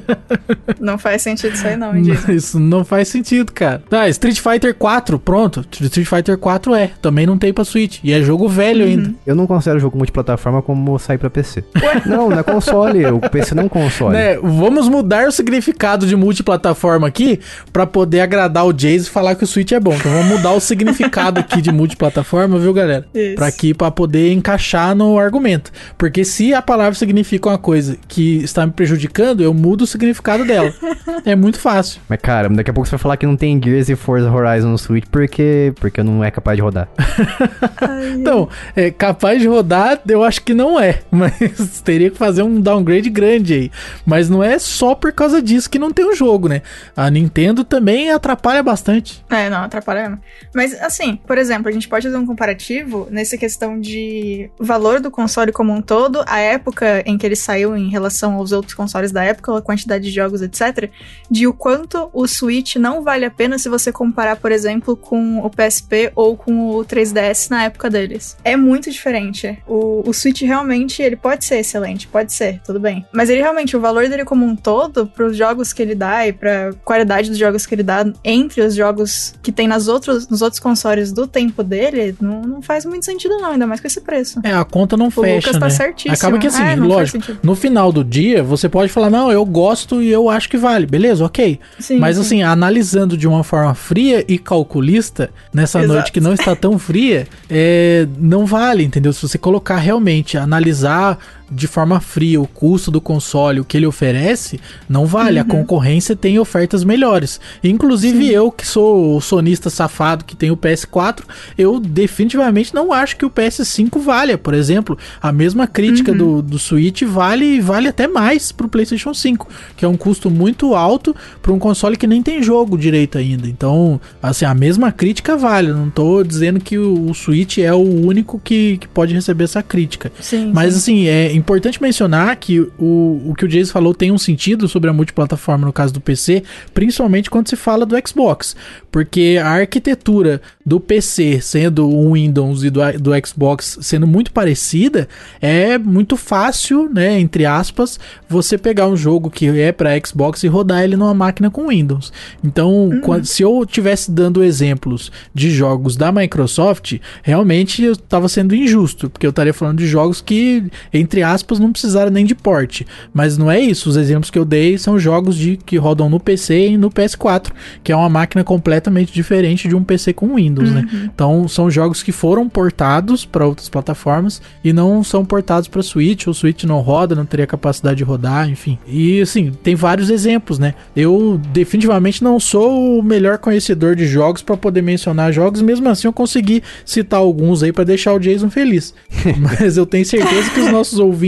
[0.80, 2.28] Não faz sentido isso aí, não, diz.
[2.28, 3.82] Isso não faz sentido, cara.
[3.88, 5.64] Tá, Street Fighter 4, pronto.
[5.80, 6.90] Street Fighter 4 é.
[7.02, 7.98] Também não tem pra Switch.
[8.02, 8.90] E é jogo velho Uhum.
[8.90, 9.14] ainda.
[9.26, 11.64] Eu não considero jogo multiplataforma como sair pra PC.
[12.06, 13.04] Não, não é console.
[13.06, 14.14] O PC não é um console.
[14.14, 17.40] Né, vamos mudar o significado de multiplataforma aqui
[17.72, 19.94] pra poder agradar o Jason e falar que o Switch é bom.
[19.94, 23.06] Então vamos mudar o significado aqui de multiplataforma, viu, galera?
[23.14, 23.34] Isso.
[23.36, 25.70] Pra aqui para poder encaixar no argumento.
[25.98, 30.44] Porque se a palavra significa uma coisa que está me prejudicando, eu mudo o significado
[30.44, 30.72] dela.
[31.24, 32.00] é muito fácil.
[32.08, 34.68] Mas, cara, daqui a pouco você vai falar que não tem Gears e Forza Horizon
[34.68, 36.88] no Switch porque, porque não é capaz de rodar.
[38.12, 41.00] Então, é capaz de rodar, eu acho que não é.
[41.10, 43.70] Mas teria que fazer um downgrade grande aí.
[44.04, 46.62] Mas não é só por causa disso que não tem o jogo, né?
[46.96, 49.24] A Nintendo também atrapalha bastante.
[49.30, 50.20] É, não, atrapalha mesmo.
[50.54, 55.10] Mas, assim, por exemplo, a gente pode fazer um comparativo nessa questão de valor do
[55.10, 59.12] console como um todo, a época em que ele saiu em relação aos outros consoles
[59.12, 60.90] da época, a quantidade de jogos, etc.,
[61.30, 65.38] de o quanto o Switch não vale a pena se você comparar, por exemplo, com
[65.38, 68.36] o PSP ou com o 3DS na época deles.
[68.44, 69.58] É muito diferente.
[69.66, 73.04] O, o Switch realmente, ele pode ser excelente, pode ser, tudo bem.
[73.12, 76.32] Mas ele realmente, o valor dele como um todo, pros jogos que ele dá e
[76.32, 80.42] pra qualidade dos jogos que ele dá entre os jogos que tem nas outros, nos
[80.42, 84.00] outros consoles do tempo dele, não, não faz muito sentido não, ainda mais com esse
[84.00, 84.40] preço.
[84.42, 85.70] É, a conta não O fecha, Lucas tá né?
[85.70, 86.14] certíssimo.
[86.14, 90.02] Acaba que assim, É, lógico, no final do dia, você pode falar, não, eu gosto
[90.02, 90.84] e eu acho que vale.
[90.84, 91.60] Beleza, ok.
[91.78, 92.22] Sim, Mas sim.
[92.22, 95.94] assim, analisando de uma forma fria e calculista, nessa Exato.
[95.94, 99.12] noite que não está tão fria, é, não vale, entendeu?
[99.12, 101.18] Se você colocar realmente, analisar
[101.50, 105.38] de forma fria o custo do console, o que ele oferece, não vale.
[105.38, 105.42] Uhum.
[105.42, 107.40] A concorrência tem ofertas melhores.
[107.62, 108.30] Inclusive Sim.
[108.32, 111.22] eu, que sou o sonista safado que tem o PS4,
[111.58, 114.38] eu definitivamente não acho que o PS5 valha.
[114.38, 116.18] Por exemplo, a mesma crítica Uhum.
[116.18, 120.74] do, do Switch vale, vale até mais pro PlayStation 5, que é um custo muito
[120.74, 123.48] alto para um console que nem tem jogo direito ainda.
[123.48, 125.70] Então, assim, a mesma crítica vale.
[125.70, 129.44] Eu Não tô dizendo que o, o Switch é o único que, que pode receber
[129.44, 130.12] essa crítica.
[130.20, 130.50] Sim.
[130.54, 130.78] Mas sim.
[130.78, 134.88] assim, é importante mencionar que o, o que o Jason falou tem um sentido sobre
[134.88, 138.54] a multiplataforma no caso do PC, principalmente quando se fala do Xbox.
[138.92, 145.08] Porque a arquitetura do PC sendo o Windows e do, do Xbox sendo muito parecida,
[145.40, 150.48] é muito fácil, né, entre aspas, você pegar um jogo que é para Xbox e
[150.48, 152.12] rodar ele numa máquina com Windows.
[152.44, 158.54] Então, quando- se eu tivesse dando exemplos de jogos da Microsoft, realmente eu estava sendo
[158.54, 162.86] injusto, porque eu estaria falando de jogos que, entre aspas, não precisaram nem de porte.
[163.12, 163.88] Mas não é isso.
[163.88, 167.50] Os exemplos que eu dei são jogos de que rodam no PC e no PS4,
[167.82, 170.88] que é uma máquina completamente diferente de um PC com Windows, né?
[171.04, 176.26] Então, são jogos que foram portados para outras plataformas e não são portados para Switch.
[176.26, 178.78] O Switch não roda, não teria capacidade de rodar, enfim.
[178.86, 180.74] E assim, tem vários exemplos, né?
[180.94, 186.06] Eu definitivamente não sou o melhor conhecedor de jogos para poder mencionar jogos, mesmo assim
[186.06, 188.94] eu consegui citar alguns aí para deixar o Jason feliz.
[189.38, 191.19] Mas eu tenho certeza que os nossos ouvintes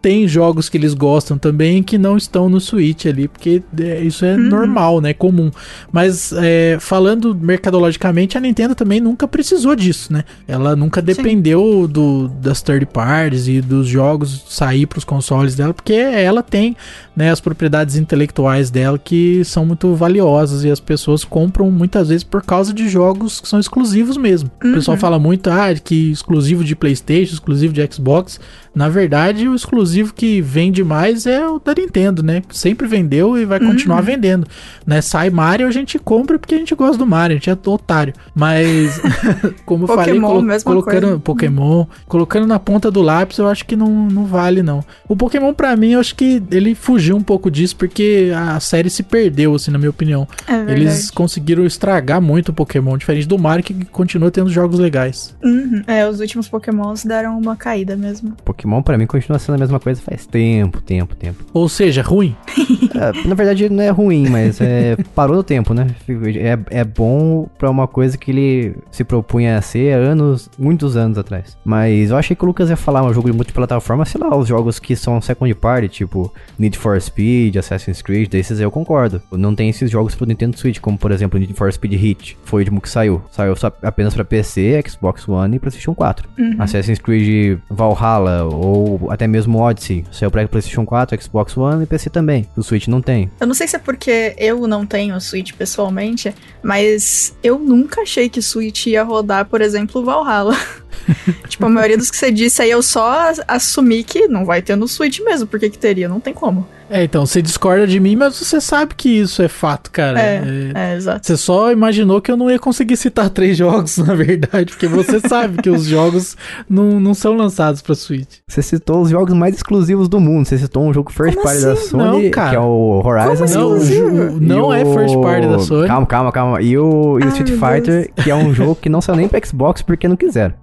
[0.00, 4.24] têm jogos que eles gostam também que não estão no Switch ali, porque é, isso
[4.24, 5.12] é normal, né?
[5.12, 5.50] Comum.
[5.92, 10.24] Mas é, falando mercadologicamente, a Nintendo também nunca precisou disso, né?
[10.46, 15.74] Ela nunca dependeu do, das third parties e dos jogos sair para os consoles dela,
[15.74, 16.76] porque ela tem
[17.16, 22.24] né, as propriedades intelectuais dela que são muito valiosas e as pessoas compram muitas vezes
[22.24, 24.50] por causa de jogos que são exclusivos mesmo.
[24.56, 28.40] O pessoal fala muito ah, que exclusivo de PlayStation, exclusivo de Xbox.
[28.74, 32.42] Na verdade, o exclusivo que vende mais é o da Nintendo, né?
[32.50, 34.46] Sempre vendeu e vai continuar vendendo.
[34.86, 35.00] Né?
[35.00, 38.12] Sai Mario, a gente compra porque a gente gosta do Mario, a gente é otário.
[38.34, 39.00] Mas,
[39.64, 41.18] como eu falei, colo- colocando coisa.
[41.20, 44.82] Pokémon, colocando na ponta do lápis, eu acho que não, não vale, não.
[45.08, 48.90] O Pokémon, pra mim, eu acho que ele fugiu um pouco disso, porque a série
[48.90, 50.26] se perdeu, assim, na minha opinião.
[50.48, 50.72] É.
[50.72, 55.34] Eles conseguiram estragar muito o Pokémon, diferente do Mario, que continua tendo jogos legais.
[55.42, 55.82] Uhum.
[55.86, 58.32] É, os últimos Pokémons deram uma caída mesmo.
[58.44, 61.44] Pokémon pra mim continua sendo a mesma coisa faz tempo, tempo, tempo.
[61.52, 62.36] Ou seja, ruim.
[62.94, 65.88] É, na verdade não é ruim, mas é, parou no tempo, né?
[66.36, 71.18] É, é bom pra uma coisa que ele se propunha a ser anos, muitos anos
[71.18, 71.56] atrás.
[71.64, 74.48] Mas eu achei que o Lucas ia falar um jogo de multiplataforma, sei lá, os
[74.48, 79.20] jogos que são second party, tipo Need for Speed, Assassin's Creed, desses eu concordo.
[79.32, 82.60] Não tem esses jogos pro Nintendo Switch, como por exemplo Need for Speed Hit, foi
[82.60, 83.22] o último que saiu.
[83.30, 86.28] Saiu só apenas pra PC, Xbox One e PlayStation 4.
[86.58, 92.10] Assassin's Creed Valhalla ou até mesmo Odyssey, saiu pra PlayStation 4, Xbox One e PC
[92.10, 92.46] também.
[92.56, 93.30] O Switch não tem.
[93.40, 98.28] Eu não sei se é porque eu não tenho Switch pessoalmente, mas eu nunca achei
[98.28, 100.56] que Switch ia rodar, por exemplo, Valhalla.
[101.48, 104.62] tipo, a maioria dos que você disse aí eu só as- assumi que não vai
[104.62, 105.46] ter no Switch mesmo.
[105.46, 106.08] Por que que teria?
[106.08, 106.66] Não tem como.
[106.90, 110.20] É, então, você discorda de mim, mas você sabe que isso é fato, cara.
[110.20, 110.42] É,
[110.74, 111.26] É- é, exato.
[111.26, 115.18] Você só imaginou que eu não ia conseguir citar três jogos, na verdade, porque você
[115.20, 116.36] sabe que os jogos
[116.68, 118.38] não, não são lançados pra Switch.
[118.46, 120.46] Você citou os jogos mais exclusivos do mundo.
[120.46, 121.88] Você citou um jogo first Como party da assim?
[121.88, 122.50] Sony, Não, cara.
[122.50, 123.44] que é o Horizon.
[123.46, 124.16] Como Não, o exclusivo?
[124.16, 125.86] ju- não é o- first party da Sony.
[125.88, 126.62] Calma, calma, calma.
[126.62, 129.16] E o, e o Ai, Street meu Fighter, que é um jogo que não saiu
[129.16, 130.54] nem pra Xbox porque não quiseram.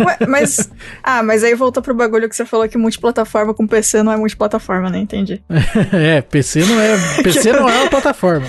[0.00, 0.70] Ué, mas.
[1.02, 4.16] Ah, mas aí voltou pro bagulho que você falou que multiplataforma com PC não é
[4.16, 4.98] multiplataforma, né?
[4.98, 5.42] Entendi.
[5.92, 8.46] É, PC não é, PC não é uma plataforma.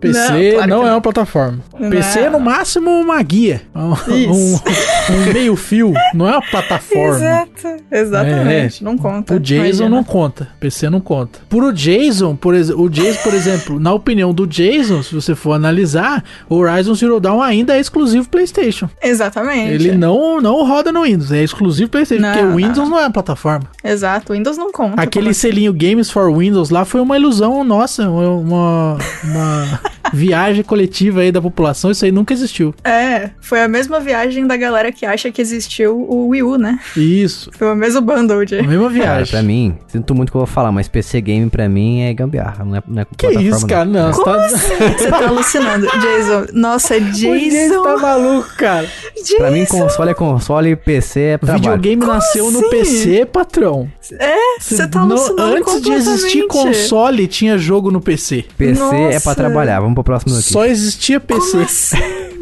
[0.00, 0.94] PC Não, não, claro que é não.
[0.94, 1.58] uma plataforma.
[1.78, 1.90] Não.
[1.90, 7.16] PC é no máximo uma guia, um, um, meio fio, não é uma plataforma.
[7.16, 7.84] Exato.
[7.90, 8.84] Exatamente.
[8.84, 9.34] Não conta.
[9.34, 9.88] O Jason Imagina.
[9.88, 11.40] não conta, PC não conta.
[11.48, 15.52] Por o Jason, por o Jason, por exemplo, na opinião do Jason, se você for
[15.52, 18.88] analisar, o Horizon Zero Dawn ainda é exclusivo PlayStation.
[19.02, 19.72] Exatamente.
[19.72, 22.90] Ele não, não roda no Windows, é exclusivo PlayStation, Não, porque o não, Windows não.
[22.90, 23.66] não é uma plataforma.
[23.82, 24.32] Exato.
[24.32, 25.00] O Windows não conta.
[25.00, 25.40] Aquele assim?
[25.40, 29.80] selinho Games for Windows lá foi uma ilusão nossa, uma, uma
[30.12, 32.74] viagem coletiva aí da população, isso aí nunca existiu.
[32.84, 36.78] É, foi a mesma viagem da galera que acha que existiu o Wii U, né?
[36.96, 38.58] Isso, Foi o mesmo bundle de.
[38.58, 39.30] a mesma Cara, viagem.
[39.32, 42.64] pra mim, sinto muito que eu vou falar, mas PC Game pra mim é gambiarra,
[42.64, 43.84] não é, não é que isso, cara?
[43.84, 44.44] Não, você Como tá...
[44.46, 44.74] assim?
[44.98, 45.86] Você tá alucinando.
[46.00, 46.46] Jason.
[46.52, 47.82] Nossa, O Jason Jason.
[47.82, 48.86] tá maluco, cara.
[49.16, 49.36] Jason.
[49.38, 51.62] Pra mim, console é console e PC é trabalho.
[51.62, 52.70] Videogame nasceu no assim?
[52.70, 53.88] PC, patrão.
[54.12, 58.44] É, você tá No- alucinando Antes de existir console, tinha jogo no PC.
[58.56, 58.80] PC é
[59.20, 59.34] pra Nossa.
[59.76, 59.80] Trabalhar.
[59.80, 60.52] Vamos pro próximo aqui.
[60.52, 61.50] Só existia PC.
[61.50, 62.36] Como assim, Sim.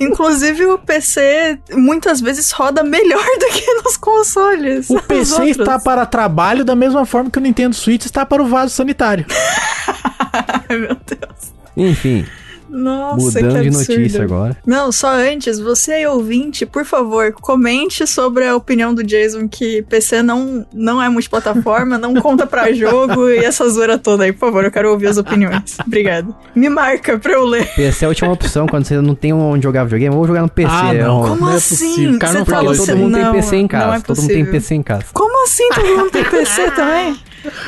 [0.00, 4.90] Inclusive o PC muitas vezes roda melhor do que nos consoles.
[4.90, 5.50] O PC outros.
[5.50, 9.24] está para trabalho da mesma forma que o Nintendo Switch está para o vaso sanitário.
[10.68, 11.52] Ai, meu Deus.
[11.76, 12.26] Enfim,
[12.70, 13.98] Nossa, mudando que de absurdo.
[14.00, 14.56] notícia agora.
[14.66, 19.82] Não, só antes, você aí ouvinte, por favor, comente sobre a opinião do Jason que
[19.82, 24.40] PC não, não é multiplataforma, não conta pra jogo e essa zoeira toda aí, por
[24.46, 25.76] favor, eu quero ouvir as opiniões.
[25.86, 26.34] Obrigado.
[26.54, 27.66] Me marca pra eu ler.
[27.74, 30.48] PC é a última opção quando você não tem onde jogar videogame, vou jogar no
[30.48, 30.70] PC.
[30.72, 31.22] Ah, é não.
[31.22, 31.76] Como Não é assim?
[31.88, 33.96] possível, o cara Você não falou isso Todo mundo tem Não, PC em casa.
[33.96, 34.44] é todo mundo tem.
[34.46, 35.04] PC em casa.
[35.12, 37.16] Como assim todo mundo tem PC também?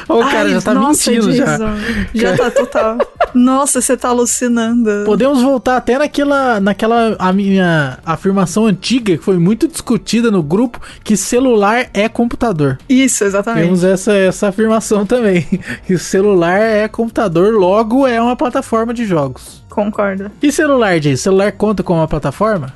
[0.09, 1.45] O cara Ai, já tá nossa, mentindo já.
[1.45, 1.71] Jason.
[2.15, 2.99] Já tá total.
[3.35, 5.05] Nossa, você tá alucinando.
[5.05, 10.81] Podemos voltar até naquela, naquela a minha afirmação antiga que foi muito discutida no grupo
[11.03, 12.79] que celular é computador.
[12.89, 13.65] Isso, exatamente.
[13.65, 15.47] Temos essa, essa afirmação também,
[15.87, 19.63] que celular é computador, logo é uma plataforma de jogos.
[19.71, 20.31] Concordo.
[20.43, 21.17] E celular, Jay?
[21.17, 22.75] Celular conta como uma plataforma?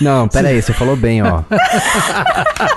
[0.00, 1.40] Não, pera aí, você falou bem, ó.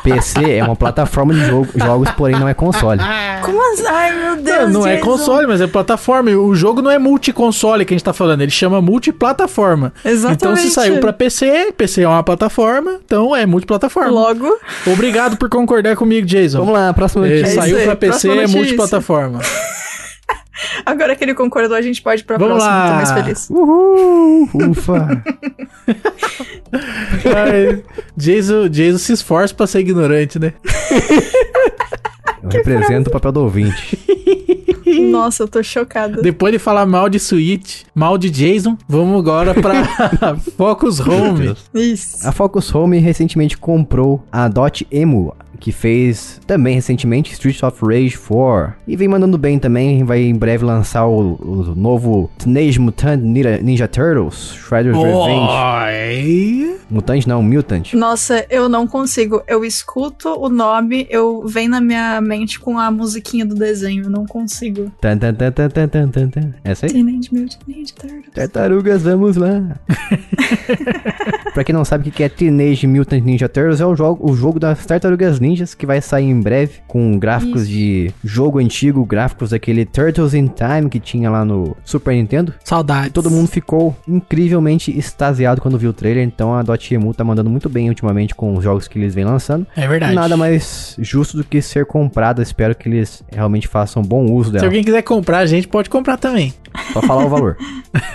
[0.03, 3.01] PC é uma plataforma de jogo- jogos, porém não é console.
[3.43, 3.85] Como assim?
[3.87, 4.71] Ai, meu Não, Deus.
[4.71, 5.05] não é Jason.
[5.05, 6.31] console, mas é plataforma.
[6.31, 9.93] E O jogo não é multiconsole que a gente tá falando, ele chama multiplataforma.
[10.03, 10.37] Exatamente.
[10.43, 14.09] Então se saiu pra PC, PC é uma plataforma, então é multiplataforma.
[14.09, 14.57] Logo,
[14.87, 16.59] Obrigado por concordar comigo, Jason.
[16.59, 17.47] Vamos lá, próxima É, notícia.
[17.47, 19.39] isso saiu pra PC, é multiplataforma.
[20.85, 22.81] Agora que ele concordou, a gente pode ir pra Vamos próxima.
[22.83, 22.95] Tô lá.
[22.95, 23.49] mais feliz.
[23.49, 25.07] Uhul, ufa.
[27.35, 27.83] Ai,
[28.15, 30.53] Jason, Jason se esforça pra ser ignorante, né?
[32.43, 33.97] Eu represento o papel do ouvinte.
[35.09, 36.21] Nossa, eu tô chocada.
[36.21, 39.85] Depois de falar mal de Switch, mal de Jason, vamos agora pra
[40.57, 41.55] Focus Home.
[41.73, 42.27] Isso.
[42.27, 48.17] A Focus Home recentemente comprou a Dot Emu, que fez também recentemente Streets of Rage
[48.17, 48.73] 4.
[48.87, 53.57] E vem mandando bem também, vai em breve lançar o, o novo Teenage Mutant Ninja,
[53.61, 56.79] Ninja Turtles, Shredder's Revenge.
[56.89, 57.93] Mutante não, Mutant.
[57.93, 59.43] Nossa, eu não consigo.
[59.47, 64.05] Eu escuto o nome, eu vem na minha mente com a musiquinha do desenho.
[64.05, 64.78] Eu não consigo.
[65.01, 66.53] Tan, tan, tan, tan, tan, tan, tan, tan.
[66.63, 66.93] Essa aí?
[66.93, 68.33] Teenage Mutant Ninja Turtles.
[68.33, 69.79] Tartarugas, vamos lá.
[71.53, 74.35] pra quem não sabe o que é Teenage Mutant Ninja Turtles, é o jogo, o
[74.35, 77.71] jogo das Tartarugas Ninjas que vai sair em breve com gráficos Isso.
[77.71, 82.53] de jogo antigo, gráficos daquele Turtles in Time que tinha lá no Super Nintendo.
[82.63, 83.11] Saudade.
[83.11, 87.69] Todo mundo ficou incrivelmente extasiado quando viu o trailer, então a Dotemu tá mandando muito
[87.69, 89.65] bem ultimamente com os jogos que eles vêm lançando.
[89.75, 90.13] É verdade.
[90.13, 94.68] Nada mais justo do que ser comprada, espero que eles realmente façam bom uso dela.
[94.69, 96.53] Alguém quiser comprar, a gente pode comprar também.
[96.93, 97.57] Só falar o valor.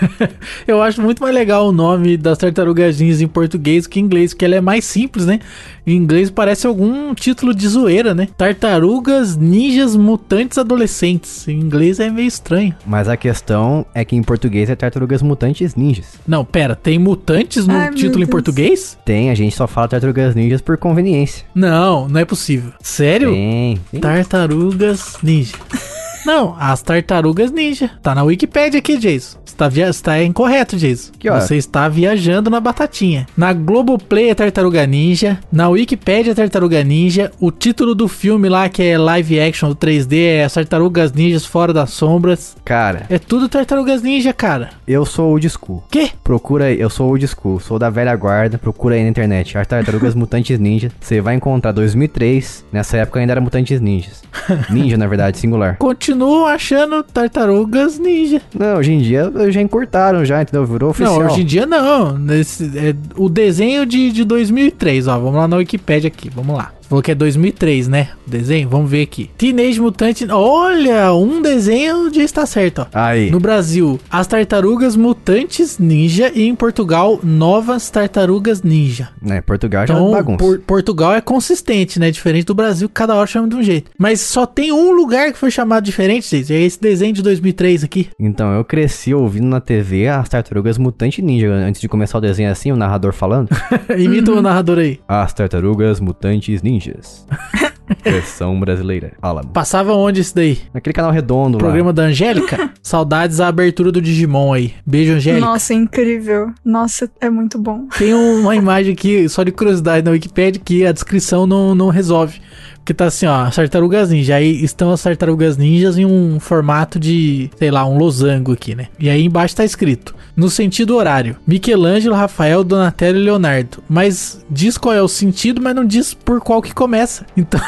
[0.67, 4.33] Eu acho muito mais legal o nome das tartarugas ninjas em português que em inglês,
[4.33, 5.39] porque ela é mais simples, né?
[5.85, 8.27] Em inglês parece algum título de zoeira, né?
[8.37, 11.47] Tartarugas ninjas mutantes adolescentes.
[11.47, 12.75] Em inglês é meio estranho.
[12.85, 16.15] Mas a questão é que em português é Tartarugas Mutantes Ninjas.
[16.27, 18.97] Não, pera, tem mutantes no Ai, título em português?
[19.05, 21.45] Tem, a gente só fala Tartarugas Ninjas por conveniência.
[21.53, 22.71] Não, não é possível.
[22.81, 23.31] Sério?
[23.31, 23.79] Tem.
[23.91, 23.99] tem.
[23.99, 25.53] Tartarugas ninja.
[26.25, 27.89] Não, as tartarugas ninja.
[28.01, 29.37] Tá na Wikipedia aqui, Jason.
[29.45, 29.93] Você tá, via...
[29.93, 31.11] Você tá incorreto, Jason.
[31.19, 31.41] Que hora?
[31.41, 33.25] Você está viajando na batatinha.
[33.37, 35.39] Na Globoplay é Tartaruga Ninja.
[35.51, 37.31] Na Wikipedia é Tartaruga Ninja.
[37.39, 41.45] O título do filme lá, que é live action do 3D, é As Tartarugas Ninjas
[41.45, 42.57] Fora das Sombras.
[42.65, 44.71] Cara, É tudo Tartarugas Ninja, cara.
[44.87, 45.83] eu sou old school.
[45.91, 46.09] Quê?
[46.23, 49.67] Procura aí, eu sou old school, sou da velha guarda, procura aí na internet, as
[49.67, 50.91] Tartarugas Mutantes Ninjas.
[50.99, 54.23] Você vai encontrar 2003, nessa época ainda era Mutantes Ninjas.
[54.69, 55.77] Ninja, na verdade, singular.
[56.15, 58.41] Continuo achando Tartarugas Ninja.
[58.57, 60.65] Não, hoje em dia já encurtaram já, entendeu?
[60.65, 61.19] Virou oficial.
[61.19, 62.17] Não, hoje em dia não.
[62.17, 65.19] Nesse, é, o desenho de, de 2003, ó.
[65.19, 66.71] Vamos lá na Wikipedia aqui, vamos lá.
[66.87, 68.09] Falou que é 2003, né?
[68.27, 69.29] O desenho, vamos ver aqui.
[69.37, 70.21] Teenage Mutant.
[70.31, 72.85] Olha, um desenho já está certo, ó.
[72.93, 73.31] Aí.
[73.31, 79.09] No Brasil, as tartarugas mutantes ninja e em Portugal, novas tartarugas ninja.
[79.21, 80.37] né, Portugal já Então, bagunça.
[80.37, 82.11] Por- Portugal é consistente, né?
[82.11, 83.89] Diferente do Brasil, cada hora chama de um jeito.
[83.97, 86.53] Mas só tem um lugar que foi chamado diferente, gente.
[86.53, 88.09] É esse desenho de 2003 aqui.
[88.19, 92.51] Então, eu cresci ouvindo na TV as Tartarugas Mutantes Ninja, antes de começar o desenho
[92.51, 93.49] assim, o narrador falando.
[93.97, 94.99] Imita o narrador aí.
[95.07, 97.25] As Tartarugas Mutantes Ninjas.
[98.03, 99.13] Versão brasileira.
[99.21, 99.49] Alamo.
[99.49, 100.59] Passava onde isso daí?
[100.73, 102.71] Naquele canal redondo Programa da Angélica?
[102.81, 104.73] Saudades da abertura do Digimon aí.
[104.85, 105.45] Beijo, Angélica.
[105.45, 106.51] Nossa, incrível.
[106.63, 107.87] Nossa, é muito bom.
[107.97, 112.41] Tem uma imagem aqui, só de curiosidade na Wikipedia, que a descrição não, não resolve.
[112.85, 114.35] Que tá assim, ó, as tartarugas ninja.
[114.35, 118.87] Aí estão as tartarugas ninjas em um formato de, sei lá, um losango aqui, né?
[118.99, 123.83] E aí embaixo tá escrito, no sentido horário, Michelangelo, Rafael, Donatello e Leonardo.
[123.89, 127.25] Mas diz qual é o sentido, mas não diz por qual que começa.
[127.45, 127.61] Então,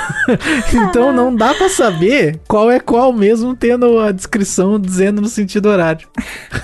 [0.90, 5.70] então não dá pra saber qual é qual mesmo, tendo a descrição dizendo no sentido
[5.70, 6.08] horário.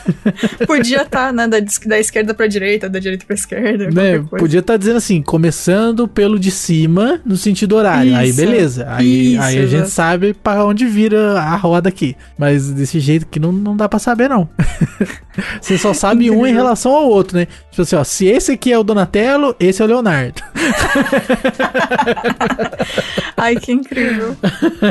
[0.66, 3.90] Podia estar, né, da, da esquerda pra direita, da direita pra esquerda.
[3.92, 4.20] Né?
[4.38, 8.16] Podia estar dizendo assim, começando pelo de cima no sentido horário.
[8.16, 8.86] aí Isso, beleza.
[8.90, 12.16] Aí, isso, aí a gente sabe para onde vira a roda aqui.
[12.38, 14.48] Mas desse jeito que não, não dá pra saber, não.
[15.62, 17.48] Você só sabe um em relação ao outro, né?
[17.72, 20.42] Tipo assim, ó, se esse aqui é o Donatello, esse é o Leonardo.
[23.36, 24.36] Ai, que incrível.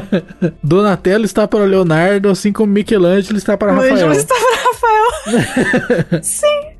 [0.62, 3.94] Donatello está para o Leonardo, assim como Michelangelo está para O Rafael.
[3.94, 6.22] Ângelo está pra Rafael.
[6.22, 6.71] Sim,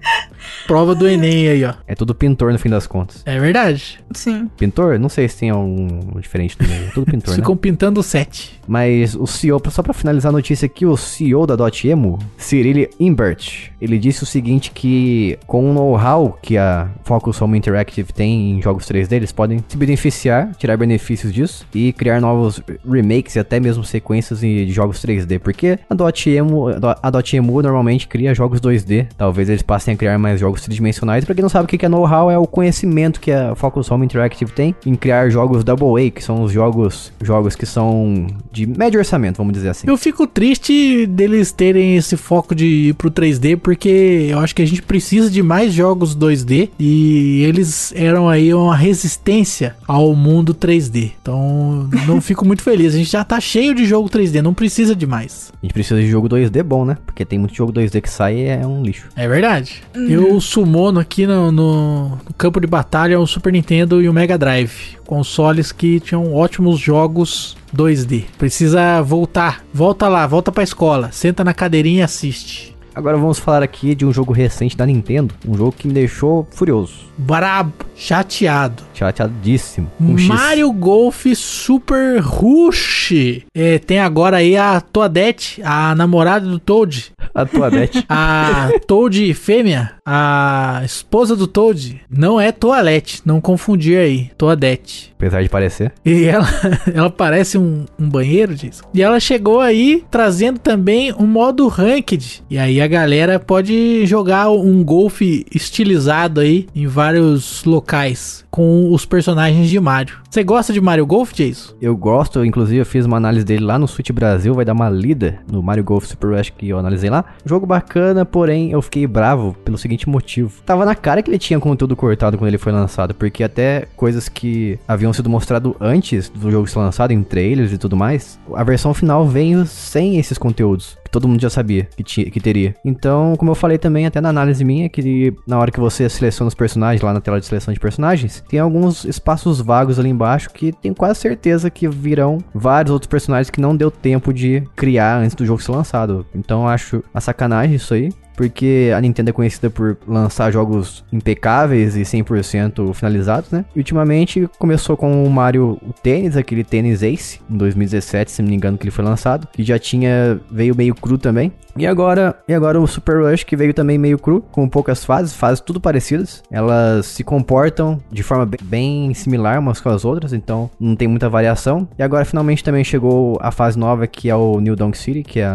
[0.67, 1.75] Prova do Enem aí, ó.
[1.87, 3.23] É tudo pintor no fim das contas.
[3.27, 3.99] É verdade.
[4.15, 4.51] sim.
[4.57, 4.99] Pintor?
[4.99, 6.85] Não sei se tem algum diferente do meio.
[6.85, 7.43] É tudo pintor, Eles né?
[7.43, 8.61] ficam pintando o set.
[8.67, 13.71] Mas o CEO, só pra finalizar a notícia aqui, o CEO da Dotemu, Cyril Imbert,
[13.81, 18.63] ele disse o seguinte que com o know-how que a Focus Home Interactive tem em
[18.63, 23.59] jogos 3D, eles podem se beneficiar, tirar benefícios disso e criar novos remakes e até
[23.59, 26.67] mesmo sequências de jogos 3D, porque a Dotemu,
[27.03, 31.25] a Dotemu normalmente cria jogos 2D, talvez eles passem a criar mais jogos tridimensionais.
[31.25, 34.05] Pra quem não sabe o que é know-how, é o conhecimento que a Focus Home
[34.05, 38.67] Interactive tem em criar jogos Double A, que são os jogos, jogos que são de
[38.67, 39.89] médio orçamento, vamos dizer assim.
[39.89, 44.63] Eu fico triste deles terem esse foco de ir pro 3D, porque eu acho que
[44.63, 50.55] a gente precisa de mais jogos 2D e eles eram aí uma resistência ao mundo
[50.55, 51.13] 3D.
[51.21, 52.95] Então, não fico muito feliz.
[52.95, 55.53] A gente já tá cheio de jogo 3D, não precisa de mais.
[55.63, 56.97] A gente precisa de jogo 2D bom, né?
[57.07, 59.09] Porque tem muito jogo 2D que sai e é um lixo.
[59.17, 59.83] É verdade.
[59.95, 64.37] Eu sumono aqui no, no- no campo de batalha o Super Nintendo e o Mega
[64.37, 64.97] Drive.
[65.07, 68.25] Consoles que tinham ótimos jogos 2D.
[68.39, 69.65] Precisa voltar.
[69.73, 71.11] Volta lá, volta pra escola.
[71.13, 72.72] Senta na cadeirinha e assiste.
[72.95, 76.47] Agora vamos falar aqui de um jogo recente da Nintendo, um jogo que me deixou
[76.51, 78.83] furioso, Brabo, chateado.
[78.95, 79.91] chateadíssimo.
[80.17, 80.27] X.
[80.27, 83.13] Mario Golf Super Rush.
[83.55, 87.13] É, tem agora aí a Toadette, a namorada do Toad.
[87.35, 87.91] A tua Beth.
[88.09, 92.01] A Toad fêmea, a esposa do Toad.
[92.11, 94.31] Não é Toalete, não confundir aí.
[94.37, 95.12] Toadette.
[95.23, 95.93] Apesar de parecer.
[96.05, 96.49] E ela,
[96.93, 98.83] ela parece um, um banheiro disso.
[98.93, 102.43] E ela chegou aí trazendo também um modo ranked.
[102.51, 109.07] E aí a galera pode jogar um golfe estilizado aí em vários locais com os
[109.07, 110.21] personagens de Mario.
[110.29, 111.75] Você gosta de Mario Golf, Jason?
[111.81, 114.91] Eu gosto, inclusive eu fiz uma análise dele lá no Switch Brasil, vai dar uma
[114.91, 117.25] lida no Mario Golf Super Rush que eu analisei lá.
[117.47, 120.53] Jogo bacana, porém eu fiquei bravo pelo seguinte motivo.
[120.67, 124.29] Tava na cara que ele tinha conteúdo cortado quando ele foi lançado, porque até coisas
[124.29, 128.65] que haviam sido mostrado antes do jogo ser lançado em trailers e tudo mais, a
[128.65, 130.99] versão final veio sem esses conteúdos.
[131.05, 132.75] que Todo mundo já sabia que, tinha, que teria.
[132.85, 136.49] Então, como eu falei também, até na análise minha, que na hora que você seleciona
[136.49, 140.51] os personagens lá na tela de seleção de personagens, tem alguns espaços vagos ali embaixo
[140.51, 145.19] que tenho quase certeza que virão vários outros personagens que não deu tempo de criar
[145.19, 146.27] antes do jogo ser lançado.
[146.35, 148.11] Então, eu acho a sacanagem isso aí.
[148.37, 153.65] Porque a Nintendo é conhecida por lançar jogos impecáveis e 100% finalizados, né?
[153.75, 158.49] E ultimamente começou com o Mario o Tênis, aquele Tênis Ace, em 2017, se não
[158.51, 159.47] me engano, que ele foi lançado.
[159.53, 161.53] Que já tinha, veio meio cru também.
[161.77, 165.35] E agora, e agora o Super Rush, que veio também meio cru, com poucas fases,
[165.35, 166.43] fases tudo parecidas.
[166.51, 171.09] Elas se comportam de forma be- bem similar umas com as outras, então não tem
[171.09, 171.89] muita variação.
[171.99, 175.41] E agora finalmente também chegou a fase nova, que é o New Donk City, que
[175.41, 175.51] é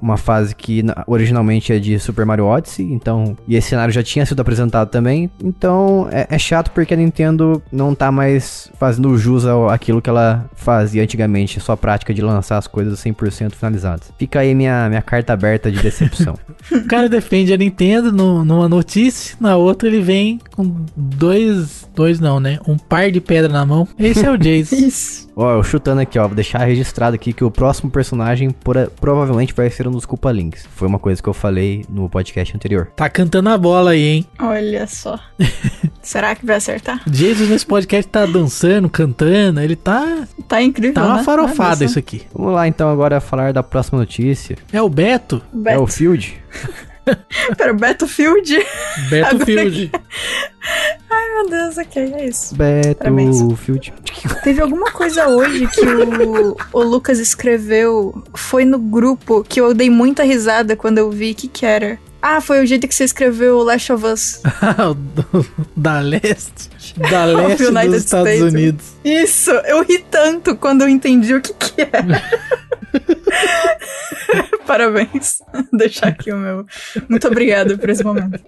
[0.00, 3.36] uma fase que na- originalmente é de Super Mario Odyssey, então...
[3.46, 7.62] E esse cenário já tinha sido apresentado também, então é, é chato porque a Nintendo
[7.72, 12.58] não tá mais fazendo jus ao, àquilo que ela fazia antigamente, sua prática de lançar
[12.58, 14.10] as coisas 100% finalizadas.
[14.18, 16.34] Fica aí minha, minha carta aberta de decepção.
[16.70, 21.88] O cara defende a Nintendo no- numa notícia, na outra ele vem com dois.
[21.94, 22.58] Dois não, né?
[22.66, 23.88] Um par de pedra na mão.
[23.98, 24.76] Esse é o Jason.
[24.76, 25.27] Isso.
[25.40, 29.54] Ó, eu chutando aqui, ó, vou deixar registrado aqui que o próximo personagem pora- provavelmente
[29.54, 30.66] vai ser um dos Culpa Links.
[30.74, 32.90] Foi uma coisa que eu falei no podcast anterior.
[32.96, 34.26] Tá cantando a bola aí, hein?
[34.40, 35.16] Olha só.
[36.02, 37.00] Será que vai acertar?
[37.06, 40.26] Jason nesse podcast tá dançando, cantando, ele tá.
[40.48, 41.22] Tá incrível, Tá uma né?
[41.22, 42.22] farofada Olha isso aqui.
[42.34, 44.56] Vamos lá então agora falar da próxima notícia.
[44.72, 45.40] É o Beto?
[45.54, 45.86] É o Beto.
[45.86, 46.36] Field.
[47.56, 48.58] Pera, Battlefield?
[49.10, 49.90] Beto Agora Field.
[51.10, 52.54] Ai, meu Deus, ok, é isso.
[52.54, 53.92] Battlefield.
[54.44, 59.90] Teve alguma coisa hoje que o, o Lucas escreveu, foi no grupo, que eu dei
[59.90, 61.98] muita risada quando eu vi, que que era?
[62.20, 64.42] Ah, foi o jeito que você escreveu Last of Us.
[65.76, 66.68] Da leste.
[66.96, 68.52] Da leste dos United Estados States.
[68.52, 68.84] Unidos.
[69.04, 72.22] Isso, eu ri tanto quando eu entendi o que que era.
[74.66, 75.38] Parabéns.
[75.72, 76.66] Deixar aqui o meu.
[77.08, 78.40] Muito obrigada por esse momento.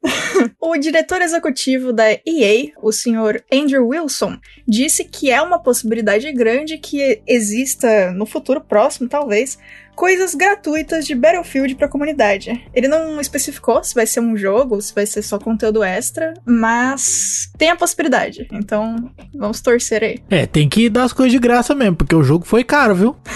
[0.60, 6.78] o diretor executivo da EA, o senhor Andrew Wilson, disse que é uma possibilidade grande
[6.78, 9.58] que exista no futuro próximo, talvez,
[9.98, 12.64] coisas gratuitas de Battlefield para a comunidade.
[12.72, 17.50] Ele não especificou se vai ser um jogo se vai ser só conteúdo extra, mas
[17.58, 18.46] tem a possibilidade.
[18.52, 20.18] Então, vamos torcer aí.
[20.30, 23.16] É, tem que dar as coisas de graça mesmo, porque o jogo foi caro, viu?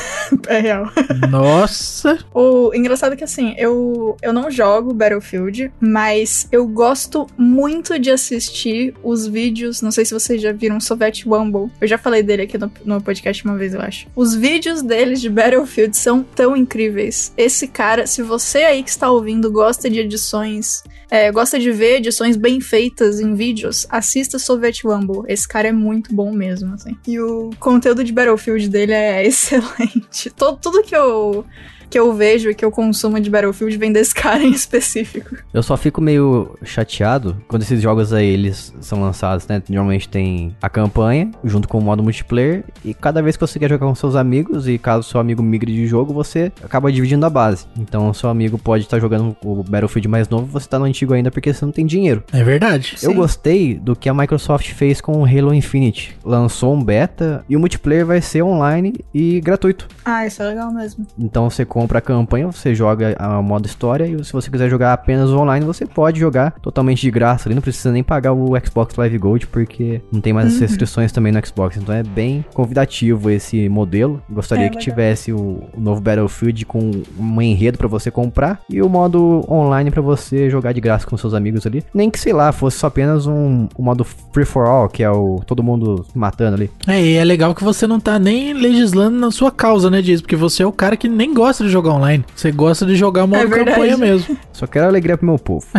[0.49, 0.91] É real.
[1.29, 2.19] Nossa.
[2.33, 8.11] O engraçado é que assim, eu, eu não jogo Battlefield, mas eu gosto muito de
[8.11, 9.83] assistir os vídeos.
[9.83, 11.71] Não sei se vocês já viram Soviet Wumble.
[11.81, 14.07] Eu já falei dele aqui no, no podcast uma vez, eu acho.
[14.17, 17.33] Os vídeos deles de Battlefield são tão incríveis.
[17.37, 21.97] Esse cara, se você aí que está ouvindo gosta de edições, é, gosta de ver
[21.97, 25.25] edições bem feitas em vídeos, assista Soviet Wumble.
[25.29, 26.97] Esse cara é muito bom mesmo, assim.
[27.07, 30.31] E o conteúdo de Battlefield dele é excelente.
[30.37, 31.45] Todo, tudo que eu
[31.93, 35.37] que eu vejo e que eu consumo de Battlefield vem desse cara em específico.
[35.53, 39.63] Eu só fico meio chateado quando esses jogos aí eles são lançados, né?
[39.69, 43.69] Normalmente tem a campanha junto com o modo multiplayer e cada vez que você quer
[43.69, 47.31] jogar com seus amigos e caso seu amigo migre de jogo, você acaba dividindo a
[47.31, 47.67] base.
[47.79, 51.31] Então seu amigo pode estar jogando o Battlefield mais novo, você tá no antigo ainda
[51.31, 52.25] porque você não tem dinheiro.
[52.33, 52.97] É verdade.
[53.03, 53.17] Eu Sim.
[53.17, 56.17] gostei do que a Microsoft fez com o Halo Infinite.
[56.25, 59.87] Lançou um beta e o multiplayer vai ser online e gratuito.
[60.03, 61.07] Ah, isso é legal mesmo.
[61.19, 64.93] Então você compra a campanha, você joga a modo história e se você quiser jogar
[64.93, 68.95] apenas online, você pode jogar totalmente de graça ali, não precisa nem pagar o Xbox
[68.97, 71.77] Live Gold porque não tem mais as restrições também no Xbox.
[71.77, 74.23] Então é bem convidativo esse modelo.
[74.31, 78.83] Gostaria É, que tivesse o, o novo Battlefield com um enredo pra você comprar e
[78.83, 81.85] o modo online pra você jogar de graça com seus amigos ali.
[81.93, 85.11] Nem que sei lá, fosse só apenas um, um modo free for all, que é
[85.11, 86.71] o todo mundo se matando ali.
[86.87, 90.21] É, e é legal que você não tá nem legislando na sua causa, né, Diz?
[90.21, 92.25] Porque você é o cara que nem gosta de jogar online.
[92.35, 94.37] Você gosta de jogar modo É campanha mesmo.
[94.53, 95.67] Só quero alegria pro meu povo.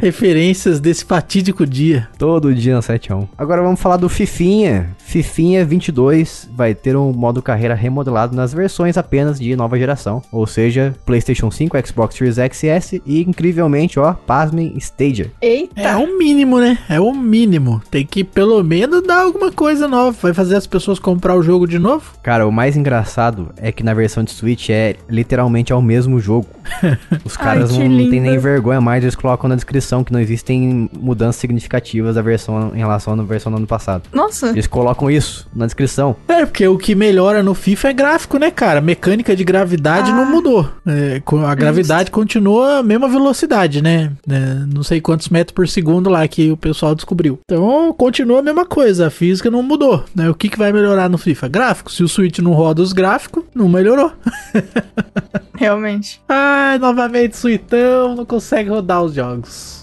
[0.00, 2.08] Referências desse fatídico dia.
[2.18, 3.28] Todo dia no 7 a 1.
[3.38, 4.90] Agora vamos falar do Fifinha.
[5.12, 10.46] Fifinha 22 vai ter um modo carreira remodelado nas versões apenas de nova geração, ou
[10.46, 15.30] seja, PlayStation 5, Xbox Series X e S e incrivelmente, ó, pasmem, Stadia.
[15.42, 15.82] Eita!
[15.82, 16.78] É o mínimo, né?
[16.88, 17.82] É o mínimo.
[17.90, 20.16] Tem que pelo menos dar alguma coisa nova.
[20.18, 22.12] Vai fazer as pessoas comprar o jogo de novo?
[22.22, 26.46] Cara, o mais engraçado é que na versão de Switch é literalmente ao mesmo jogo.
[27.22, 28.30] Os Ai, caras que não, não tem lindo.
[28.30, 32.78] nem vergonha mais, eles colocam na descrição que não existem mudanças significativas da versão em
[32.78, 34.04] relação à versão do ano passado.
[34.10, 34.48] Nossa!
[34.48, 36.16] Eles colocam isso na descrição.
[36.28, 38.80] É, porque o que melhora no FIFA é gráfico, né, cara?
[38.80, 40.14] Mecânica de gravidade Ah.
[40.14, 40.68] não mudou.
[40.86, 44.12] É, a gravidade continua a mesma velocidade, né?
[44.28, 44.38] É,
[44.72, 47.38] não sei quantos metros por segundo lá que o pessoal descobriu.
[47.44, 49.06] Então, continua a mesma coisa.
[49.06, 50.04] A física não mudou.
[50.14, 50.28] Né?
[50.30, 51.48] O que, que vai melhorar no FIFA?
[51.48, 51.90] Gráfico.
[51.92, 54.12] Se o Switch não roda os gráficos, não melhorou.
[55.54, 56.20] Realmente.
[56.28, 59.81] Ai, novamente, Suitão não consegue rodar os jogos.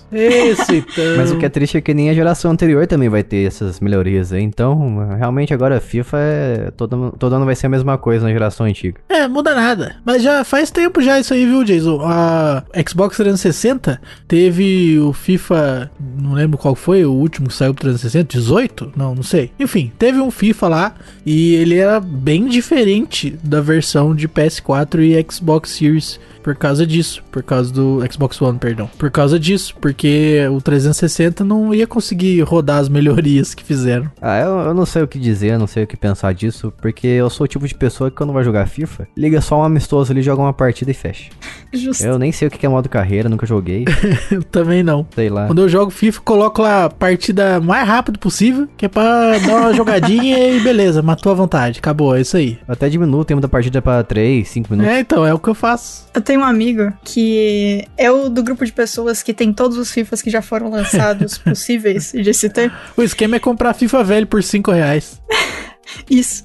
[0.66, 1.18] Suitão.
[1.18, 3.80] Mas o que é triste é que nem a geração anterior também vai ter essas
[3.80, 4.42] melhorias aí.
[4.42, 6.72] Então, realmente agora FIFA é.
[6.76, 9.00] Todo, todo ano vai ser a mesma coisa na geração antiga.
[9.08, 9.98] É, muda nada.
[10.06, 12.02] Mas já faz tempo já isso aí, viu, Jason?
[12.04, 17.84] A Xbox 360 teve o FIFA, não lembro qual foi, o último que saiu pro
[17.84, 18.94] 360, 18?
[18.96, 19.52] Não, não sei.
[19.60, 20.96] Enfim, teve um FIFA lá
[21.26, 27.24] e ele era bem diferente da versão de PS4 e Xbox Series por causa disso,
[27.32, 28.90] por causa do Xbox One, perdão.
[28.98, 34.10] Por causa disso, porque o 360 não ia conseguir rodar as melhorias que fizeram.
[34.22, 36.74] Ah, eu, eu não sei o que dizer, eu não sei o que pensar disso,
[36.82, 39.64] porque eu sou o tipo de pessoa que quando vai jogar FIFA, liga só um
[39.64, 41.30] amistoso ali, joga uma partida e fecha.
[41.72, 42.04] Justo.
[42.04, 43.86] Eu nem sei o que é modo carreira, nunca joguei,
[44.32, 45.06] Eu também não.
[45.14, 45.46] sei lá.
[45.46, 49.62] Quando eu jogo FIFA, coloco lá a partida mais rápido possível, que é pra dar
[49.62, 51.80] uma jogadinha e beleza, matou à vontade.
[51.80, 52.58] Acabou, é isso aí.
[52.68, 54.92] Eu até diminuo o tempo da partida pra 3, 5 minutos.
[54.92, 56.08] É, então, é o que eu faço.
[56.14, 59.92] Eu tenho um amigo que é o do grupo de pessoas que tem todos os
[59.92, 62.72] FIFAs que já foram lançados possíveis de se ter.
[62.96, 65.20] O esquema é comprar FIFA velho por 5 reais.
[66.08, 66.44] Isso.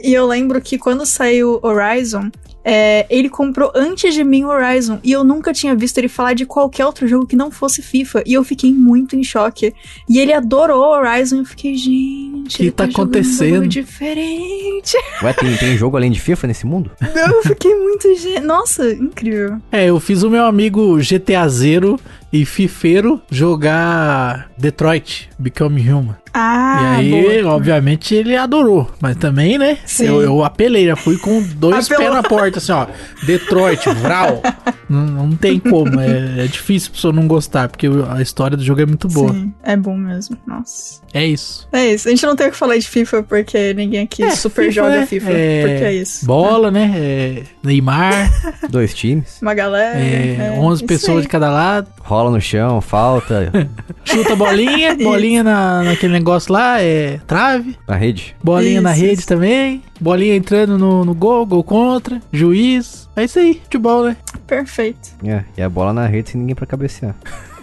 [0.00, 2.30] E eu lembro que quando saiu Horizon,
[2.64, 4.98] é, ele comprou antes de mim o Horizon.
[5.04, 8.22] E eu nunca tinha visto ele falar de qualquer outro jogo que não fosse FIFA.
[8.24, 9.74] E eu fiquei muito em choque.
[10.08, 11.36] E ele adorou o Horizon.
[11.36, 12.56] E eu fiquei, gente.
[12.56, 13.50] Que ele tá um acontecendo?
[13.52, 14.96] bagulho diferente.
[15.22, 16.90] Ué, tem, tem jogo além de FIFA nesse mundo?
[17.00, 18.08] eu fiquei muito.
[18.42, 19.58] Nossa, incrível.
[19.70, 22.00] É, eu fiz o meu amigo GTA Zero
[22.34, 26.16] e fifeiro jogar Detroit, Become Human.
[26.36, 27.54] Ah, e aí, boa.
[27.54, 28.90] obviamente, ele adorou.
[29.00, 29.78] Mas também, né?
[29.86, 30.06] Sim.
[30.06, 32.02] Eu, eu apelei, já fui com dois Apelou.
[32.12, 32.88] pés na porta, assim, ó.
[33.24, 34.42] Detroit, Vral.
[34.90, 36.00] não, não tem como.
[36.00, 39.32] É, é difícil a pessoa não gostar, porque a história do jogo é muito boa.
[39.32, 40.36] Sim, é bom mesmo.
[40.44, 41.00] Nossa.
[41.12, 41.68] É isso.
[41.72, 42.08] É isso.
[42.08, 44.72] A gente não tem o que falar de FIFA porque ninguém aqui É, super FIFA
[44.72, 45.30] joga é- FIFA.
[45.30, 46.26] é Porque é isso.
[46.26, 46.92] Bola, né?
[46.96, 49.38] É Neymar, Dois times.
[49.40, 49.96] Uma galera.
[50.00, 51.22] é, é, 11 isso pessoas aí.
[51.22, 51.86] de cada lado.
[52.00, 53.50] Rola no chão, falta.
[54.04, 57.76] Chuta bolinha, bolinha na, naquele negócio lá, é trave.
[57.88, 58.36] na rede.
[58.42, 59.28] Bolinha na Isso, rede isso.
[59.28, 59.82] também.
[60.00, 62.20] Bolinha entrando no, no gol, gol contra.
[62.32, 63.08] Juiz.
[63.16, 64.16] É isso aí, futebol, né?
[64.46, 65.10] Perfeito.
[65.24, 67.14] É, e a bola na rede sem ninguém pra cabecear.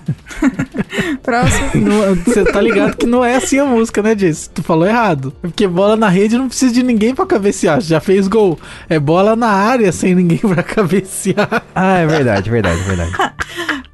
[1.24, 1.72] Próximo.
[1.76, 4.52] Não- Você tá ligado que não é assim a música, né, Jason?
[4.54, 5.34] Tu falou errado.
[5.43, 7.80] É Porque bola na rede não precisa de ninguém pra cabecear.
[7.82, 8.60] Já fez gol.
[8.89, 11.64] É bola na área sem ninguém pra cabecear.
[11.76, 13.12] Ah, é verdade, verdade, verdade.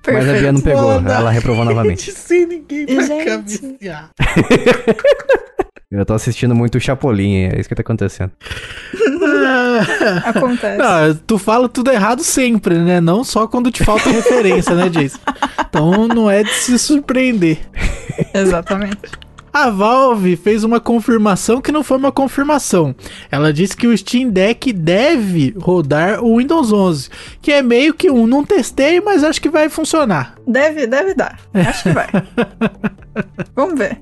[0.10, 0.40] Mas a Perfeito.
[0.42, 2.14] Bia não pegou, Bola ela reprovou novamente.
[2.14, 3.26] sem ninguém pra Gente.
[3.26, 4.10] cabecear.
[5.90, 8.32] Eu tô assistindo muito o Chapolin, é isso que tá acontecendo.
[10.26, 10.78] Acontece.
[10.78, 13.00] Não, tu fala tudo errado sempre, né?
[13.00, 15.20] Não só quando te falta referência, né, Jason?
[15.70, 17.60] Então não é de se surpreender.
[18.34, 18.98] Exatamente.
[19.58, 22.94] A Valve fez uma confirmação que não foi uma confirmação.
[23.32, 27.10] Ela disse que o Steam Deck deve rodar o Windows 11,
[27.42, 30.36] que é meio que um não testei, mas acho que vai funcionar.
[30.48, 31.40] Deve, deve dar.
[31.56, 32.08] Acho que vai.
[33.56, 34.00] Vamos ver.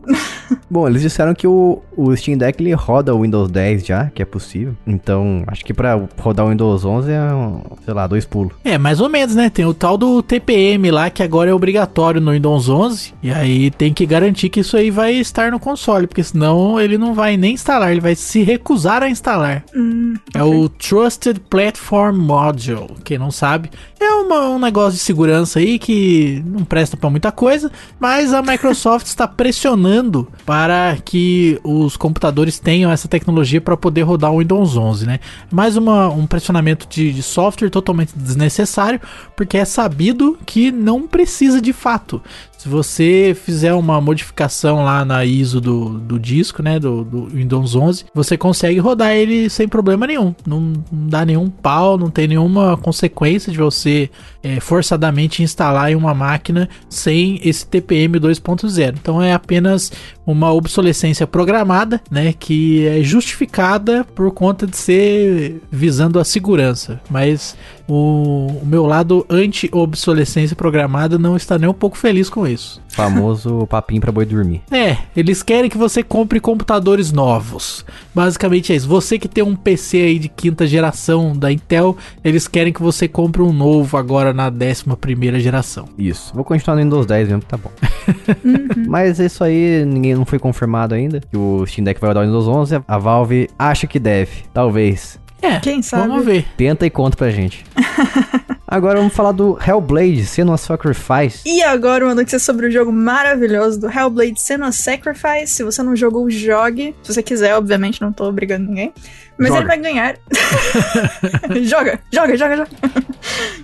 [0.70, 4.22] Bom, eles disseram que o, o Steam Deck ele roda o Windows 10 já, que
[4.22, 4.76] é possível.
[4.86, 8.54] Então, acho que pra rodar o Windows 11 é, um, sei lá, dois pulos.
[8.64, 9.50] É, mais ou menos, né?
[9.50, 13.72] Tem o tal do TPM lá, que agora é obrigatório no Windows 11, e aí
[13.72, 17.38] tem que garantir que isso aí vai estar no console, porque senão ele não vai
[17.38, 19.64] nem instalar, ele vai se recusar a instalar.
[19.76, 22.88] Hum, É o Trusted Platform Module.
[23.04, 23.70] Quem não sabe,
[24.00, 28.42] é uma- um negócio de segurança aí que não presta pra muita coisa, mas a
[28.42, 34.76] Microsoft está pressionando para que os computadores tenham essa tecnologia para poder rodar o Windows
[34.78, 35.20] 11, né?
[35.52, 39.00] Mais uma- um pressionamento de, de software totalmente desnecessário,
[39.36, 42.22] porque é sabido que não precisa de fato.
[42.66, 47.76] Se você fizer uma modificação lá na ISO do, do disco, né, do, do Windows
[47.76, 50.34] 11, você consegue rodar ele sem problema nenhum.
[50.48, 54.10] Não, não dá nenhum pau, não tem nenhuma consequência de você
[54.42, 58.96] é, forçadamente instalar em uma máquina sem esse TPM 2.0.
[59.00, 59.92] Então é apenas
[60.26, 67.00] uma obsolescência programada, né, que é justificada por conta de ser visando a segurança.
[67.12, 67.56] Mas
[67.88, 72.82] o, o meu lado anti-obsolescência programada não está nem um pouco feliz com isso.
[72.90, 74.62] Famoso papinho pra boi dormir.
[74.72, 77.86] É, eles querem que você compre computadores novos.
[78.14, 78.88] Basicamente é isso.
[78.88, 83.08] Você que tem um PC aí de quinta geração da Intel, eles querem que você
[83.08, 85.88] compre um novo agora na décima primeira geração.
[85.98, 86.34] Isso.
[86.34, 87.72] Vou continuar no Windows 10 mesmo, tá bom.
[88.88, 91.20] Mas isso aí, ninguém não foi confirmado ainda.
[91.20, 92.82] Que o Steam Deck vai rodar o Windows 11.
[92.88, 94.44] A Valve acha que deve.
[94.54, 95.20] Talvez.
[95.46, 96.08] É, Quem sabe?
[96.08, 96.46] vamos ver.
[96.58, 97.64] Tenta e conta pra gente.
[98.68, 101.44] Agora vamos falar do Hellblade, Senua Sacrifice.
[101.46, 105.48] E agora uma notícia sobre o jogo maravilhoso do Hellblade Senua Sacrifice.
[105.48, 106.96] Se você não jogou, jogue.
[107.04, 108.92] Se você quiser, obviamente, não tô obrigando ninguém.
[109.38, 109.60] Mas Joga.
[109.60, 110.16] ele vai ganhar.
[111.64, 112.70] joga, joga, joga, joga.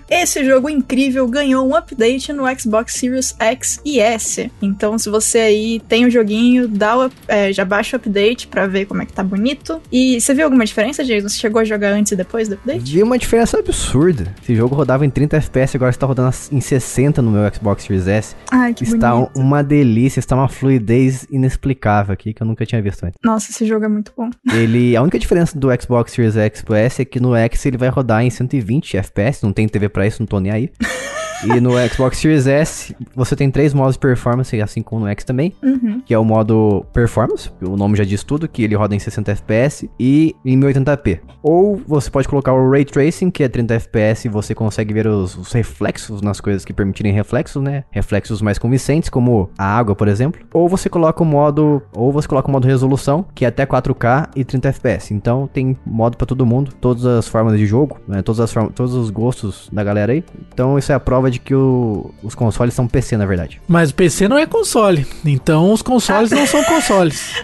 [0.10, 4.52] Esse jogo incrível ganhou um update no Xbox Series X e S.
[4.62, 8.68] Então, se você aí tem o joguinho, dá o, é, já baixa o update pra
[8.68, 9.82] ver como é que tá bonito.
[9.92, 11.30] E você viu alguma diferença, Jason?
[11.30, 12.92] Você chegou a jogar antes e depois do update?
[12.92, 14.34] Vi uma diferença absurda.
[14.44, 18.08] Esse jogo rodava em 30 FPS, agora está rodando em 60 no meu Xbox Series
[18.08, 18.36] S.
[18.52, 19.40] Ai, que está um- bonito.
[19.40, 23.18] uma delícia, está uma fluidez inexplicável aqui que eu nunca tinha visto antes.
[23.24, 24.30] Nossa, esse jogo é muito bom.
[24.54, 27.78] Ele, a única diferença do Xbox Series X pro S é que no X ele
[27.78, 30.72] vai rodar em 120 FPS, não tem TV pra isso, não tô nem aí.
[31.44, 35.24] E no Xbox Series S você tem três modos de performance, assim como no X
[35.24, 36.02] também, Uhum.
[36.06, 39.00] que é o modo performance, que o nome já diz tudo, que ele roda em
[39.00, 41.20] 60 FPS e em 1080p.
[41.42, 45.08] Ou você pode colocar o Ray Tracing, que é 30 FPS e você consegue ver
[45.08, 47.84] os, os reflexos nas coisas que permitirem reflexos, né?
[47.90, 50.42] Reflexos mais convincentes, como a água, por exemplo.
[50.54, 54.30] Ou você coloca o modo, ou você coloca o modo resolução, que é até 4K
[54.36, 55.14] e 30 FPS.
[55.14, 58.22] Então tem modo pra todo mundo, todas as formas de jogo, né?
[58.22, 60.24] Todas as formas, todos os gostos da galera aí.
[60.54, 63.62] Então isso é a prova de que o- os consoles são PC, na verdade.
[63.68, 65.06] Mas o PC não é console.
[65.26, 67.34] Então os consoles não são consoles.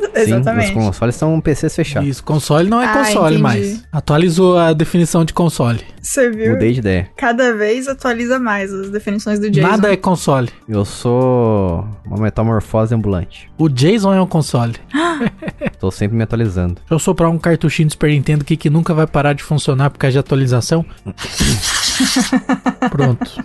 [0.00, 0.68] Sim, Exatamente.
[0.68, 2.08] os consoles são PCs fechados.
[2.08, 3.42] Isso, console não é Ah, console entendi.
[3.42, 3.84] mais.
[3.92, 5.80] Atualizou a definição de console.
[6.00, 6.52] Você viu?
[6.52, 7.10] Mudei de ideia.
[7.16, 9.68] Cada vez atualiza mais as definições do Jason.
[9.68, 10.48] Nada é console.
[10.68, 13.50] Eu sou uma metamorfose ambulante.
[13.58, 14.74] O Jason é um console.
[15.78, 16.74] Tô sempre me atualizando.
[16.74, 19.90] Deixa eu soprar um cartuchinho do Super Nintendo aqui que nunca vai parar de funcionar
[19.90, 20.84] por causa de atualização.
[22.90, 23.44] Pronto.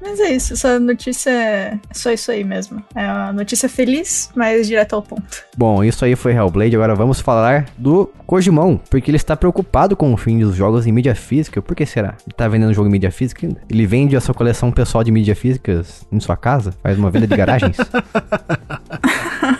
[0.00, 2.82] Mas é isso, essa notícia é só isso aí mesmo.
[2.94, 5.44] É uma notícia feliz, mas direto ao ponto.
[5.56, 6.76] Bom, isso aí foi Hellblade.
[6.76, 10.92] Agora vamos falar do Kojimão, porque ele está preocupado com o fim dos jogos em
[10.92, 11.60] mídia física.
[11.60, 12.16] Por que será?
[12.26, 13.60] Ele tá vendendo jogo em mídia física ainda?
[13.68, 16.74] Ele vende a sua coleção pessoal de mídia físicas em sua casa?
[16.82, 17.76] Faz uma venda de garagens?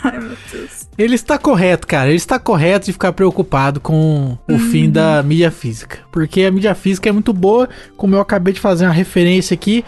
[0.04, 0.88] Ai, meu Deus.
[0.98, 2.08] Ele está correto, cara.
[2.08, 5.98] Ele está correto de ficar preocupado com o fim da mídia física.
[6.10, 9.84] Porque a mídia física é muito boa, como eu acabei de fazer uma referência aqui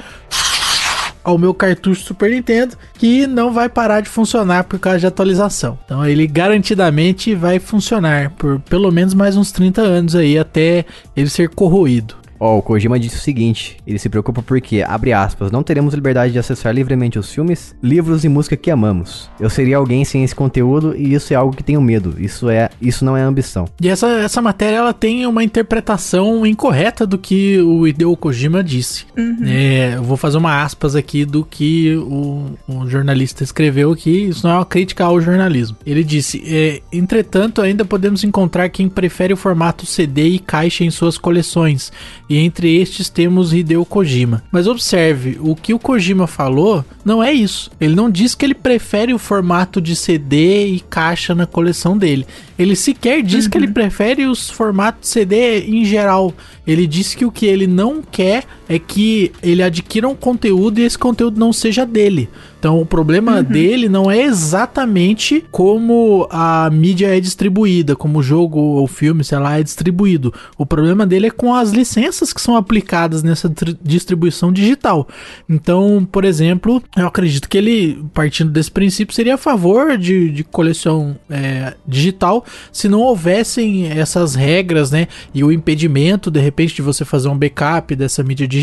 [1.22, 5.78] ao meu cartucho Super Nintendo, que não vai parar de funcionar por causa de atualização.
[5.84, 10.84] Então ele garantidamente vai funcionar por pelo menos mais uns 30 anos aí até
[11.16, 12.20] ele ser corroído.
[12.40, 16.32] Ó, o Kojima disse o seguinte: ele se preocupa porque, abre aspas, não teremos liberdade
[16.32, 19.30] de acessar livremente os filmes, livros e música que amamos.
[19.38, 22.14] Eu seria alguém sem esse conteúdo e isso é algo que tenho medo.
[22.18, 23.66] Isso é, isso não é ambição.
[23.80, 29.04] E essa, essa matéria ela tem uma interpretação incorreta do que o Hideo Kojima disse.
[29.46, 34.28] É, eu vou fazer uma aspas aqui do que o, o jornalista escreveu aqui.
[34.28, 35.76] Isso não é uma crítica ao jornalismo.
[35.84, 40.90] Ele disse: é, entretanto, ainda podemos encontrar quem prefere o formato CD e caixa em
[40.90, 41.92] suas coleções.
[42.30, 44.44] E entre estes temos Hideo Kojima.
[44.52, 47.72] Mas observe, o que o Kojima falou não é isso.
[47.80, 52.24] Ele não diz que ele prefere o formato de CD e caixa na coleção dele.
[52.56, 56.32] Ele sequer diz que ele prefere os formatos CD em geral.
[56.64, 60.84] Ele disse que o que ele não quer é que ele adquira um conteúdo e
[60.84, 62.28] esse conteúdo não seja dele.
[62.58, 68.60] Então o problema dele não é exatamente como a mídia é distribuída, como o jogo
[68.60, 70.32] ou filme, sei lá, é distribuído.
[70.58, 75.08] O problema dele é com as licenças que são aplicadas nessa tri- distribuição digital.
[75.48, 80.44] Então, por exemplo, eu acredito que ele, partindo desse princípio, seria a favor de, de
[80.44, 85.08] coleção é, digital se não houvessem essas regras, né?
[85.34, 88.59] E o impedimento, de repente, de você fazer um backup dessa mídia digital.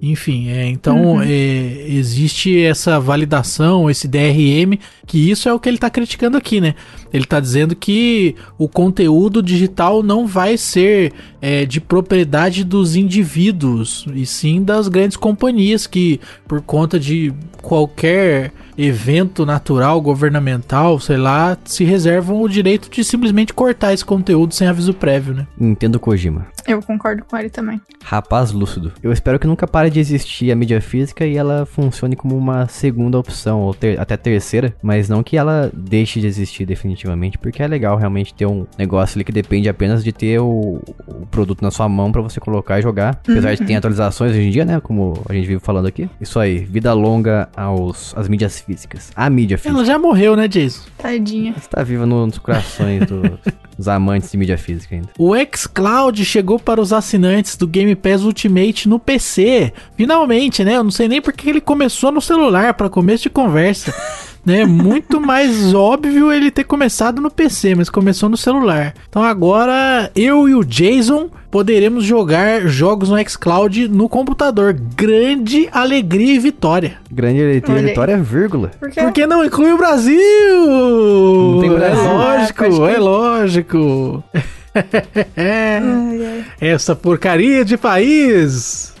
[0.00, 5.76] Enfim, é, então é, existe essa validação, esse DRM, que isso é o que ele
[5.76, 6.74] está criticando aqui, né?
[7.12, 14.06] Ele está dizendo que o conteúdo digital não vai ser é, de propriedade dos indivíduos,
[14.14, 17.32] e sim das grandes companhias que, por conta de
[17.62, 24.54] qualquer evento natural, governamental, sei lá, se reservam o direito de simplesmente cortar esse conteúdo
[24.54, 25.46] sem aviso prévio, né?
[25.60, 26.46] Entendo Kojima.
[26.68, 27.80] Eu concordo com ele também.
[28.04, 28.92] Rapaz lúcido.
[29.02, 32.68] Eu espero que nunca pare de existir a mídia física e ela funcione como uma
[32.68, 37.62] segunda opção, ou ter- até terceira, mas não que ela deixe de existir definitivamente, porque
[37.62, 41.62] é legal realmente ter um negócio ali que depende apenas de ter o, o produto
[41.62, 43.18] na sua mão pra você colocar e jogar.
[43.22, 46.08] Apesar de ter atualizações hoje em dia, né, como a gente vive falando aqui.
[46.20, 49.10] Isso aí, vida longa aos às mídias físicas.
[49.16, 50.82] A mídia física Ela já morreu, né, Jason?
[50.98, 51.54] Tadinha.
[51.56, 53.38] está viva no- nos corações do-
[53.78, 55.08] dos amantes de mídia física ainda.
[55.16, 59.72] O xCloud chegou para os assinantes do Game Pass Ultimate no PC.
[59.96, 60.76] Finalmente, né?
[60.76, 63.94] Eu não sei nem porque ele começou no celular para começo de conversa.
[64.48, 64.64] né?
[64.64, 68.94] Muito mais óbvio ele ter começado no PC, mas começou no celular.
[69.08, 74.72] Então agora eu e o Jason poderemos jogar jogos no xCloud no computador.
[74.96, 76.96] Grande alegria e vitória.
[77.10, 77.86] Grande Olha aí.
[77.86, 78.70] vitória, vírgula.
[78.80, 79.00] Por quê?
[79.02, 80.18] Porque não inclui o Brasil!
[80.66, 82.04] Não tem Brasil.
[82.04, 82.94] É lógico, crer.
[82.94, 84.24] é lógico.
[84.74, 84.84] Ai,
[85.36, 86.44] ai.
[86.60, 88.94] Essa porcaria de país!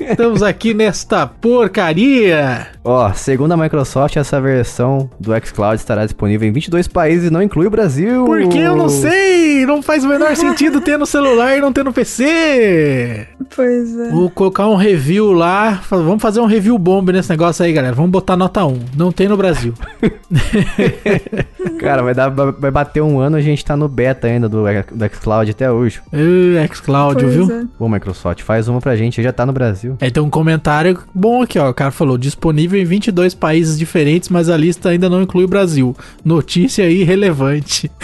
[0.00, 2.68] Estamos aqui nesta porcaria!
[2.84, 7.42] Ó, segundo a Microsoft, essa versão do xCloud estará disponível em 22 países e não
[7.42, 8.24] inclui o Brasil.
[8.26, 9.64] Porque eu não sei!
[9.66, 13.26] Não faz o menor sentido ter no celular e não ter no PC!
[13.56, 14.10] Pois é.
[14.10, 15.80] Vou colocar um review lá.
[15.88, 17.94] Vamos fazer um review bomb nesse negócio aí, galera.
[17.94, 18.80] Vamos botar nota 1.
[18.96, 19.72] Não tem no Brasil.
[21.80, 25.14] Cara, vai, dar, vai bater um ano, a gente tá no beta ainda do, do
[25.14, 26.00] xCloud até hoje.
[26.12, 27.50] Ê, xCloud, Pois viu?
[27.50, 27.64] é.
[27.78, 29.96] Pô, Microsoft, faz uma pra gente, já tá no Brasil.
[30.00, 31.70] É, tem um comentário bom aqui, ó.
[31.70, 35.48] O cara falou: disponível em 22 países diferentes, mas a lista ainda não inclui o
[35.48, 35.96] Brasil.
[36.24, 37.90] Notícia irrelevante.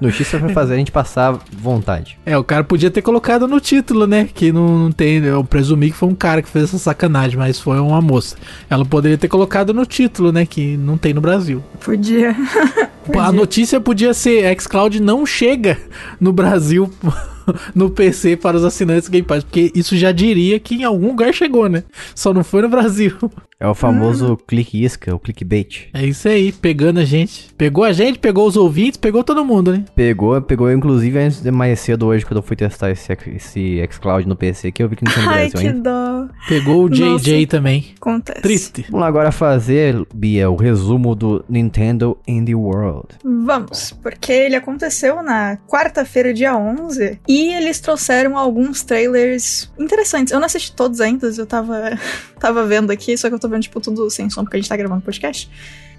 [0.00, 2.18] Notícia vai fazer a gente passar vontade.
[2.24, 4.28] É, o cara podia ter colocado no título, né?
[4.32, 5.24] Que não, não tem.
[5.24, 8.36] Eu presumi que foi um cara que fez essa sacanagem, mas foi uma moça.
[8.68, 10.44] Ela poderia ter colocado no título, né?
[10.44, 11.62] Que não tem no Brasil.
[11.80, 12.36] Podia.
[13.18, 15.78] A notícia podia ser: xCloud não chega
[16.20, 16.90] no Brasil
[17.74, 21.32] no PC para os assinantes Game Pass, porque isso já diria que em algum lugar
[21.32, 21.84] chegou, né?
[22.14, 23.16] Só não foi no Brasil.
[23.60, 25.88] É o famoso clique isca, o clickbait.
[25.92, 27.48] É isso aí, pegando a gente.
[27.58, 29.84] Pegou a gente, pegou os ouvintes, pegou todo mundo, né?
[29.96, 34.28] Pegou, pegou inclusive antes de mais cedo hoje, quando eu fui testar esse, esse xCloud
[34.28, 35.90] no PC, que eu vi que não tinha no Ai, Brasil que ainda.
[35.90, 36.28] dó.
[36.48, 37.46] Pegou o JJ Nossa.
[37.48, 37.86] também.
[38.00, 38.42] Acontece.
[38.42, 38.82] Triste.
[38.90, 43.08] Vamos lá agora fazer, Bia, o resumo do Nintendo Indie World.
[43.24, 50.32] Vamos, porque ele aconteceu na quarta-feira, dia 11, e eles trouxeram alguns trailers interessantes.
[50.32, 51.98] Eu não assisti todos ainda, eu tava,
[52.40, 54.68] tava vendo aqui, só que eu tô vendo, tipo, tudo sem som, porque a gente
[54.68, 55.50] tá gravando podcast.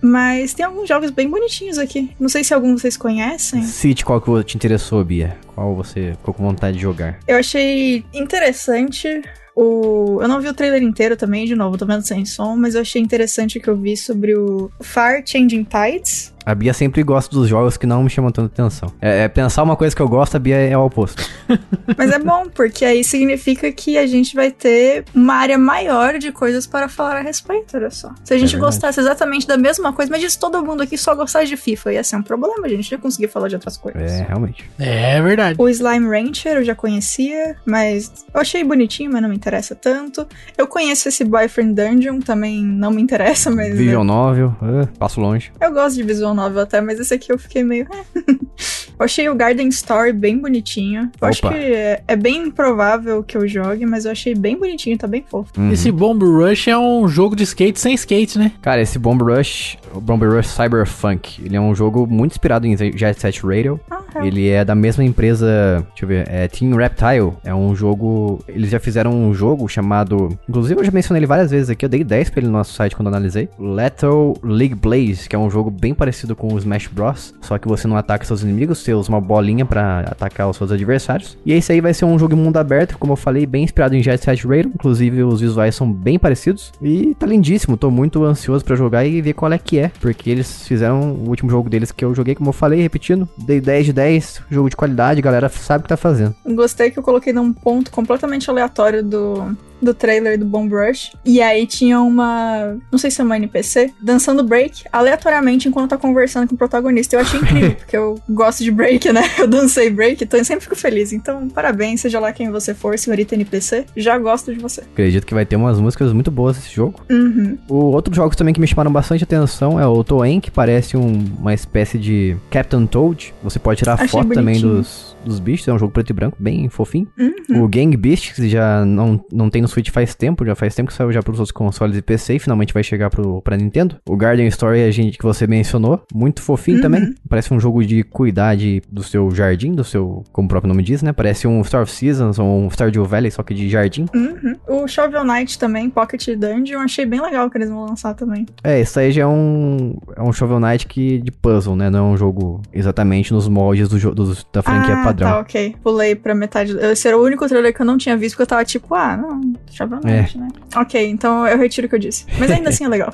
[0.01, 2.11] Mas tem alguns jogos bem bonitinhos aqui.
[2.19, 3.63] Não sei se algum vocês conhecem.
[3.63, 5.37] Cite qual que te interessou, Bia.
[5.47, 7.19] Qual você ficou com vontade de jogar.
[7.27, 9.21] Eu achei interessante
[9.55, 10.19] o.
[10.21, 12.81] Eu não vi o trailer inteiro também, de novo, tô vendo sem som, mas eu
[12.81, 16.33] achei interessante o que eu vi sobre o Far Changing Tides.
[16.49, 18.91] A Bia sempre gosta dos jogos que não me chamam tanta atenção.
[18.99, 21.23] É, é pensar uma coisa que eu gosto, a Bia é o oposto.
[21.95, 26.31] Mas é bom, porque aí significa que a gente vai ter uma área maior de
[26.31, 28.11] coisas para falar a respeito, olha só.
[28.23, 28.73] Se a gente verdade.
[28.73, 32.03] gostasse exatamente da mesma coisa, mas se todo mundo aqui só gostasse de FIFA, ia
[32.03, 34.01] ser um problema, a gente ia conseguir falar de outras coisas.
[34.01, 34.67] É, realmente.
[34.79, 35.55] É verdade.
[35.61, 40.27] O Slime Rancher eu já conhecia, mas eu achei bonitinho, mas não me interessa tanto.
[40.57, 43.77] Eu conheço esse Boyfriend Dungeon, também não me interessa, mas.
[43.77, 45.51] Visual Novel, ah, passo longe.
[45.61, 47.87] Eu gosto de visual novel até, mas esse aqui eu fiquei meio.
[47.91, 48.15] "Eh".
[48.99, 51.09] eu achei o Garden Story bem bonitinho.
[51.21, 51.55] Eu acho Opa.
[51.55, 55.23] que é, é bem improvável que eu jogue, mas eu achei bem bonitinho, tá bem
[55.27, 55.51] fofo.
[55.57, 55.71] Uhum.
[55.71, 58.51] Esse Bomb Rush é um jogo de skate sem skate, né?
[58.61, 62.75] Cara, esse Bomb Rush, o Bomb Rush Cyberpunk, ele é um jogo muito inspirado em
[62.77, 63.79] Jet Set Radio.
[63.89, 64.27] Ah, é.
[64.27, 67.33] Ele é da mesma empresa, deixa eu ver, é Team Reptile.
[67.43, 71.51] É um jogo, eles já fizeram um jogo chamado, inclusive eu já mencionei ele várias
[71.51, 73.49] vezes aqui, eu dei 10 pra ele no nosso site quando eu analisei.
[73.57, 77.67] Lethal League Blaze, que é um jogo bem parecido com o Smash Bros, só que
[77.67, 81.37] você não ataca seus inimigos, você usa uma bolinha pra atacar os seus adversários.
[81.45, 84.03] E esse aí vai ser um jogo mundo aberto, como eu falei, bem inspirado em
[84.03, 87.77] Jet Set Radio, inclusive os visuais são bem parecidos e tá lindíssimo.
[87.77, 91.29] Tô muito ansioso pra jogar e ver qual é que é, porque eles fizeram o
[91.29, 94.69] último jogo deles que eu joguei, como eu falei, repetindo, dei 10 de 10, jogo
[94.69, 96.35] de qualidade, galera sabe o que tá fazendo.
[96.45, 101.11] Gostei que eu coloquei num ponto completamente aleatório do, do trailer do Bomb Rush.
[101.25, 102.77] E aí tinha uma.
[102.91, 107.15] Não sei se é uma NPC, dançando break aleatoriamente enquanto tá conversando com o protagonista.
[107.15, 109.21] Eu achei incrível, porque eu gosto de break, né?
[109.39, 111.13] Eu dancei break, então eu sempre fico feliz.
[111.13, 113.85] Então, parabéns, seja lá quem você for, senhorita NPC.
[113.95, 114.81] Já gosto de você.
[114.81, 117.01] Acredito que vai ter umas músicas muito boas esse jogo.
[117.09, 117.57] Uhum.
[117.67, 121.23] O outros jogos também que me chamaram bastante atenção é o Toen, que parece um-
[121.39, 123.33] uma espécie de Captain Toad.
[123.43, 124.75] Você pode tirar Achei foto também bonitinho.
[124.75, 127.07] dos, dos bichos, é um jogo preto e branco, bem fofinho.
[127.17, 127.63] Uhum.
[127.63, 130.89] O Gang Beasts, que já não, não tem no Switch faz tempo, já faz tempo
[130.89, 133.95] que saiu já pros outros consoles e PC e finalmente vai chegar pro, pra Nintendo.
[134.07, 136.83] O Garden Story, a gente que você mencionou, muito fofinho Uhum.
[136.83, 137.15] também.
[137.27, 140.83] Parece um jogo de cuidar de- do seu jardim, do seu, como o próprio nome
[140.83, 141.11] diz, né?
[141.11, 144.05] Parece um Star of Seasons ou um Stardew Valley, só que de jardim.
[144.15, 144.55] Uhum.
[144.67, 148.45] O Shovel Knight também, Pocket Dungeon, achei bem legal que eles vão lançar também.
[148.63, 151.89] É, isso aí já é um, é um Shovel Knight que, de puzzle, né?
[151.89, 155.29] Não é um jogo exatamente nos moldes do, do- da franquia ah, padrão.
[155.29, 155.75] tá, ok.
[155.83, 156.75] Pulei pra metade.
[156.79, 159.17] Esse era o único trailer que eu não tinha visto, porque eu tava tipo, ah,
[159.17, 160.47] não, Shovel Knight, né?
[160.75, 162.25] Ok, então eu retiro o que eu disse.
[162.37, 163.13] Mas ainda assim é legal.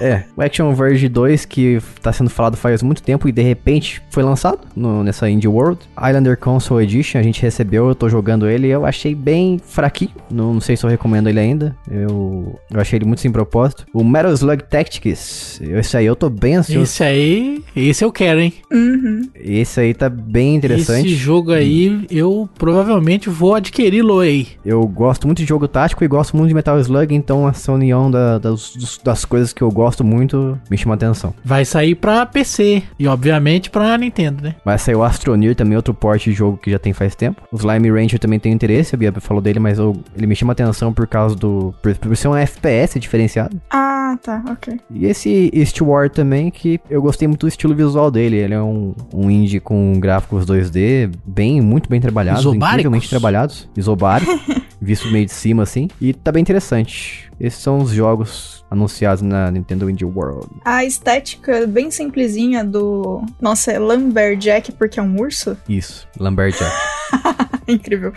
[0.00, 4.02] É, o Action Verge 2, que tá sendo falado faz muito tempo e de repente
[4.10, 5.80] foi lançado no- nessa Indie World.
[5.96, 10.10] Islander Console Edition, a gente recebeu, eu tô jogando ele e eu achei bem fraquinho.
[10.30, 11.74] Não, não sei se eu recomendo ele ainda.
[11.90, 13.86] Eu, eu achei ele muito sem propósito.
[13.92, 16.82] O Metal Slug Tactics, esse aí eu tô bem ansioso.
[16.82, 18.52] Esse aí, esse eu quero, hein?
[18.72, 19.28] Uhum.
[19.34, 21.06] Esse aí tá bem interessante.
[21.06, 24.48] Esse jogo aí, eu provavelmente vou adquiri-lo aí.
[24.64, 28.10] Eu gosto muito de jogo tático e gosto muito de Metal Slug, então essa união
[28.10, 31.34] da- das, das coisas que eu gosto muito me chama atenção.
[31.44, 34.54] Vai sair pra PC e, obviamente, pra Nintendo, né?
[34.64, 37.42] Vai sair o Astroneer também, outro porte de jogo que já tem faz tempo.
[37.52, 40.52] O Slime Rancher também tem interesse, a Bia falou dele, mas eu- ele me chama
[40.52, 41.74] atenção por causa do.
[41.82, 43.60] Por, por ser um FPS diferenciado.
[43.70, 44.78] Ah, tá, ok.
[44.90, 48.36] E esse East War também, que eu gostei muito do estilo visual dele.
[48.36, 52.72] Ele é um, um indie com gráficos 2D, bem, muito bem trabalhados, Isobáricos?
[52.74, 53.68] incrivelmente trabalhados.
[53.76, 54.32] Isobárico,
[54.80, 55.88] visto meio de cima assim.
[56.00, 57.30] E tá bem interessante.
[57.38, 60.48] Esses são os jogos anunciados na Nintendo Indie World.
[60.64, 63.22] A estética bem simplesinha do.
[63.40, 65.56] Nossa, é Lumberjack porque é um urso?
[65.68, 66.70] Isso, Lumberjack.
[67.68, 68.12] Incrível.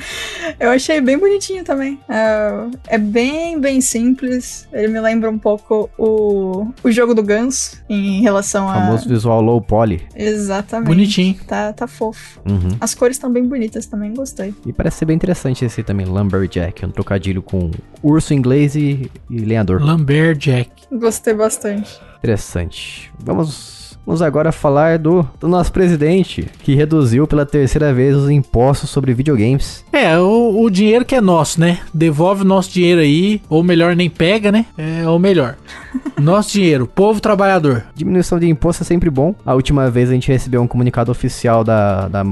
[0.60, 2.00] Eu achei bem bonitinho também.
[2.10, 4.68] É, é bem, bem simples.
[4.72, 8.74] Ele me lembra um pouco o, o jogo do Ganso em relação O a.
[8.74, 10.02] famoso visual low poly.
[10.16, 10.88] Exatamente.
[10.88, 11.36] Bonitinho.
[11.48, 12.42] Tá, tá fofo.
[12.48, 12.78] Uhum.
[12.80, 14.54] As cores estão bem bonitas também, gostei.
[14.66, 17.72] E parece ser bem interessante esse também, Lumberjack, um trocadilho com
[18.04, 19.82] urso inglês e, e lenhador.
[19.82, 20.70] Lumberjack.
[20.92, 22.00] Gostei bastante.
[22.18, 23.12] Interessante.
[23.20, 23.77] Vamos
[24.08, 29.14] Vamos agora falar do, do nosso presidente, que reduziu pela terceira vez os impostos sobre
[29.14, 29.84] videogames.
[29.92, 31.80] É, o, o dinheiro que é nosso, né?
[31.94, 34.66] Devolve o nosso dinheiro aí, ou melhor, nem pega, né?
[34.78, 35.58] É, ou melhor.
[36.18, 37.84] Nosso dinheiro, povo trabalhador.
[37.94, 39.36] Diminuição de imposto é sempre bom.
[39.46, 42.26] A última vez a gente recebeu um comunicado oficial da, da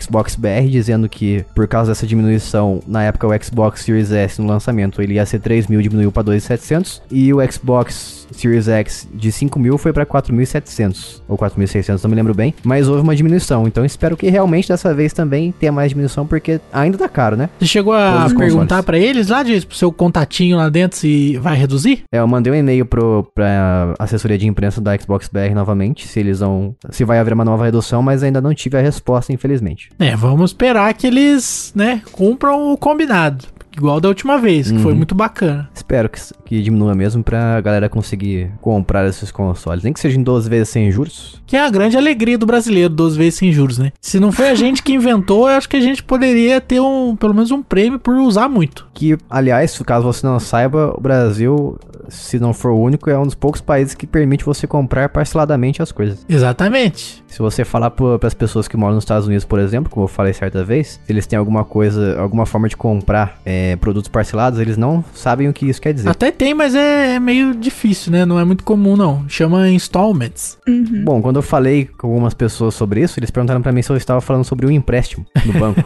[0.00, 4.46] Xbox BR dizendo que por causa dessa diminuição, na época o Xbox Series S no
[4.46, 9.30] lançamento ele ia ser 3 mil, diminuiu para 2.700 e o Xbox Series X de
[9.30, 13.66] 5 mil foi para 4.700 ou 4.600, não me lembro bem, mas houve uma diminuição.
[13.66, 17.48] Então espero que realmente dessa vez também tenha mais diminuição porque ainda tá caro, né?
[17.58, 21.56] Você chegou a perguntar para eles lá, de pro seu contatinho lá dentro se vai
[21.56, 22.04] reduzir?
[22.12, 26.20] É, eu mandei um e-mail pro pra assessoria de imprensa da Xbox BR novamente, se
[26.20, 29.90] eles vão, se vai haver uma nova redução, mas ainda não tive a resposta, infelizmente.
[29.98, 33.46] É, vamos esperar que eles, né, cumpram o combinado.
[33.76, 34.82] Igual da última vez, que uhum.
[34.82, 35.68] foi muito bacana.
[35.74, 39.84] Espero que, que diminua mesmo pra galera conseguir comprar esses consoles.
[39.84, 41.40] Nem que seja em 12 vezes sem juros.
[41.46, 43.92] Que é a grande alegria do brasileiro, 12 vezes sem juros, né?
[44.00, 47.14] Se não foi a gente que inventou, eu acho que a gente poderia ter um,
[47.16, 48.88] pelo menos um prêmio por usar muito.
[48.92, 51.78] Que, aliás, caso você não saiba, o Brasil,
[52.08, 55.82] se não for o único, é um dos poucos países que permite você comprar parceladamente
[55.82, 56.24] as coisas.
[56.28, 57.22] Exatamente.
[57.26, 60.08] Se você falar para as pessoas que moram nos Estados Unidos, por exemplo, como eu
[60.08, 64.58] falei certa vez, se eles têm alguma coisa, alguma forma de comprar é, produtos parcelados,
[64.58, 66.08] eles não sabem o que isso quer dizer.
[66.08, 68.24] Até tem, mas é, é meio difícil, né?
[68.24, 69.24] Não é muito comum, não.
[69.28, 70.58] Chama installments.
[70.66, 71.02] Uhum.
[71.04, 73.96] Bom, quando eu falei com algumas pessoas sobre isso, eles perguntaram para mim se eu
[73.96, 75.82] estava falando sobre o empréstimo no banco.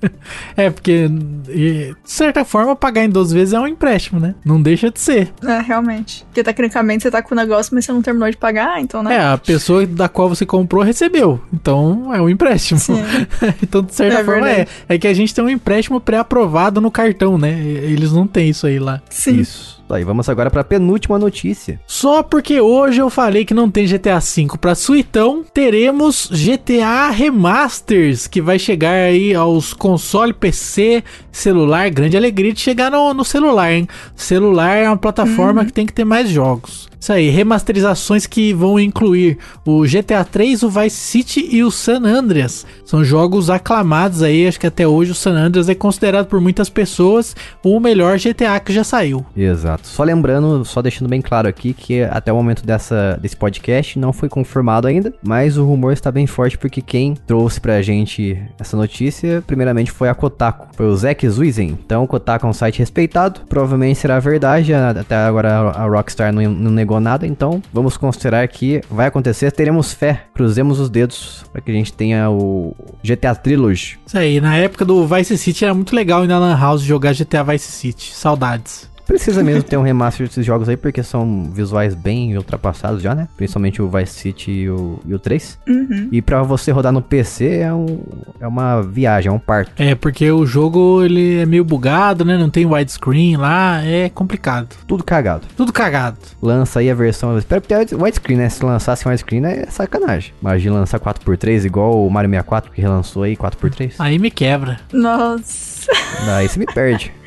[0.56, 4.34] é, porque, de certa forma, pagar em 12 vezes é um empréstimo, né?
[4.44, 5.32] Não deixa de ser.
[5.44, 6.24] É, realmente.
[6.26, 9.16] Porque tecnicamente você tá com o negócio, mas você não terminou de pagar, então, né?
[9.16, 11.40] É, a pessoa da qual você comprou recebeu.
[11.52, 12.80] Então é um empréstimo.
[13.62, 14.66] então, de certa é forma, é.
[14.88, 17.60] É que a gente tem um empréstimo pré-aprovado no cartão, né?
[17.60, 19.02] Eles não têm isso aí lá.
[19.10, 19.40] Sim.
[19.40, 19.77] Isso.
[19.90, 21.80] Aí vamos agora para a penúltima notícia.
[21.86, 28.26] Só porque hoje eu falei que não tem GTA V para Suitão, teremos GTA Remasters
[28.26, 31.02] que vai chegar aí aos console, PC,
[31.32, 31.90] celular.
[31.90, 33.88] Grande alegria de chegar no, no celular, hein?
[34.14, 35.66] Celular é uma plataforma uhum.
[35.66, 36.88] que tem que ter mais jogos.
[37.00, 42.02] Isso aí, remasterizações que vão incluir o GTA 3, o Vice City e o San
[42.04, 42.66] Andreas.
[42.84, 46.68] São jogos aclamados aí, acho que até hoje o San Andreas é considerado por muitas
[46.68, 49.24] pessoas o melhor GTA que já saiu.
[49.36, 49.77] Exato.
[49.82, 54.12] Só lembrando, só deixando bem claro aqui que até o momento dessa, desse podcast não
[54.12, 58.76] foi confirmado ainda, mas o rumor está bem forte porque quem trouxe pra gente essa
[58.76, 61.78] notícia, primeiramente foi a Kotaku, foi o Zack Zuizen.
[61.84, 66.70] Então, Kotaku é um site respeitado, provavelmente será verdade, até agora a Rockstar não, não
[66.70, 71.70] negou nada, então vamos considerar que vai acontecer, teremos fé, cruzemos os dedos para que
[71.70, 73.98] a gente tenha o GTA Trilogy.
[74.06, 77.14] Isso aí, na época do Vice City era muito legal ir na Lan House jogar
[77.14, 78.88] GTA Vice City, saudades.
[79.08, 83.26] Precisa mesmo ter um remaster desses jogos aí, porque são visuais bem ultrapassados já, né?
[83.38, 85.58] Principalmente o Vice City e o, e o 3.
[85.66, 86.08] Uhum.
[86.12, 88.00] E pra você rodar no PC é, um,
[88.38, 89.72] é uma viagem, é um parto.
[89.78, 92.36] É, porque o jogo ele é meio bugado, né?
[92.36, 94.76] Não tem widescreen lá, é complicado.
[94.86, 95.46] Tudo cagado.
[95.56, 96.18] Tudo cagado.
[96.42, 97.38] Lança aí a versão.
[97.38, 98.50] Espero que tenha widescreen, né?
[98.50, 100.34] Se lançasse widescreen é sacanagem.
[100.42, 103.94] Imagina lançar 4x3 igual o Mario 64 que relançou aí 4x3.
[103.98, 104.78] Aí me quebra.
[104.92, 105.90] Nossa.
[106.26, 107.10] Daí você me perde.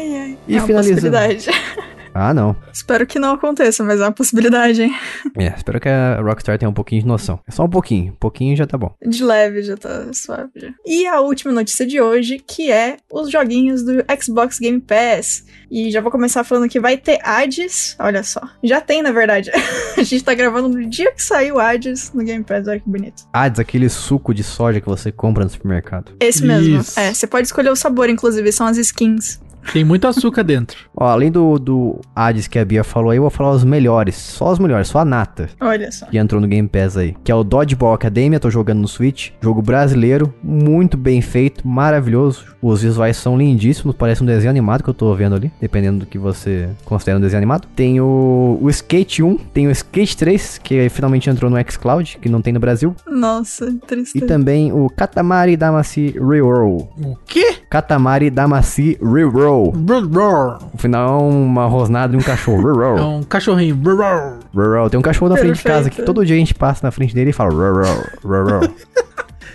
[0.00, 0.38] Ai, ai.
[0.48, 1.16] E é finalizando.
[2.12, 2.56] Ah, não.
[2.72, 4.94] Espero que não aconteça, mas é uma possibilidade, hein?
[5.38, 7.38] É, espero que a Rockstar tenha um pouquinho de noção.
[7.46, 8.12] É só um pouquinho.
[8.12, 8.94] Um pouquinho já tá bom.
[9.00, 10.50] De leve já tá suave.
[10.56, 10.70] Já.
[10.84, 15.44] E a última notícia de hoje, que é os joguinhos do Xbox Game Pass.
[15.70, 17.94] E já vou começar falando que vai ter Hades.
[17.98, 18.40] Olha só.
[18.62, 19.50] Já tem, na verdade.
[19.96, 22.66] a gente tá gravando no dia que saiu Hades no Game Pass.
[22.66, 23.22] Olha que bonito.
[23.32, 26.12] Hades, aquele suco de soja que você compra no supermercado.
[26.18, 26.80] Esse mesmo.
[26.80, 26.98] Isso.
[26.98, 29.38] É, você pode escolher o sabor, inclusive, são as skins.
[29.72, 30.88] Tem muito açúcar dentro.
[30.96, 34.16] Ó, além do, do Hades que a Bia falou aí, eu vou falar os melhores.
[34.16, 35.48] Só os melhores, só a nata.
[35.60, 36.06] Olha só.
[36.06, 37.14] Que entrou no Game Pass aí.
[37.22, 39.30] Que é o Dodgeball Academia, tô jogando no Switch.
[39.40, 42.44] Jogo brasileiro, muito bem feito, maravilhoso.
[42.60, 46.06] Os visuais são lindíssimos, parece um desenho animado que eu tô vendo ali, dependendo do
[46.06, 47.66] que você considera um desenho animado.
[47.74, 52.28] Tem o, o Skate 1, tem o Skate 3, que finalmente entrou no xCloud, que
[52.28, 52.94] não tem no Brasil.
[53.06, 54.18] Nossa, triste.
[54.18, 56.92] E também o Katamari Damacy Reroll.
[57.02, 57.56] O quê?
[57.68, 59.49] Katamari Damacy Reroll.
[60.72, 62.82] No final é uma rosnada de um cachorro.
[62.82, 63.78] é um cachorrinho.
[64.90, 67.14] Tem um cachorro na frente de casa que todo dia a gente passa na frente
[67.14, 67.50] dele e fala.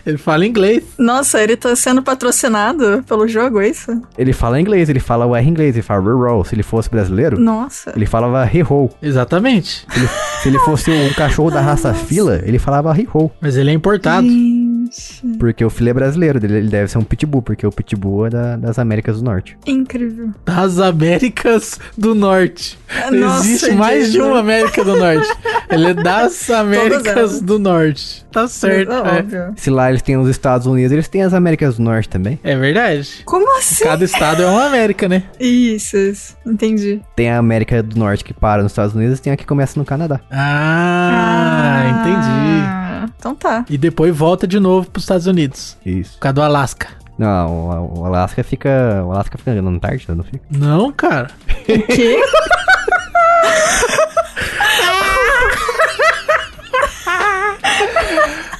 [0.06, 0.84] Ele fala inglês.
[1.00, 4.00] Nossa, ele tá sendo patrocinado pelo jogo, é isso?
[4.16, 6.46] Ele fala inglês, ele fala o R inglês, ele fala rural.
[6.46, 7.92] Se ele fosse brasileiro, Nossa.
[7.96, 8.92] ele falava he-ho.
[9.02, 9.86] Exatamente.
[9.90, 10.08] Se ele,
[10.44, 13.32] se ele fosse um cachorro da raça fila, ele falava he-ho.
[13.42, 14.28] Mas ele é importado.
[14.28, 14.65] Gente.
[14.86, 18.28] Gente, Porque o filho é brasileiro, ele ele deve ser um pitbull, porque o pitbull
[18.28, 19.58] é da- das Américas do Norte.
[19.66, 20.30] incrível.
[20.46, 22.78] Das Américas do Norte.
[23.12, 25.28] Nossa, Existe mais de uma América do Norte.
[25.70, 28.26] Ele é das Américas do Norte.
[28.32, 28.92] Tá certo.
[28.92, 29.54] É É, óbvio.
[29.58, 32.40] Se lá eles têm os Estados Unidos, eles têm as Américas do Norte também.
[32.44, 33.22] É verdade.
[33.26, 33.84] Como assim?
[33.84, 35.24] Cada estado é uma América, né?
[35.40, 36.36] Isso, isso.
[36.46, 37.02] Entendi.
[37.16, 39.80] Tem a América do Norte que para nos Estados Unidos e tem a que começa
[39.80, 40.20] no Canadá.
[40.30, 42.85] Ah, entendi.
[43.06, 43.66] Ah, Então tá.
[43.70, 45.78] E depois volta de novo pros Estados Unidos.
[45.86, 46.14] Isso.
[46.14, 46.88] Por causa do Alasca.
[47.18, 49.04] Não, o, o Alasca fica.
[49.06, 50.42] O Alasca fica na Antártida, não fica?
[50.52, 51.30] Não, cara.
[51.68, 52.20] O quê?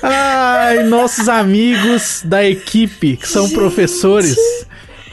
[0.02, 4.38] Ai, nossos amigos da equipe, que são professores,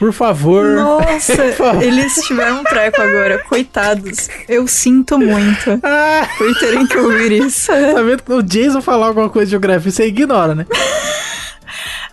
[0.03, 0.65] por favor.
[0.75, 1.33] Nossa,
[1.81, 3.39] eles tiveram um treco agora.
[3.47, 4.27] Coitados.
[4.49, 7.67] Eu sinto muito Ah, por terem que ouvir isso.
[7.67, 10.65] tá vendo que o Jason falar alguma coisa de geografia, você ignora, né?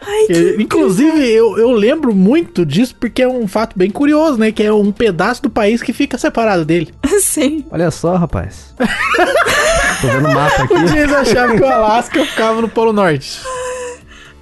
[0.07, 0.57] Ai, que...
[0.61, 4.53] Inclusive, eu, eu lembro muito disso porque é um fato bem curioso, né?
[4.53, 6.95] Que é um pedaço do país que fica separado dele.
[7.21, 7.65] Sim.
[7.73, 8.73] Olha só, rapaz.
[10.01, 10.75] Tô vendo o mapa aqui.
[10.75, 13.41] O Jason achava que o Alasca ficava no Polo Norte.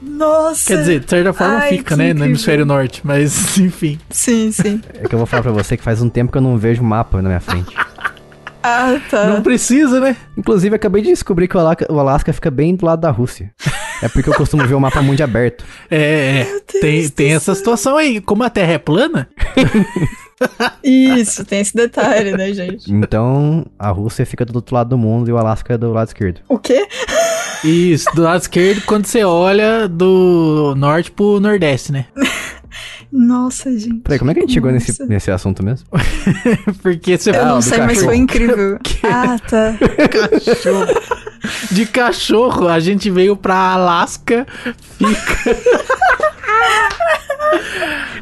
[0.01, 0.67] Nossa.
[0.67, 2.05] Quer dizer, de certa forma Ai, fica, né?
[2.05, 2.27] No incrível.
[2.29, 3.99] hemisfério norte, mas enfim.
[4.11, 4.81] Sim, sim.
[4.95, 6.83] É que eu vou falar pra você que faz um tempo que eu não vejo
[6.83, 7.75] mapa na minha frente.
[8.61, 9.25] Ah, tá.
[9.27, 10.17] Não precisa, né?
[10.37, 13.53] Inclusive, acabei de descobrir que o Alasca, o Alasca fica bem do lado da Rússia.
[14.03, 15.65] É porque eu costumo ver o mapa muito aberto.
[15.89, 16.61] É, é.
[16.81, 18.21] Tem, tem essa situação aí.
[18.21, 19.29] Como a Terra é plana,
[20.83, 22.93] Isso, tem esse detalhe, né, gente?
[22.93, 26.09] Então, a Rússia fica do outro lado do mundo e o Alasca é do lado
[26.09, 26.41] esquerdo.
[26.49, 26.87] O quê?
[27.65, 32.07] Isso, do lado esquerdo, quando você olha do norte pro nordeste, né?
[33.11, 34.01] Nossa, gente.
[34.01, 35.87] Peraí, como é que a gente chegou nesse, nesse assunto mesmo?
[36.83, 38.07] Porque você Eu não sei, mas cachorro.
[38.07, 38.79] foi incrível.
[39.03, 39.75] Ah, tá.
[40.45, 40.87] cachorro.
[41.71, 44.47] De cachorro, a gente veio pra Alasca.
[44.99, 45.57] Fica.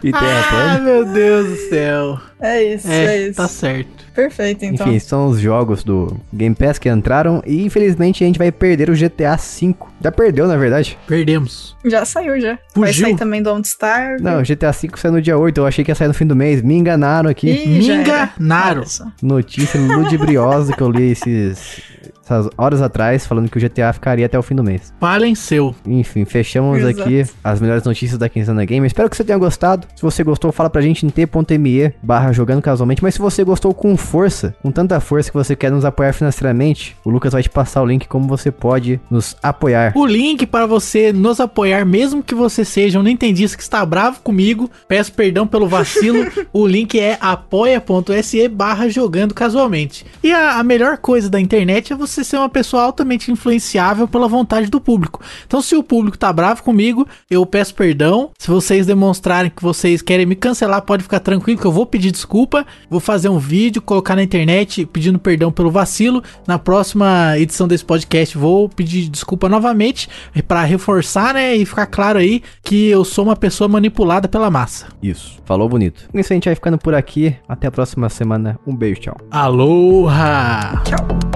[0.05, 2.21] E tem a Ah, meu Deus do céu.
[2.41, 3.37] É isso, é, É, isso.
[3.37, 4.07] tá certo.
[4.15, 4.87] Perfeito, então.
[4.89, 8.89] Enfim, são os jogos do Game Pass que entraram e infelizmente a gente vai perder
[8.91, 9.75] o GTA V.
[10.03, 10.97] Já perdeu, na verdade.
[11.07, 11.77] Perdemos.
[11.85, 12.59] Já saiu, já.
[12.75, 13.07] Vai Fugiu.
[13.07, 14.23] sair também Don't Starve.
[14.23, 16.27] Não, o GTA V sai no dia 8, eu achei que ia sair no fim
[16.27, 16.63] do mês.
[16.63, 17.49] Me enganaram aqui.
[17.51, 18.85] Ih, Me enganaram.
[19.23, 21.83] Notícia ludibriosa que eu li esses,
[22.25, 24.93] essas horas atrás, falando que o GTA ficaria até o fim do mês.
[24.99, 25.75] Falem seu.
[25.87, 27.03] Enfim, fechamos Exato.
[27.03, 28.87] aqui as melhores notícias da Quinzana Game.
[28.87, 29.87] Espero que você tenha gostado.
[29.95, 33.03] Se você gostou, fala pra gente em t.me barra jogando casualmente.
[33.03, 36.97] Mas se você gostou com força, com tanta força que você quer nos apoiar financeiramente,
[37.05, 39.93] o Lucas vai te passar o link como você pode nos apoiar.
[39.95, 44.21] O link para você nos apoiar, mesmo que você seja um nintendista que está bravo
[44.21, 46.27] comigo, peço perdão pelo vacilo.
[46.53, 50.05] o link é apoia.se barra jogando casualmente.
[50.23, 54.29] E a, a melhor coisa da internet é você ser uma pessoa altamente influenciável pela
[54.29, 55.21] vontade do público.
[55.47, 58.31] Então, se o público tá bravo comigo, eu peço perdão.
[58.39, 62.11] Se vocês demonstrarem que vocês querem me cancelar, pode ficar tranquilo que eu vou pedir
[62.17, 62.67] desculpa.
[62.91, 66.23] Vou fazer um vídeo, colocar na internet pedindo perdão pelo vacilo.
[66.47, 70.09] Na próxima edição desse podcast, vou pedir desculpa novamente
[70.49, 74.87] para reforçar, né, e ficar claro aí que eu sou uma pessoa manipulada pela massa.
[75.03, 75.39] Isso.
[75.45, 76.09] Falou bonito.
[76.11, 77.37] Com isso a gente vai ficando por aqui.
[77.49, 78.59] Até a próxima semana.
[78.67, 79.17] Um beijo, tchau.
[79.31, 80.83] Aloha!
[80.85, 81.36] Tchau.